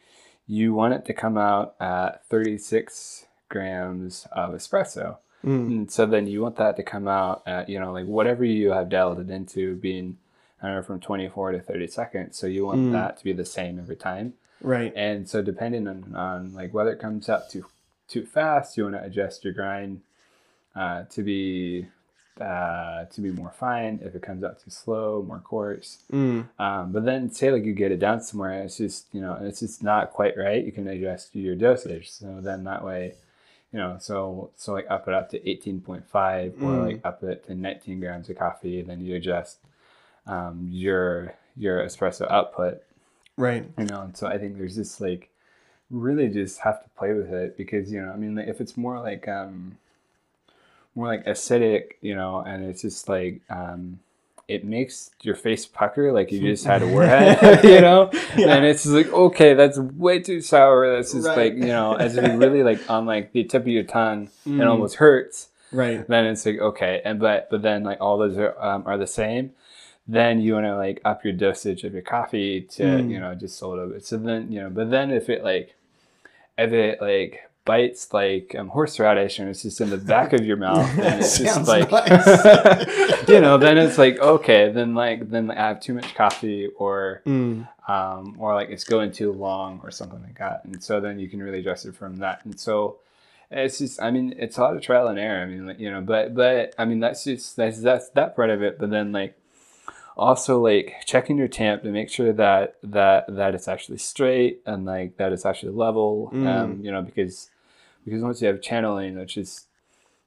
you 0.48 0.74
want 0.74 0.94
it 0.94 1.06
to 1.06 1.14
come 1.14 1.38
out 1.38 1.76
at 1.80 2.26
36 2.28 3.26
grams 3.50 4.26
of 4.32 4.52
espresso. 4.54 5.18
Mm. 5.44 5.68
And 5.68 5.92
so 5.92 6.06
then 6.06 6.28
you 6.28 6.42
want 6.42 6.56
that 6.56 6.78
to 6.78 6.84
come 6.84 7.08
out 7.08 7.44
at, 7.46 7.68
you 7.68 7.78
know, 7.80 7.92
like 7.92 8.06
whatever 8.06 8.46
you 8.46 8.72
have 8.72 8.88
dialed 8.88 9.20
it 9.20 9.30
into 9.30 9.76
being, 9.76 10.18
I 10.62 10.68
don't 10.68 10.76
know, 10.78 10.84
from 10.84 11.02
24 11.02 11.52
to 11.52 11.60
30 11.60 11.88
seconds. 11.88 12.38
So 12.38 12.48
you 12.48 12.66
want 12.66 12.80
Mm. 12.80 12.92
that 12.94 13.18
to 13.18 13.24
be 13.26 13.34
the 13.34 13.44
same 13.46 13.80
every 13.80 13.98
time. 13.98 14.34
Right. 14.62 14.94
And 14.96 15.28
so 15.28 15.42
depending 15.42 15.88
on, 15.90 16.16
on 16.16 16.54
like 16.54 16.74
whether 16.74 16.92
it 16.92 17.00
comes 17.00 17.28
out 17.28 17.50
too 17.50 17.66
too 18.08 18.26
fast, 18.26 18.78
you 18.78 18.84
want 18.84 18.96
to 18.96 19.04
adjust 19.04 19.44
your 19.44 19.54
grind 19.54 20.02
uh, 20.76 21.04
to 21.10 21.24
be 21.24 21.88
uh, 22.42 23.06
to 23.06 23.22
be 23.22 23.32
more 23.32 23.52
fine. 23.52 24.00
If 24.04 24.16
it 24.16 24.22
comes 24.22 24.44
out 24.44 24.60
too 24.60 24.72
slow, 24.72 25.24
more 25.28 25.40
coarse. 25.40 26.00
Mm. 26.12 26.48
Um, 26.60 26.92
but 26.92 27.06
then 27.06 27.32
say 27.32 27.52
like 27.52 27.66
you 27.66 27.74
get 27.74 27.92
it 27.92 28.00
down 28.00 28.22
somewhere, 28.22 28.52
and 28.54 28.66
it's 28.66 28.78
just 28.78 29.08
you 29.14 29.22
know 29.22 29.38
it's 29.42 29.60
just 29.60 29.84
not 29.84 30.12
quite 30.14 30.38
right. 30.38 30.64
You 30.66 30.72
can 30.72 30.88
adjust 30.88 31.36
your 31.36 31.56
dosage. 31.56 32.10
So 32.12 32.40
then 32.42 32.64
that 32.64 32.84
way, 32.84 33.14
you 33.72 33.80
know, 33.80 33.98
so 34.00 34.52
so 34.56 34.74
like 34.74 34.88
up 34.90 35.08
it 35.08 35.14
up 35.14 35.30
to 35.30 35.50
eighteen 35.50 35.80
point 35.82 36.08
five, 36.10 36.54
or 36.62 36.72
Mm. 36.72 36.86
like 36.86 37.02
up 37.06 37.24
it 37.24 37.46
to 37.46 37.56
nineteen 37.56 38.00
grams 38.00 38.30
of 38.30 38.38
coffee. 38.38 38.82
Then 38.82 39.02
you 39.02 39.16
adjust 39.16 39.58
um, 40.26 40.68
your 40.72 41.36
your 41.56 41.86
espresso 41.86 42.30
output. 42.32 42.82
Right. 43.38 43.66
You 43.78 43.86
know, 43.86 44.02
and 44.02 44.18
so 44.18 44.28
I 44.28 44.38
think 44.38 44.58
there's 44.58 44.76
just 44.76 45.00
like 45.02 45.30
really 45.92 46.28
just 46.30 46.62
have 46.62 46.82
to 46.84 46.90
play 46.98 47.14
with 47.14 47.32
it 47.32 47.56
because 47.58 47.92
you 47.92 48.02
know 48.02 48.12
I 48.12 48.16
mean 48.16 48.36
like, 48.36 48.48
if 48.48 48.60
it's 48.60 48.76
more 48.76 49.00
like 49.00 49.28
um 49.28 49.78
more 50.96 51.08
like 51.08 51.26
acidic, 51.26 51.94
you 52.02 52.16
know, 52.16 52.40
and 52.46 52.64
it's 52.66 52.82
just 52.82 53.10
like 53.10 53.42
um 53.50 54.00
it 54.48 54.66
makes 54.66 55.10
your 55.22 55.36
face 55.36 55.66
pucker 55.66 56.12
like 56.12 56.30
you 56.32 56.42
just 56.42 56.66
had 56.66 56.82
a 56.82 56.88
warhead, 56.88 57.64
you 57.64 57.80
know? 57.80 58.10
Yeah. 58.36 58.56
And 58.56 58.66
it's 58.66 58.84
just 58.84 58.94
like, 58.94 59.08
okay, 59.08 59.54
that's 59.54 59.80
way 59.80 60.20
too 60.20 60.42
sour. 60.42 60.94
That's 60.98 61.14
just 61.14 61.26
Right. 61.26 61.38
like, 61.38 61.54
you 61.54 61.68
know, 61.68 61.94
as 61.94 62.18
if 62.18 62.26
you 62.30 62.38
really 62.38 62.62
like 62.62 62.90
on 62.90 63.06
like 63.06 63.32
the 63.32 63.46
tip 63.46 63.62
of 63.62 63.68
your 63.70 63.84
tongue, 63.84 64.30
Mm. 64.46 64.62
it 64.62 64.68
almost 64.68 64.96
hurts. 64.98 65.48
Right. 65.72 66.06
Then 66.08 66.26
it's 66.26 66.46
like, 66.46 66.60
okay, 66.60 67.02
and 67.06 67.20
but 67.20 67.50
but 67.50 67.62
then 67.62 67.84
like 67.84 68.00
all 68.02 68.18
those 68.18 68.38
are 68.38 68.54
um, 68.64 68.84
are 68.86 68.98
the 68.98 69.08
same. 69.08 69.52
Then 70.10 70.42
you 70.42 70.54
want 70.56 70.66
to 70.66 70.76
like 70.76 71.00
up 71.06 71.24
your 71.24 71.34
dosage 71.34 71.86
of 71.86 71.94
your 71.94 72.02
coffee 72.04 72.62
to 72.72 72.84
Mm. 72.84 73.10
you 73.10 73.20
know 73.22 73.34
just 73.36 73.62
a 73.62 73.68
little 73.68 73.88
bit. 73.88 74.06
So 74.06 74.18
then 74.18 74.52
you 74.52 74.60
know, 74.62 74.70
but 74.70 74.92
then 74.92 75.10
if 75.10 75.30
it 75.30 75.44
like 75.46 75.74
if 76.58 76.74
it 76.74 77.02
like 77.02 77.50
bites 77.66 78.12
like 78.14 78.54
um, 78.58 78.68
horseradish 78.70 79.40
and 79.40 79.50
it's 79.50 79.62
just 79.64 79.80
in 79.80 79.90
the 79.90 79.98
back 79.98 80.34
of 80.34 80.46
your 80.46 80.58
mouth, 80.58 80.94
then 80.98 81.20
it's 81.20 81.38
just 81.38 81.68
like 81.68 81.90
nice. 81.92 83.28
you 83.30 83.40
know, 83.40 83.58
then 83.58 83.78
it's 83.78 83.98
like 83.98 84.20
okay, 84.20 84.72
then 84.72 84.94
like 84.96 85.30
then 85.30 85.50
I 85.52 85.68
have 85.68 85.80
too 85.80 85.94
much 85.94 86.14
coffee 86.16 86.68
or 86.78 87.22
Mm. 87.26 87.68
um, 87.88 88.36
or 88.40 88.54
like 88.54 88.70
it's 88.70 88.84
going 88.84 89.12
too 89.12 89.32
long 89.32 89.80
or 89.84 89.92
something 89.92 90.22
like 90.22 90.38
that. 90.40 90.66
And 90.66 90.84
so 90.84 91.00
then 91.00 91.20
you 91.20 91.30
can 91.30 91.42
really 91.42 91.60
adjust 91.60 91.86
it 91.86 91.96
from 91.96 92.18
that. 92.18 92.44
And 92.46 92.60
so 92.60 92.98
it's 93.52 93.78
just, 93.80 94.02
I 94.02 94.10
mean, 94.12 94.34
it's 94.38 94.58
a 94.58 94.62
lot 94.62 94.76
of 94.76 94.82
trial 94.82 95.08
and 95.08 95.20
error. 95.20 95.42
I 95.44 95.46
mean, 95.46 95.68
like, 95.68 95.80
you 95.80 95.92
know, 95.92 96.02
but, 96.02 96.34
but 96.34 96.74
I 96.78 96.86
mean, 96.86 97.00
that's 97.00 97.24
just, 97.24 97.56
that's, 97.56 97.80
that's 97.82 98.10
that 98.12 98.36
part 98.36 98.50
of 98.50 98.62
it. 98.64 98.80
But 98.80 98.90
then 98.90 99.12
like 99.12 99.38
also 100.18 100.60
like 100.60 100.96
checking 101.06 101.38
your 101.38 101.48
tamp 101.48 101.84
to 101.84 101.90
make 101.90 102.10
sure 102.10 102.34
that, 102.34 102.76
that, 102.84 103.26
that 103.36 103.54
it's 103.56 103.68
actually 103.68 103.98
straight 104.00 104.62
and 104.66 104.86
like 104.86 105.18
that 105.18 105.32
it's 105.34 105.46
actually 105.46 105.72
level, 105.74 106.30
um, 106.34 106.80
you 106.82 106.92
know, 106.92 107.02
because, 107.02 107.50
because 108.06 108.22
once 108.22 108.42
you 108.42 108.48
have 108.48 108.62
channeling, 108.62 109.18
which 109.18 109.38
is, 109.38 109.66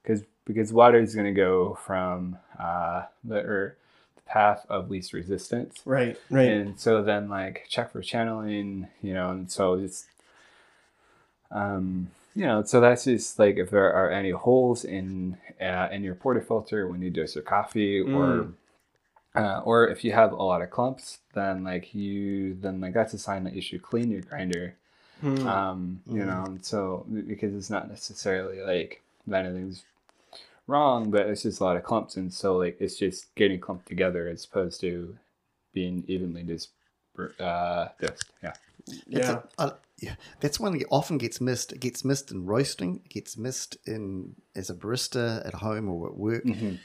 because, 0.03 0.23
because 0.45 0.73
water 0.73 0.99
is 0.99 1.13
going 1.15 1.27
to 1.27 1.39
go 1.39 1.77
from, 1.85 2.37
uh, 2.59 3.03
the, 3.23 3.37
or 3.37 3.77
the 4.15 4.21
path 4.23 4.65
of 4.69 4.89
least 4.89 5.13
resistance 5.13 5.81
Right. 5.85 6.17
Right. 6.29 6.49
and 6.49 6.79
so 6.79 7.03
then 7.03 7.29
like 7.29 7.65
check 7.69 7.91
for 7.91 8.01
channeling 8.01 8.87
you 9.01 9.13
know 9.13 9.29
and 9.31 9.51
so 9.51 9.73
it's 9.75 10.07
um 11.51 12.09
you 12.35 12.45
know 12.45 12.63
so 12.63 12.81
that's 12.81 13.05
just 13.05 13.39
like 13.39 13.57
if 13.57 13.69
there 13.69 13.91
are 13.93 14.11
any 14.11 14.31
holes 14.31 14.83
in 14.83 15.37
uh, 15.61 15.87
in 15.91 16.03
your 16.03 16.15
portafilter 16.15 16.89
when 16.89 17.01
you 17.01 17.09
dose 17.09 17.35
your 17.35 17.43
coffee 17.43 18.01
or 18.01 18.47
uh, 19.35 19.61
or 19.65 19.87
if 19.87 20.03
you 20.03 20.11
have 20.11 20.31
a 20.31 20.35
lot 20.43 20.61
of 20.61 20.69
clumps 20.69 21.19
then 21.33 21.63
like 21.63 21.93
you 21.95 22.53
then 22.55 22.81
like 22.81 22.93
that's 22.93 23.13
a 23.13 23.17
sign 23.17 23.43
that 23.43 23.53
you 23.53 23.61
should 23.61 23.81
clean 23.81 24.11
your 24.11 24.21
grinder 24.21 24.75
Mm. 25.23 25.45
um 25.47 25.99
you 26.11 26.23
know 26.25 26.57
so 26.61 27.05
because 27.27 27.55
it's 27.55 27.69
not 27.69 27.89
necessarily 27.89 28.61
like 28.61 29.01
that 29.25 29.45
anything's 29.45 29.83
wrong 30.67 31.09
but 31.09 31.25
it's 31.27 31.43
just 31.43 31.59
a 31.59 31.63
lot 31.63 31.75
of 31.77 31.83
clumps 31.83 32.17
and 32.17 32.31
so 32.31 32.57
like 32.57 32.77
it's 32.79 32.97
just 32.97 33.33
getting 33.35 33.59
clumped 33.59 33.87
together 33.87 34.27
as 34.27 34.45
opposed 34.45 34.79
to 34.81 35.17
being 35.73 36.03
evenly 36.07 36.43
dis 36.43 36.67
uh 37.39 37.87
dosed 37.99 38.25
yeah 38.43 38.53
It's 38.87 39.03
yeah. 39.07 39.39
a- 39.57 39.61
uh, 39.61 39.71
yeah, 39.99 40.15
that's 40.41 40.59
one 40.59 40.77
that 40.77 40.85
often 40.91 41.17
gets 41.17 41.41
missed. 41.41 41.71
It 41.71 41.79
gets 41.79 42.05
missed 42.05 42.31
in 42.31 42.45
roasting. 42.45 43.01
It 43.05 43.09
gets 43.09 43.35
missed 43.35 43.77
in 43.87 44.35
as 44.55 44.69
a 44.69 44.75
barista 44.75 45.45
at 45.45 45.55
home 45.55 45.89
or 45.89 46.07
at 46.07 46.15
work. 46.15 46.43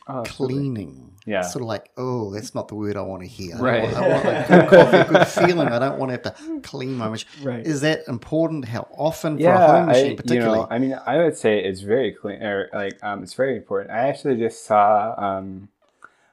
Oh, 0.08 0.20
absolutely. 0.20 0.56
Cleaning. 0.56 1.12
Yeah. 1.26 1.42
Sort 1.42 1.62
of 1.62 1.68
like, 1.68 1.90
oh, 1.98 2.30
that's 2.32 2.54
not 2.54 2.68
the 2.68 2.74
word 2.74 2.96
I 2.96 3.02
want 3.02 3.22
to 3.22 3.28
hear. 3.28 3.56
I 3.56 3.60
Right. 3.60 3.82
Want, 3.82 3.96
I 3.96 4.00
want 4.08 4.24
a 4.24 4.46
good 4.48 4.68
coffee, 4.68 4.96
a 4.96 5.04
good 5.04 5.28
feeling. 5.46 5.68
I 5.68 5.78
don't 5.78 5.98
want 5.98 6.10
to 6.10 6.12
have 6.12 6.36
to 6.36 6.60
clean 6.62 6.94
my 6.94 7.08
machine. 7.10 7.28
Right. 7.42 7.66
Is 7.66 7.82
that 7.82 8.08
important? 8.08 8.64
How 8.64 8.88
often 8.92 9.36
for 9.36 9.42
yeah 9.42 9.62
a 9.64 9.72
home 9.72 9.86
machine, 9.86 10.18
I, 10.28 10.32
you 10.32 10.40
know 10.40 10.66
i 10.70 10.78
mean 10.78 10.98
i 11.06 11.18
would 11.18 11.36
say 11.36 11.62
it's 11.62 11.80
very 11.80 12.12
clean 12.12 12.42
or 12.42 12.68
like 12.72 13.02
um 13.02 13.22
it's 13.22 13.34
very 13.34 13.56
important 13.56 13.90
i 13.90 14.08
actually 14.08 14.36
just 14.36 14.64
saw 14.64 15.14
um 15.18 15.68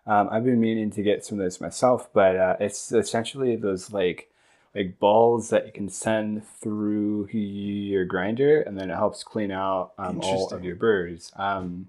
um, 0.08 0.28
I've 0.32 0.44
been 0.44 0.60
meaning 0.60 0.90
to 0.92 1.04
get 1.04 1.24
some 1.24 1.40
of 1.40 1.46
this 1.46 1.62
myself, 1.62 2.10
but 2.14 2.36
uh, 2.36 2.56
it's 2.60 2.92
essentially 2.92 3.56
those 3.56 3.92
like 3.92 4.29
like 4.76 5.00
balls 5.00 5.50
that 5.50 5.66
you 5.66 5.72
can 5.72 5.90
send 5.90 6.46
through 6.48 7.28
your 7.32 8.06
grinder, 8.06 8.62
and 8.62 8.78
then 8.78 8.92
it 8.92 8.96
helps 8.96 9.24
clean 9.24 9.52
out 9.52 9.94
um, 9.98 10.20
all 10.22 10.50
of 10.50 10.64
your 10.64 10.76
burrs. 10.76 11.32
Um, 11.36 11.88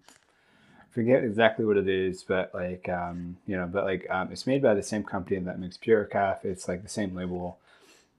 forget 0.90 1.25
exactly 1.25 1.64
what 1.64 1.77
it 1.77 1.88
is, 1.88 2.23
but 2.23 2.53
like 2.55 2.88
um, 2.88 3.37
you 3.47 3.57
know, 3.57 3.66
but 3.66 3.85
like 3.85 4.07
um, 4.11 4.31
it's 4.33 4.47
made 4.47 4.62
by 4.62 4.75
the 4.75 4.83
same 4.83 5.05
company 5.05 5.38
that 5.40 5.59
makes 5.59 5.77
Puly 5.79 6.11
Caff. 6.11 6.45
It's 6.45 6.69
like 6.69 6.83
the 6.83 6.88
same 6.88 7.14
label. 7.14 7.59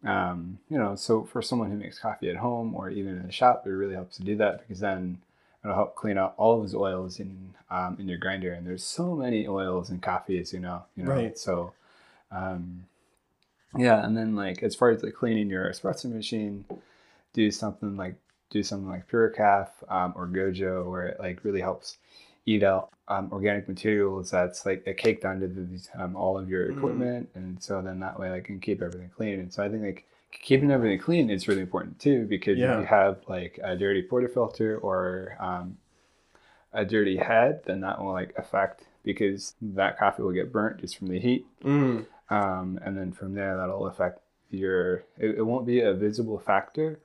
Um, 0.03 0.59
you 0.69 0.77
know, 0.77 0.95
so 0.95 1.23
for 1.23 1.41
someone 1.41 1.69
who 1.69 1.77
makes 1.77 1.99
coffee 1.99 2.29
at 2.29 2.37
home 2.37 2.75
or 2.75 2.89
even 2.89 3.17
in 3.17 3.25
the 3.27 3.31
shop, 3.31 3.67
it 3.67 3.69
really 3.69 3.93
helps 3.95 4.17
to 4.17 4.23
do 4.23 4.35
that 4.37 4.59
because 4.61 4.79
then 4.79 5.19
it'll 5.63 5.75
help 5.75 5.95
clean 5.95 6.17
out 6.17 6.33
all 6.37 6.55
of 6.55 6.61
those 6.61 6.75
oils 6.75 7.19
in 7.19 7.53
um, 7.69 7.97
in 7.99 8.07
your 8.07 8.17
grinder. 8.17 8.53
And 8.53 8.65
there's 8.65 8.83
so 8.83 9.15
many 9.15 9.47
oils 9.47 9.89
in 9.89 9.99
coffee, 9.99 10.39
as 10.39 10.53
you 10.53 10.59
know. 10.59 10.83
You 10.95 11.03
know, 11.03 11.11
Right. 11.11 11.37
so 11.37 11.73
um, 12.31 12.85
yeah. 13.77 14.03
And 14.05 14.15
then 14.17 14.35
like 14.35 14.63
as 14.63 14.75
far 14.75 14.89
as 14.91 15.03
like 15.03 15.13
cleaning 15.13 15.49
your 15.49 15.69
espresso 15.69 16.05
machine, 16.13 16.65
do 17.33 17.51
something 17.51 17.97
like 17.97 18.15
do 18.49 18.63
something 18.63 18.89
like 18.89 19.09
Puly 19.09 19.35
Caff 19.35 19.83
um, 19.89 20.13
or 20.15 20.27
Gojo, 20.27 20.89
where 20.89 21.07
it 21.07 21.19
like 21.19 21.43
really 21.43 21.61
helps 21.61 21.97
eat 22.45 22.63
out 22.63 22.89
um, 23.07 23.29
organic 23.31 23.67
materials 23.67 24.31
that's 24.31 24.65
like 24.65 24.85
caked 24.97 25.25
onto 25.25 25.47
the, 25.47 26.03
um, 26.03 26.15
all 26.15 26.37
of 26.37 26.49
your 26.49 26.69
Mhm. 26.69 26.77
equipment, 26.77 27.29
and 27.35 27.61
so 27.63 27.81
then 27.81 27.99
that 28.01 28.19
way 28.19 28.29
like 28.31 28.45
can 28.45 28.59
keep 28.59 28.81
everything 28.81 29.09
clean. 29.15 29.39
And 29.39 29.53
so 29.53 29.63
I 29.63 29.69
think 29.69 29.83
like 29.83 30.05
keeping 30.31 30.71
everything 30.71 30.99
clean 30.99 31.29
is 31.29 31.47
really 31.47 31.61
important 31.61 31.99
too 31.99 32.25
because 32.27 32.59
Yeah. 32.59 32.73
if 32.73 32.79
you 32.79 32.85
have 32.85 33.19
like 33.27 33.59
a 33.63 33.75
dirty 33.75 34.03
portafilter 34.03 34.81
or 34.83 35.37
um, 35.39 35.77
a 36.73 36.85
dirty 36.85 37.17
head, 37.17 37.61
then 37.65 37.81
that 37.81 37.99
will 38.03 38.11
like 38.13 38.33
affect 38.37 38.83
because 39.03 39.55
that 39.61 39.97
coffee 39.97 40.23
will 40.23 40.31
get 40.31 40.51
burnt 40.51 40.79
just 40.79 40.97
from 40.97 41.07
the 41.07 41.19
heat, 41.19 41.45
Mm. 41.63 42.05
Um, 42.31 42.79
and 42.83 42.97
then 42.97 43.11
from 43.11 43.33
there 43.35 43.57
that'll 43.57 43.85
affect 43.87 44.19
your. 44.49 45.03
It, 45.17 45.37
it 45.37 45.45
won't 45.45 45.65
be 45.65 45.81
a 45.81 45.93
visible 45.93 46.39
factor 46.39 46.99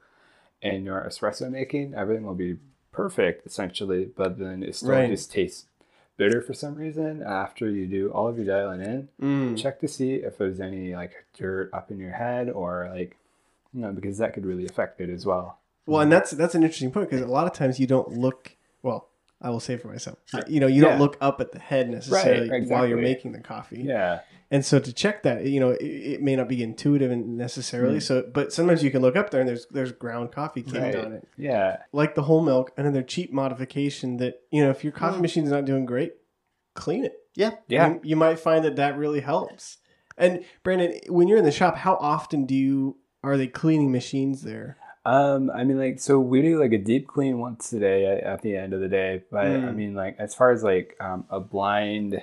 in 0.62 0.84
your 0.84 1.00
espresso 1.06 1.50
making. 1.50 1.94
Everything 1.94 2.24
will 2.24 2.34
be 2.34 2.56
perfect 2.92 3.46
essentially, 3.46 4.06
but 4.16 4.38
then 4.38 4.62
it 4.62 4.74
still 4.74 4.90
Right. 4.90 5.10
just 5.10 5.30
tastes 5.30 5.66
bitter 6.16 6.40
for 6.40 6.54
some 6.54 6.76
reason 6.76 7.22
after 7.22 7.68
you 7.68 7.86
do 7.86 8.10
all 8.10 8.26
of 8.26 8.38
your 8.38 8.46
dialing 8.46 8.80
in 8.80 9.08
Mm. 9.20 9.60
check 9.60 9.78
to 9.80 9.86
see 9.86 10.14
if 10.14 10.38
there's 10.38 10.60
any 10.60 10.94
like 10.94 11.12
dirt 11.36 11.68
up 11.74 11.90
in 11.90 11.98
your 11.98 12.12
head 12.12 12.48
or 12.48 12.88
like 12.90 13.18
you 13.74 13.82
know 13.82 13.92
because 13.92 14.16
that 14.16 14.32
could 14.32 14.46
really 14.46 14.64
affect 14.64 14.98
it 14.98 15.10
as 15.10 15.26
well 15.26 15.58
Well, 15.84 16.00
and 16.00 16.10
that's 16.10 16.30
that's 16.30 16.54
an 16.54 16.62
interesting 16.62 16.90
point 16.90 17.10
because 17.10 17.22
a 17.22 17.26
lot 17.30 17.46
of 17.46 17.52
times 17.52 17.78
you 17.78 17.86
don't 17.86 18.08
look. 18.16 18.56
Well, 18.82 19.08
I 19.40 19.50
will 19.50 19.60
say 19.60 19.76
for 19.76 19.88
myself, 19.88 20.18
you 20.48 20.60
know, 20.60 20.66
you 20.66 20.82
Yeah. 20.82 20.90
don't 20.90 20.98
look 21.00 21.16
up 21.20 21.40
at 21.40 21.52
the 21.52 21.58
head 21.58 21.90
necessarily 21.90 22.66
while 22.66 22.86
you're 22.86 22.96
making 22.98 23.32
the 23.32 23.40
coffee. 23.40 23.82
yeah 23.82 24.20
And 24.50 24.64
so 24.64 24.78
to 24.78 24.92
check 24.92 25.24
that, 25.24 25.44
you 25.44 25.60
know, 25.60 25.70
it, 25.70 25.84
it 25.84 26.22
may 26.22 26.36
not 26.36 26.48
be 26.48 26.62
intuitive 26.62 27.10
and 27.10 27.36
necessarily. 27.36 27.98
Mm. 27.98 28.02
So, 28.02 28.24
but 28.32 28.52
sometimes 28.52 28.82
you 28.82 28.90
can 28.90 29.02
look 29.02 29.16
up 29.16 29.30
there 29.30 29.40
and 29.40 29.48
there's 29.48 29.66
there's 29.70 29.92
ground 29.92 30.32
coffee 30.32 30.62
canned 30.62 30.94
Right. 30.94 31.04
on 31.04 31.12
it, 31.12 31.28
yeah 31.36 31.78
like 31.92 32.14
the 32.14 32.22
whole 32.22 32.42
milk, 32.42 32.70
another 32.76 33.02
cheap 33.02 33.32
modification 33.32 34.16
that 34.18 34.34
you 34.50 34.62
know 34.64 34.70
if 34.70 34.82
your 34.84 34.92
coffee 34.92 35.18
Mm. 35.18 35.22
machine's 35.22 35.50
not 35.50 35.64
doing 35.66 35.84
great, 35.84 36.12
clean 36.74 37.04
it. 37.04 37.14
Yeah. 37.34 37.50
yeah 37.68 37.88
you, 37.88 38.00
you 38.04 38.16
might 38.16 38.38
find 38.40 38.64
that 38.64 38.76
that 38.76 38.96
really 38.96 39.20
helps. 39.20 39.78
And 40.16 40.44
Brandon, 40.62 40.98
when 41.08 41.28
you're 41.28 41.36
in 41.38 41.44
the 41.44 41.52
shop, 41.52 41.76
how 41.76 41.96
often 42.00 42.46
do 42.46 42.54
you 42.54 42.96
are 43.22 43.36
they 43.36 43.48
cleaning 43.48 43.92
machines 43.92 44.42
there? 44.42 44.78
Um 45.06 45.50
i 45.50 45.62
mean 45.64 45.78
like 45.78 45.98
so 46.00 46.18
we 46.18 46.42
do 46.42 46.58
like 46.60 46.72
a 46.72 46.78
deep 46.78 47.06
clean 47.06 47.38
once 47.38 47.72
a 47.72 47.78
day 47.78 48.04
at, 48.06 48.18
at 48.24 48.42
the 48.42 48.56
end 48.56 48.72
of 48.74 48.80
the 48.80 48.88
day 48.88 49.22
but 49.30 49.46
i 49.46 49.48
Mm. 49.70 49.74
mean 49.76 49.94
like 49.94 50.16
as 50.18 50.34
far 50.34 50.50
as 50.50 50.62
like 50.62 50.96
um, 51.00 51.24
a 51.30 51.38
blind 51.40 52.20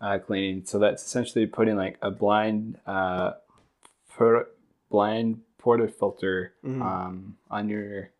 uh, 0.00 0.18
cleaning 0.18 0.64
so 0.64 0.78
that's 0.78 1.04
essentially 1.04 1.46
putting 1.46 1.76
like 1.76 1.96
a 2.02 2.10
blind 2.10 2.78
uh 2.86 3.32
por- 4.16 4.48
blind 4.90 5.40
portafilter 5.62 6.50
Mhm. 6.64 6.80
um 6.82 7.36
on 7.50 7.68
your 7.68 8.10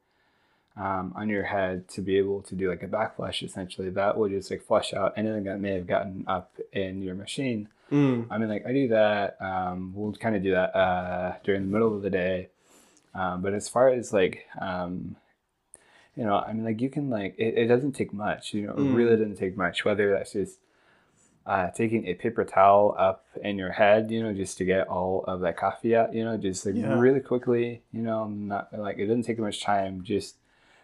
um, 0.76 1.14
on 1.16 1.30
your 1.30 1.44
head 1.44 1.88
to 1.88 2.02
be 2.02 2.18
able 2.18 2.42
to 2.42 2.54
do 2.54 2.68
like 2.68 2.82
a 2.82 2.86
backflush 2.88 3.42
essentially 3.42 3.88
that 3.90 4.18
will 4.18 4.28
just 4.28 4.50
like 4.50 4.62
flush 4.62 4.92
out 4.92 5.14
anything 5.16 5.44
that 5.44 5.58
may 5.58 5.72
have 5.72 5.86
gotten 5.86 6.24
up 6.26 6.52
in 6.72 7.02
your 7.02 7.14
machine 7.14 7.68
Mm. 7.90 8.26
i 8.30 8.36
mean 8.38 8.48
like 8.48 8.66
i 8.66 8.72
do 8.72 8.88
that 8.88 9.36
um, 9.40 9.92
we'll 9.94 10.12
kind 10.14 10.34
of 10.36 10.42
do 10.42 10.50
that 10.50 10.74
uh, 10.76 11.34
during 11.44 11.62
the 11.62 11.68
middle 11.72 11.94
of 11.96 12.02
the 12.02 12.10
day 12.10 12.48
um, 13.20 13.42
but 13.42 13.52
as 13.54 13.68
far 13.68 13.88
as 13.88 14.12
like 14.12 14.46
um, 14.60 15.16
you 16.16 16.24
know 16.24 16.36
i 16.46 16.52
mean 16.52 16.64
like 16.64 16.80
you 16.80 16.90
can 16.96 17.10
like 17.10 17.34
it, 17.38 17.52
it 17.62 17.66
doesn't 17.66 17.92
take 17.92 18.12
much 18.12 18.54
you 18.54 18.62
know 18.66 18.72
it 18.72 18.78
Mm. 18.78 18.94
really 18.94 19.16
doesn't 19.16 19.36
take 19.44 19.56
much 19.56 19.84
whether 19.84 20.06
that's 20.12 20.32
just 20.32 20.58
uh, 21.52 21.70
taking 21.70 22.06
a 22.08 22.14
paper 22.14 22.44
towel 22.44 22.92
up 22.98 23.24
in 23.40 23.56
your 23.56 23.70
head, 23.70 24.10
you 24.10 24.20
know, 24.20 24.32
just 24.32 24.58
to 24.58 24.64
get 24.64 24.88
all 24.88 25.22
of 25.28 25.38
that 25.42 25.56
coffee 25.56 25.94
out, 25.94 26.12
you 26.12 26.24
know, 26.24 26.36
just 26.36 26.66
like 26.66 26.74
Yeah. 26.74 26.98
really 26.98 27.20
quickly, 27.20 27.82
you 27.92 28.02
know, 28.02 28.26
not 28.26 28.76
like 28.76 28.98
it 28.98 29.06
doesn't 29.06 29.22
take 29.22 29.38
much 29.38 29.62
time. 29.62 30.02
Just, 30.02 30.34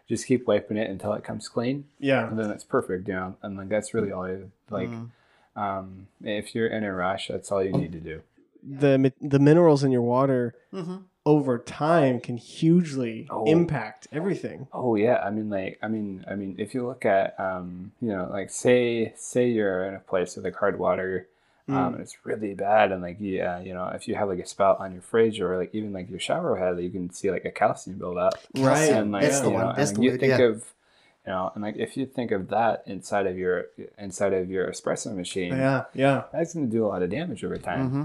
just 0.09 0.25
keep 0.25 0.47
wiping 0.47 0.77
it 0.77 0.89
until 0.89 1.15
it 1.15 1.25
comes 1.25 1.49
clean, 1.49 1.87
Yeah. 1.99 2.29
and 2.29 2.39
then 2.39 2.49
it's 2.53 2.63
perfect, 2.63 3.09
you 3.09 3.15
know. 3.15 3.35
And 3.43 3.57
like 3.59 3.71
that's 3.71 3.93
really 3.93 4.13
all 4.13 4.29
you 4.29 4.53
like. 4.71 4.89
Mm. 4.91 5.11
Um, 5.57 6.07
if 6.23 6.55
you're 6.55 6.69
in 6.69 6.85
a 6.85 6.95
rush, 6.95 7.27
that's 7.27 7.51
all 7.51 7.61
you 7.65 7.73
need 7.73 7.91
to 7.91 8.01
do. 8.01 8.23
The 8.63 9.13
the 9.21 9.41
minerals 9.41 9.83
in 9.83 9.91
your 9.91 10.03
water 10.17 10.55
Mm-hmm. 10.73 10.99
Over 11.25 11.59
time 11.59 12.19
can 12.21 12.37
hugely 12.37 13.27
Oh. 13.31 13.45
impact 13.45 14.09
everything. 14.13 14.67
Oh 14.73 14.97
yeah, 14.97 15.19
I 15.25 15.31
mean 15.31 15.51
like 15.51 15.79
I 15.83 15.89
mean 15.89 16.25
I 16.29 16.35
mean 16.35 16.57
if 16.59 16.75
you 16.75 16.87
look 16.87 17.05
at 17.05 17.39
um 17.39 17.93
you 18.01 18.09
know 18.09 18.29
like 18.31 18.51
say 18.51 19.13
say 19.17 19.49
you're 19.49 19.85
in 19.87 19.95
a 19.95 20.01
place 20.01 20.35
with 20.37 20.45
like 20.45 20.57
hard 20.57 20.79
water 20.79 21.29
um 21.69 21.75
Mm. 21.77 21.93
and 21.93 22.01
it's 22.01 22.17
really 22.27 22.55
bad 22.55 22.91
and 22.91 23.01
like 23.03 23.19
yeah 23.21 23.61
you 23.61 23.73
know 23.73 23.87
if 23.95 24.09
you 24.09 24.17
have 24.17 24.29
like 24.29 24.41
a 24.41 24.47
spout 24.47 24.81
on 24.81 24.93
your 24.93 25.01
fridge 25.01 25.41
or 25.41 25.57
like 25.57 25.73
even 25.73 25.93
like 25.93 26.11
your 26.11 26.19
shower 26.19 26.57
head 26.57 26.83
you 26.83 26.91
can 26.91 27.09
see 27.11 27.31
like 27.31 27.45
a 27.45 27.53
calcium 27.53 27.99
buildup 27.99 28.35
Right. 28.59 28.91
and 28.91 29.13
like 29.13 29.23
That's 29.23 29.41
the 29.41 29.47
you 29.47 29.53
one. 29.55 29.67
know, 29.67 29.73
That's 29.77 29.91
and 29.91 29.99
the 30.01 30.03
you 30.03 30.19
think 30.19 30.39
yeah. 30.41 30.47
of 30.49 30.57
you 31.25 31.33
know 31.33 31.53
and 31.55 31.63
like 31.63 31.77
if 31.77 31.97
you 31.97 32.05
think 32.05 32.33
of 32.33 32.49
that 32.49 32.83
inside 32.87 33.29
of 33.29 33.39
your 33.39 33.67
inside 33.97 34.33
of 34.33 34.51
your 34.51 34.67
espresso 34.73 35.15
machine 35.15 35.53
Yeah. 35.57 35.85
Yeah. 35.95 36.25
that's 36.33 36.53
going 36.53 36.67
to 36.69 36.73
do 36.77 36.85
a 36.85 36.89
lot 36.89 37.03
of 37.05 37.11
damage 37.11 37.45
over 37.45 37.57
time 37.59 37.87
Mm-hmm. 37.89 38.03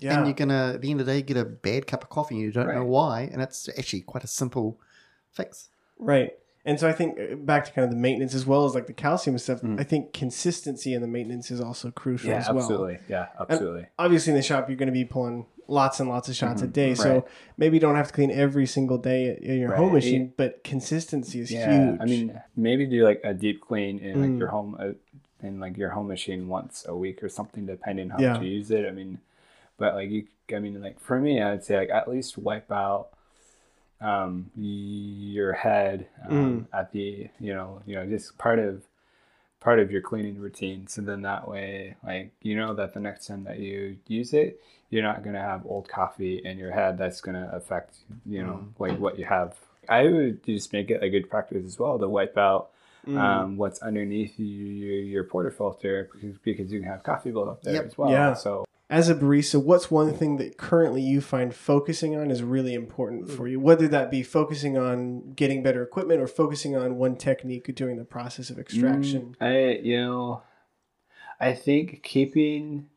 Yeah. 0.00 0.16
And 0.18 0.26
you're 0.26 0.34
gonna 0.34 0.72
at 0.74 0.80
the 0.82 0.90
end 0.90 1.00
of 1.00 1.06
the 1.06 1.12
day 1.12 1.22
get 1.22 1.36
a 1.36 1.44
bad 1.44 1.86
cup 1.86 2.02
of 2.02 2.10
coffee 2.10 2.34
and 2.36 2.44
you 2.44 2.52
don't 2.52 2.68
know 2.74 2.84
why, 2.84 3.28
and 3.32 3.40
it's 3.40 3.68
actually 3.78 4.02
quite 4.02 4.24
a 4.24 4.28
simple 4.28 4.78
fix. 5.32 5.68
Right. 5.98 6.32
And 6.64 6.80
so 6.80 6.88
I 6.88 6.92
think 6.92 7.18
uh, 7.20 7.36
back 7.36 7.64
to 7.66 7.70
kind 7.72 7.84
of 7.84 7.90
the 7.90 7.96
maintenance 7.96 8.34
as 8.34 8.44
well 8.44 8.64
as 8.64 8.74
like 8.74 8.88
the 8.88 8.92
calcium 8.92 9.38
stuff. 9.38 9.62
Mm. 9.62 9.78
I 9.80 9.84
think 9.84 10.12
consistency 10.12 10.94
in 10.94 11.00
the 11.00 11.06
maintenance 11.06 11.50
is 11.50 11.60
also 11.60 11.90
crucial 11.92 12.30
yeah 12.30 12.38
as 12.38 12.48
well. 12.48 12.58
absolutely 12.58 12.98
yeah 13.08 13.28
absolutely 13.38 13.86
Obviously, 13.98 14.32
in 14.32 14.36
the 14.36 14.42
shop, 14.42 14.68
you're 14.68 14.76
going 14.76 14.88
to 14.88 14.92
be 14.92 15.04
pulling 15.04 15.46
lots 15.68 15.98
and 16.00 16.08
lots 16.08 16.28
of 16.28 16.34
shots 16.36 16.62
a 16.62 16.66
Mhm. 16.68 16.72
day. 16.72 16.94
So 16.94 17.24
maybe 17.56 17.76
you 17.76 17.80
don't 17.80 17.94
have 17.96 18.08
to 18.08 18.12
clean 18.12 18.30
every 18.32 18.66
single 18.66 18.98
day 18.98 19.38
in 19.40 19.58
your 19.58 19.74
home 19.76 19.86
Right. 19.86 19.94
machine, 19.94 20.32
but 20.36 20.62
consistency 20.64 21.40
is 21.40 21.50
yeah 21.52 21.70
huge. 21.90 22.00
i 22.00 22.04
mean 22.04 22.40
maybe 22.56 22.84
do 22.86 23.02
like 23.04 23.20
a 23.24 23.32
deep 23.34 23.60
clean 23.60 23.98
in 24.00 24.20
like 24.20 24.30
Mm. 24.32 24.38
your 24.38 24.48
home 24.48 24.76
uh, 24.78 24.92
in 25.46 25.58
like 25.60 25.76
your 25.76 25.90
home 25.90 26.08
machine 26.08 26.48
once 26.48 26.84
a 26.88 26.96
week 26.96 27.22
or 27.22 27.28
something 27.28 27.64
depending 27.66 28.10
how 28.10 28.18
Yeah. 28.20 28.32
much 28.34 28.42
you 28.42 28.48
use 28.50 28.70
it 28.70 28.86
i 28.86 28.90
mean 28.90 29.18
but 29.78 29.94
like 29.94 30.10
you 30.10 30.26
i 30.54 30.58
mean 30.58 30.80
like 30.80 30.98
for 31.00 31.18
me 31.18 31.40
i 31.40 31.50
would 31.50 31.64
say 31.64 31.76
like 31.78 31.90
at 31.90 32.08
least 32.08 32.38
wipe 32.38 32.70
out 32.70 33.08
um 34.00 34.50
your 34.56 35.52
head 35.54 36.06
um, 36.28 36.68
at 36.72 36.92
the 36.92 37.28
you 37.40 37.54
know 37.54 37.80
you 37.86 37.94
know 37.94 38.04
just 38.06 38.36
part 38.36 38.58
of 38.58 38.82
part 39.60 39.78
of 39.80 39.90
your 39.90 40.02
cleaning 40.02 40.38
routine 40.38 40.86
so 40.86 41.00
then 41.00 41.22
that 41.22 41.48
way 41.48 41.96
like 42.04 42.30
you 42.42 42.54
know 42.56 42.74
that 42.74 42.92
the 42.94 43.00
next 43.00 43.26
time 43.26 43.44
that 43.44 43.58
you 43.58 43.96
use 44.06 44.34
it 44.34 44.60
you're 44.90 45.02
not 45.02 45.22
going 45.22 45.34
to 45.34 45.40
have 45.40 45.64
old 45.66 45.88
coffee 45.88 46.40
in 46.44 46.58
your 46.58 46.70
head 46.70 46.98
that's 46.98 47.20
going 47.22 47.34
to 47.34 47.50
affect 47.56 47.96
you 48.26 48.42
know 48.42 48.66
like 48.78 48.98
what 48.98 49.18
you 49.18 49.24
have 49.24 49.56
i 49.88 50.04
would 50.04 50.44
just 50.44 50.72
make 50.74 50.90
it 50.90 51.02
a 51.02 51.08
good 51.08 51.28
practice 51.30 51.64
as 51.64 51.78
well 51.78 51.98
to 51.98 52.08
wipe 52.08 52.36
out 52.38 52.70
Mm. 53.06 53.18
um, 53.18 53.56
what's 53.56 53.78
underneath 53.82 54.34
your, 54.36 54.48
your, 54.48 54.98
your 54.98 55.24
portafilter 55.24 56.08
because, 56.12 56.36
because 56.38 56.72
you 56.72 56.80
can 56.80 56.88
have 56.88 57.04
coffee 57.04 57.30
build 57.30 57.48
up 57.48 57.62
there 57.62 57.74
Yep. 57.74 57.86
as 57.86 57.96
well 57.96 58.10
Yeah. 58.10 58.34
so 58.34 58.65
as 58.88 59.08
a 59.08 59.14
barista, 59.14 59.60
what's 59.62 59.90
one 59.90 60.12
thing 60.14 60.36
that 60.36 60.56
currently 60.56 61.02
you 61.02 61.20
find 61.20 61.54
focusing 61.54 62.16
on 62.16 62.30
is 62.30 62.42
really 62.42 62.74
important 62.74 63.28
for 63.30 63.48
you? 63.48 63.58
Whether 63.58 63.88
that 63.88 64.10
be 64.10 64.22
focusing 64.22 64.78
on 64.78 65.32
getting 65.34 65.62
better 65.62 65.82
equipment 65.82 66.20
or 66.20 66.26
focusing 66.28 66.76
on 66.76 66.96
one 66.96 67.16
technique 67.16 67.72
during 67.74 67.96
the 67.96 68.04
process 68.04 68.48
of 68.50 68.58
extraction. 68.58 69.36
Mm, 69.40 69.46
I 69.46 69.78
you 69.82 69.98
know, 70.00 70.42
I 71.40 71.52
think 71.52 72.02
keeping 72.02 72.88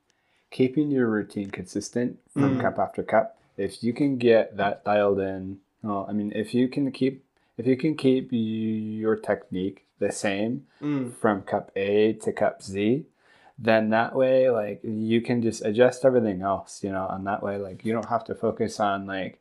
keeping 0.51 0.89
your 0.91 1.07
routine 1.07 1.49
consistent 1.51 2.17
from 2.33 2.57
Mm. 2.57 2.61
cup 2.61 2.79
after 2.79 3.03
cup. 3.03 3.37
If 3.57 3.83
you 3.83 3.93
can 3.93 4.17
get 4.17 4.57
that 4.57 4.83
dialed 4.85 5.19
in, 5.19 5.59
well, 5.83 6.05
I 6.09 6.13
mean, 6.13 6.31
if 6.35 6.53
you 6.53 6.67
can 6.67 6.91
keep 6.91 7.23
if 7.57 7.67
you 7.67 7.75
can 7.75 7.95
keep 7.95 8.31
y- 8.31 8.37
your 8.37 9.15
technique 9.15 9.85
the 9.99 10.11
same 10.11 10.65
Mm. 10.81 11.13
from 11.13 11.41
cup 11.41 11.71
A 11.75 12.13
to 12.13 12.31
cup 12.31 12.61
Z, 12.63 13.05
then 13.61 13.89
that 13.89 14.15
way 14.15 14.49
like 14.49 14.79
you 14.83 15.21
can 15.21 15.41
just 15.41 15.63
adjust 15.65 16.05
everything 16.05 16.41
else, 16.41 16.83
you 16.83 16.91
know, 16.91 17.07
and 17.09 17.27
that 17.27 17.43
way 17.43 17.57
like 17.57 17.83
you 17.85 17.91
don't 17.93 18.07
have 18.09 18.23
to 18.25 18.35
focus 18.35 18.79
on 18.79 19.05
like, 19.05 19.39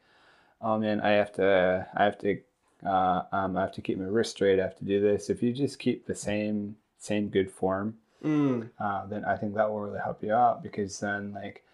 oh 0.61 0.79
man, 0.79 1.01
I 1.01 1.11
have 1.11 1.33
to 1.35 1.87
I 1.95 2.05
have 2.05 2.19
to 2.19 2.41
uh, 2.85 3.23
um, 3.33 3.57
I 3.57 3.63
have 3.63 3.73
to 3.73 3.81
keep 3.83 3.99
my 3.99 4.05
wrist 4.07 4.33
straight. 4.33 4.59
I 4.61 4.65
have 4.65 4.77
to 4.79 4.85
do 4.85 5.01
this. 5.01 5.31
If 5.31 5.43
you 5.43 5.53
just 5.53 5.79
keep 5.79 6.07
the 6.07 6.15
same 6.15 6.77
same 6.99 7.29
good 7.29 7.51
form, 7.51 7.97
Mm. 8.25 8.71
uh, 8.81 9.07
then 9.07 9.25
I 9.25 9.37
think 9.37 9.55
that 9.55 9.71
will 9.71 9.81
really 9.81 10.01
help 10.01 10.25
you 10.25 10.33
out 10.33 10.63
because 10.63 10.99
then 10.99 11.33
like 11.33 11.65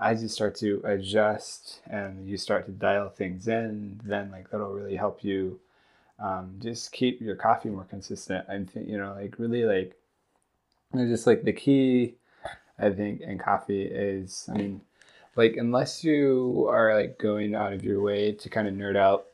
as 0.00 0.20
you 0.20 0.28
start 0.28 0.56
to 0.56 0.82
adjust 0.84 1.80
and 1.88 2.28
you 2.28 2.36
start 2.36 2.66
to 2.66 2.72
dial 2.72 3.08
things 3.08 3.46
in, 3.46 4.00
then 4.04 4.32
like 4.32 4.50
that'll 4.50 4.72
really 4.72 4.96
help 4.96 5.22
you 5.22 5.60
um, 6.18 6.56
just 6.60 6.90
keep 6.90 7.20
your 7.20 7.36
coffee 7.36 7.68
more 7.68 7.84
consistent. 7.84 8.44
and 8.48 8.68
think 8.68 8.88
you 8.88 8.98
know 8.98 9.14
like 9.14 9.38
really 9.38 9.64
like 9.64 9.94
know, 11.00 11.06
just 11.08 11.26
like 11.26 11.42
the 11.44 11.52
key 11.52 12.14
I 12.78 12.90
think 12.90 13.20
in 13.20 13.38
coffee 13.38 13.82
is 13.84 14.48
I 14.52 14.56
mean 14.58 14.80
like 15.36 15.56
unless 15.56 16.02
you 16.04 16.66
are 16.70 16.94
like 16.94 17.18
going 17.18 17.54
out 17.54 17.72
of 17.72 17.84
your 17.84 18.00
way 18.00 18.32
to 18.32 18.48
kind 18.48 18.68
of 18.68 18.74
nerd 18.74 18.96
out 18.96 19.26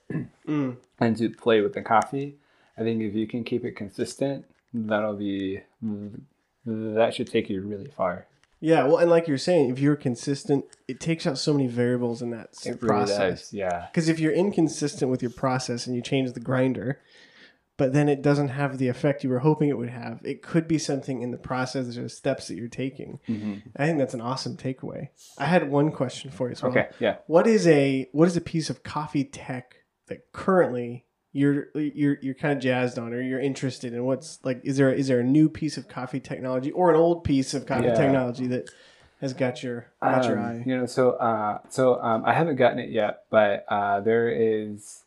Mm. 0.47 0.77
and 1.01 1.17
to 1.19 1.29
play 1.29 1.61
with 1.61 1.75
the 1.75 1.83
coffee. 1.83 2.37
I 2.79 2.81
think 2.83 3.03
if 3.03 3.15
you 3.15 3.27
can 3.27 3.45
keep 3.45 3.63
it 3.65 3.73
consistent, 3.77 4.47
that'll 4.73 5.17
be 5.17 5.61
that 6.65 7.15
should 7.15 7.31
take 7.31 7.49
you 7.51 7.61
really 7.63 7.89
far. 7.89 8.27
Yeah, 8.61 8.85
well, 8.85 8.97
and 8.97 9.11
like 9.11 9.29
you're 9.29 9.39
saying, 9.39 9.71
if 9.71 9.79
you're 9.79 9.97
consistent, 9.97 10.65
it 10.89 10.99
takes 10.99 11.27
out 11.27 11.39
so 11.39 11.53
many 11.53 11.67
variables 11.69 12.23
in 12.23 12.31
that 12.31 12.51
It 12.65 12.81
really 12.83 12.89
process. 12.89 13.19
does. 13.43 13.53
Yeah. 13.55 13.87
Because 13.91 14.09
if 14.09 14.19
you're 14.19 14.33
inconsistent 14.33 15.11
with 15.11 15.23
your 15.23 15.31
process 15.31 15.87
and 15.87 15.95
you 15.95 16.03
change 16.03 16.33
the 16.33 16.41
grinder, 16.41 16.99
but 17.79 17.95
then 17.95 18.09
it 18.11 18.21
doesn't 18.21 18.49
have 18.49 18.77
the 18.77 18.89
effect 18.89 19.25
you 19.25 19.31
were 19.31 19.39
hoping 19.39 19.71
it 19.71 19.79
would 19.79 19.89
have. 19.89 20.21
It 20.25 20.43
could 20.43 20.69
be 20.69 20.77
something 20.79 21.23
in 21.23 21.31
the 21.31 21.39
process 21.39 21.97
or 21.97 22.03
the 22.03 22.09
steps 22.11 22.49
that 22.49 22.57
you're 22.57 22.69
taking. 22.69 23.19
I 23.77 23.87
think 23.87 23.97
that's 23.99 24.13
an 24.15 24.21
awesome 24.21 24.57
takeaway. 24.59 25.09
I 25.39 25.47
had 25.47 25.71
one 25.71 25.91
question 25.93 26.31
for 26.31 26.49
you 26.49 26.53
as 26.53 26.63
well. 26.63 26.73
Okay, 26.73 26.89
yeah. 27.01 27.17
What 27.27 27.47
is 27.47 27.67
a 27.67 28.09
what 28.13 28.29
is 28.29 28.37
a 28.37 28.43
piece 28.43 28.69
of 28.69 28.83
coffee 28.83 29.25
tech 29.25 29.77
that 30.09 30.31
currently 30.33 31.07
you're 31.33 31.69
you're 31.75 32.17
you're 32.21 32.35
kind 32.35 32.57
of 32.57 32.63
jazzed 32.63 32.99
on 32.99 33.13
or 33.15 33.23
you're 33.23 33.41
interested 33.41 33.93
in? 33.95 34.05
What's 34.05 34.39
like 34.45 34.61
is 34.65 34.77
there 34.77 34.93
is 34.93 35.09
there 35.09 35.21
a 35.21 35.25
new 35.25 35.49
piece 35.49 35.77
of 35.77 35.87
coffee 35.89 36.21
technology 36.21 36.71
or 36.73 36.91
an 36.91 36.97
old 36.97 37.23
piece 37.25 37.55
of 37.55 37.65
coffee 37.67 37.85
Yeah. 37.87 37.95
technology 37.95 38.47
that 38.49 38.71
has 39.21 39.35
got 39.35 39.63
your 39.63 39.87
got 40.03 40.25
your 40.27 40.39
Um, 40.39 40.45
eye? 40.45 40.63
You 40.67 40.77
know, 40.79 40.87
so 40.87 41.13
uh, 41.13 41.59
so 41.69 42.01
um, 42.03 42.25
I 42.25 42.33
haven't 42.35 42.57
gotten 42.57 42.79
it 42.81 42.91
yet, 42.91 43.25
but 43.31 43.65
uh, 43.69 44.01
there 44.01 44.29
is 44.29 45.05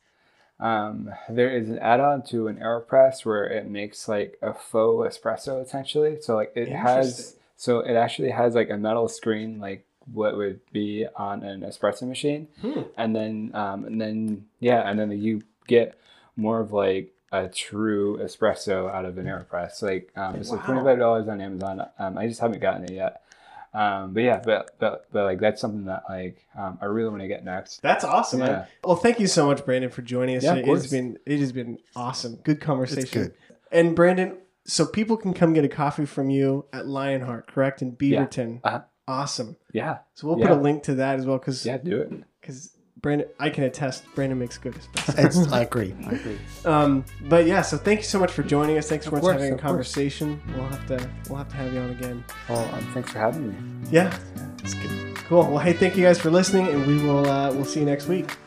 um, 0.61 1.09
there 1.27 1.49
is 1.49 1.69
an 1.69 1.79
add-on 1.79 2.21
to 2.23 2.47
an 2.47 2.57
Aeropress 2.57 3.25
where 3.25 3.45
it 3.45 3.69
makes 3.69 4.07
like 4.07 4.37
a 4.41 4.53
faux 4.53 5.17
espresso 5.17 5.61
essentially. 5.63 6.21
So 6.21 6.35
like 6.35 6.51
it 6.55 6.69
has 6.69 7.35
so 7.57 7.79
it 7.79 7.95
actually 7.95 8.29
has 8.29 8.55
like 8.55 8.69
a 8.69 8.77
metal 8.77 9.07
screen 9.07 9.59
like 9.59 9.85
what 10.13 10.35
would 10.37 10.59
be 10.71 11.05
on 11.15 11.43
an 11.43 11.61
espresso 11.61 12.03
machine, 12.07 12.47
Hmm. 12.61 12.81
and 12.97 13.15
then 13.15 13.51
um, 13.53 13.85
and 13.85 13.99
then 14.01 14.45
yeah, 14.59 14.87
and 14.89 14.99
then 14.99 15.11
you 15.11 15.41
get 15.67 15.97
more 16.35 16.59
of 16.59 16.71
like 16.73 17.13
a 17.31 17.47
true 17.47 18.17
espresso 18.17 18.91
out 18.93 19.05
of 19.05 19.17
an 19.17 19.25
Aeropress. 19.25 19.81
Like 19.81 20.11
um, 20.15 20.35
it's 20.35 20.49
like 20.49 20.63
twenty 20.65 20.83
five 20.83 20.99
dollars 20.99 21.27
on 21.27 21.39
Amazon. 21.41 21.87
Um, 21.99 22.17
I 22.17 22.27
just 22.27 22.39
haven't 22.41 22.59
gotten 22.61 22.83
it 22.85 22.91
yet. 22.91 23.21
Um, 23.73 24.13
but 24.13 24.23
yeah, 24.23 24.41
but, 24.43 24.75
but 24.79 25.05
but 25.11 25.23
like 25.23 25.39
that's 25.39 25.61
something 25.61 25.85
that 25.85 26.03
like 26.09 26.45
um, 26.57 26.77
I 26.81 26.85
really 26.85 27.09
want 27.09 27.21
to 27.21 27.27
get 27.27 27.45
next. 27.45 27.81
That's 27.81 28.03
awesome. 28.03 28.39
man. 28.39 28.49
Yeah. 28.49 28.65
Well, 28.83 28.97
thank 28.97 29.19
you 29.19 29.27
so 29.27 29.45
much, 29.45 29.65
Brandon, 29.65 29.89
for 29.89 30.01
joining 30.01 30.35
us. 30.37 30.43
Yeah, 30.43 30.55
of 30.55 30.65
today. 30.65 30.71
It's 30.71 30.87
been 30.87 31.17
it 31.25 31.39
has 31.39 31.51
been 31.51 31.77
awesome. 31.95 32.35
Good 32.43 32.59
conversation. 32.59 33.21
good. 33.23 33.33
And 33.71 33.95
Brandon, 33.95 34.37
so 34.65 34.85
people 34.85 35.15
can 35.15 35.33
come 35.33 35.53
get 35.53 35.63
a 35.63 35.69
coffee 35.69 36.05
from 36.05 36.29
you 36.29 36.65
at 36.73 36.85
Lionheart, 36.85 37.47
correct, 37.47 37.81
in 37.81 37.95
Beaverton. 37.95 38.59
Uh-huh. 38.63 38.81
Awesome. 39.07 39.55
Yeah, 39.73 39.99
So 40.13 40.27
we'll 40.27 40.37
put 40.37 40.51
a 40.51 40.55
link 40.55 40.83
to 40.83 40.95
that 40.95 41.19
as 41.19 41.25
well, 41.25 41.37
because 41.37 41.65
yeah, 41.65 41.77
do 41.77 42.01
it. 42.01 42.11
because 42.39 42.75
Brandon, 43.01 43.27
I 43.39 43.49
can 43.49 43.63
attest, 43.63 44.03
Brandon 44.13 44.37
makes 44.37 44.57
good 44.59 44.73
espresso. 44.75 45.51
I 45.51 45.61
agree. 45.61 45.95
I 46.05 46.11
agree. 46.11 46.37
um, 46.65 47.03
but 47.29 47.45
yeah, 47.47 47.61
so 47.63 47.77
thank 47.77 47.99
you 48.01 48.05
so 48.05 48.19
much 48.19 48.31
for 48.31 48.43
joining 48.43 48.77
us. 48.77 48.87
Thanks 48.89 49.05
for 49.05 49.19
course, 49.19 49.33
having 49.33 49.51
a 49.51 49.55
of 49.55 49.59
course. 49.61 49.71
conversation. 49.71 50.39
We'll 50.55 50.67
have 50.67 50.85
to 50.87 51.09
we'll 51.27 51.37
have 51.39 51.49
to 51.49 51.55
have 51.55 51.73
you 51.73 51.79
on 51.79 51.89
again. 51.91 52.23
Well, 52.47 52.63
um, 52.75 52.83
thanks 52.93 53.11
for 53.11 53.17
having 53.19 53.49
me. 53.49 53.87
Yeah, 53.91 54.15
It's 54.59 54.75
good. 54.75 55.15
cool. 55.27 55.47
Well, 55.49 55.57
hey, 55.59 55.73
thank 55.73 55.97
you 55.97 56.03
guys 56.03 56.19
for 56.19 56.29
listening, 56.29 56.67
and 56.67 56.85
we 56.85 57.03
will 57.03 57.27
uh, 57.27 57.51
we'll 57.51 57.65
see 57.65 57.79
you 57.79 57.85
next 57.87 58.07
week. 58.07 58.37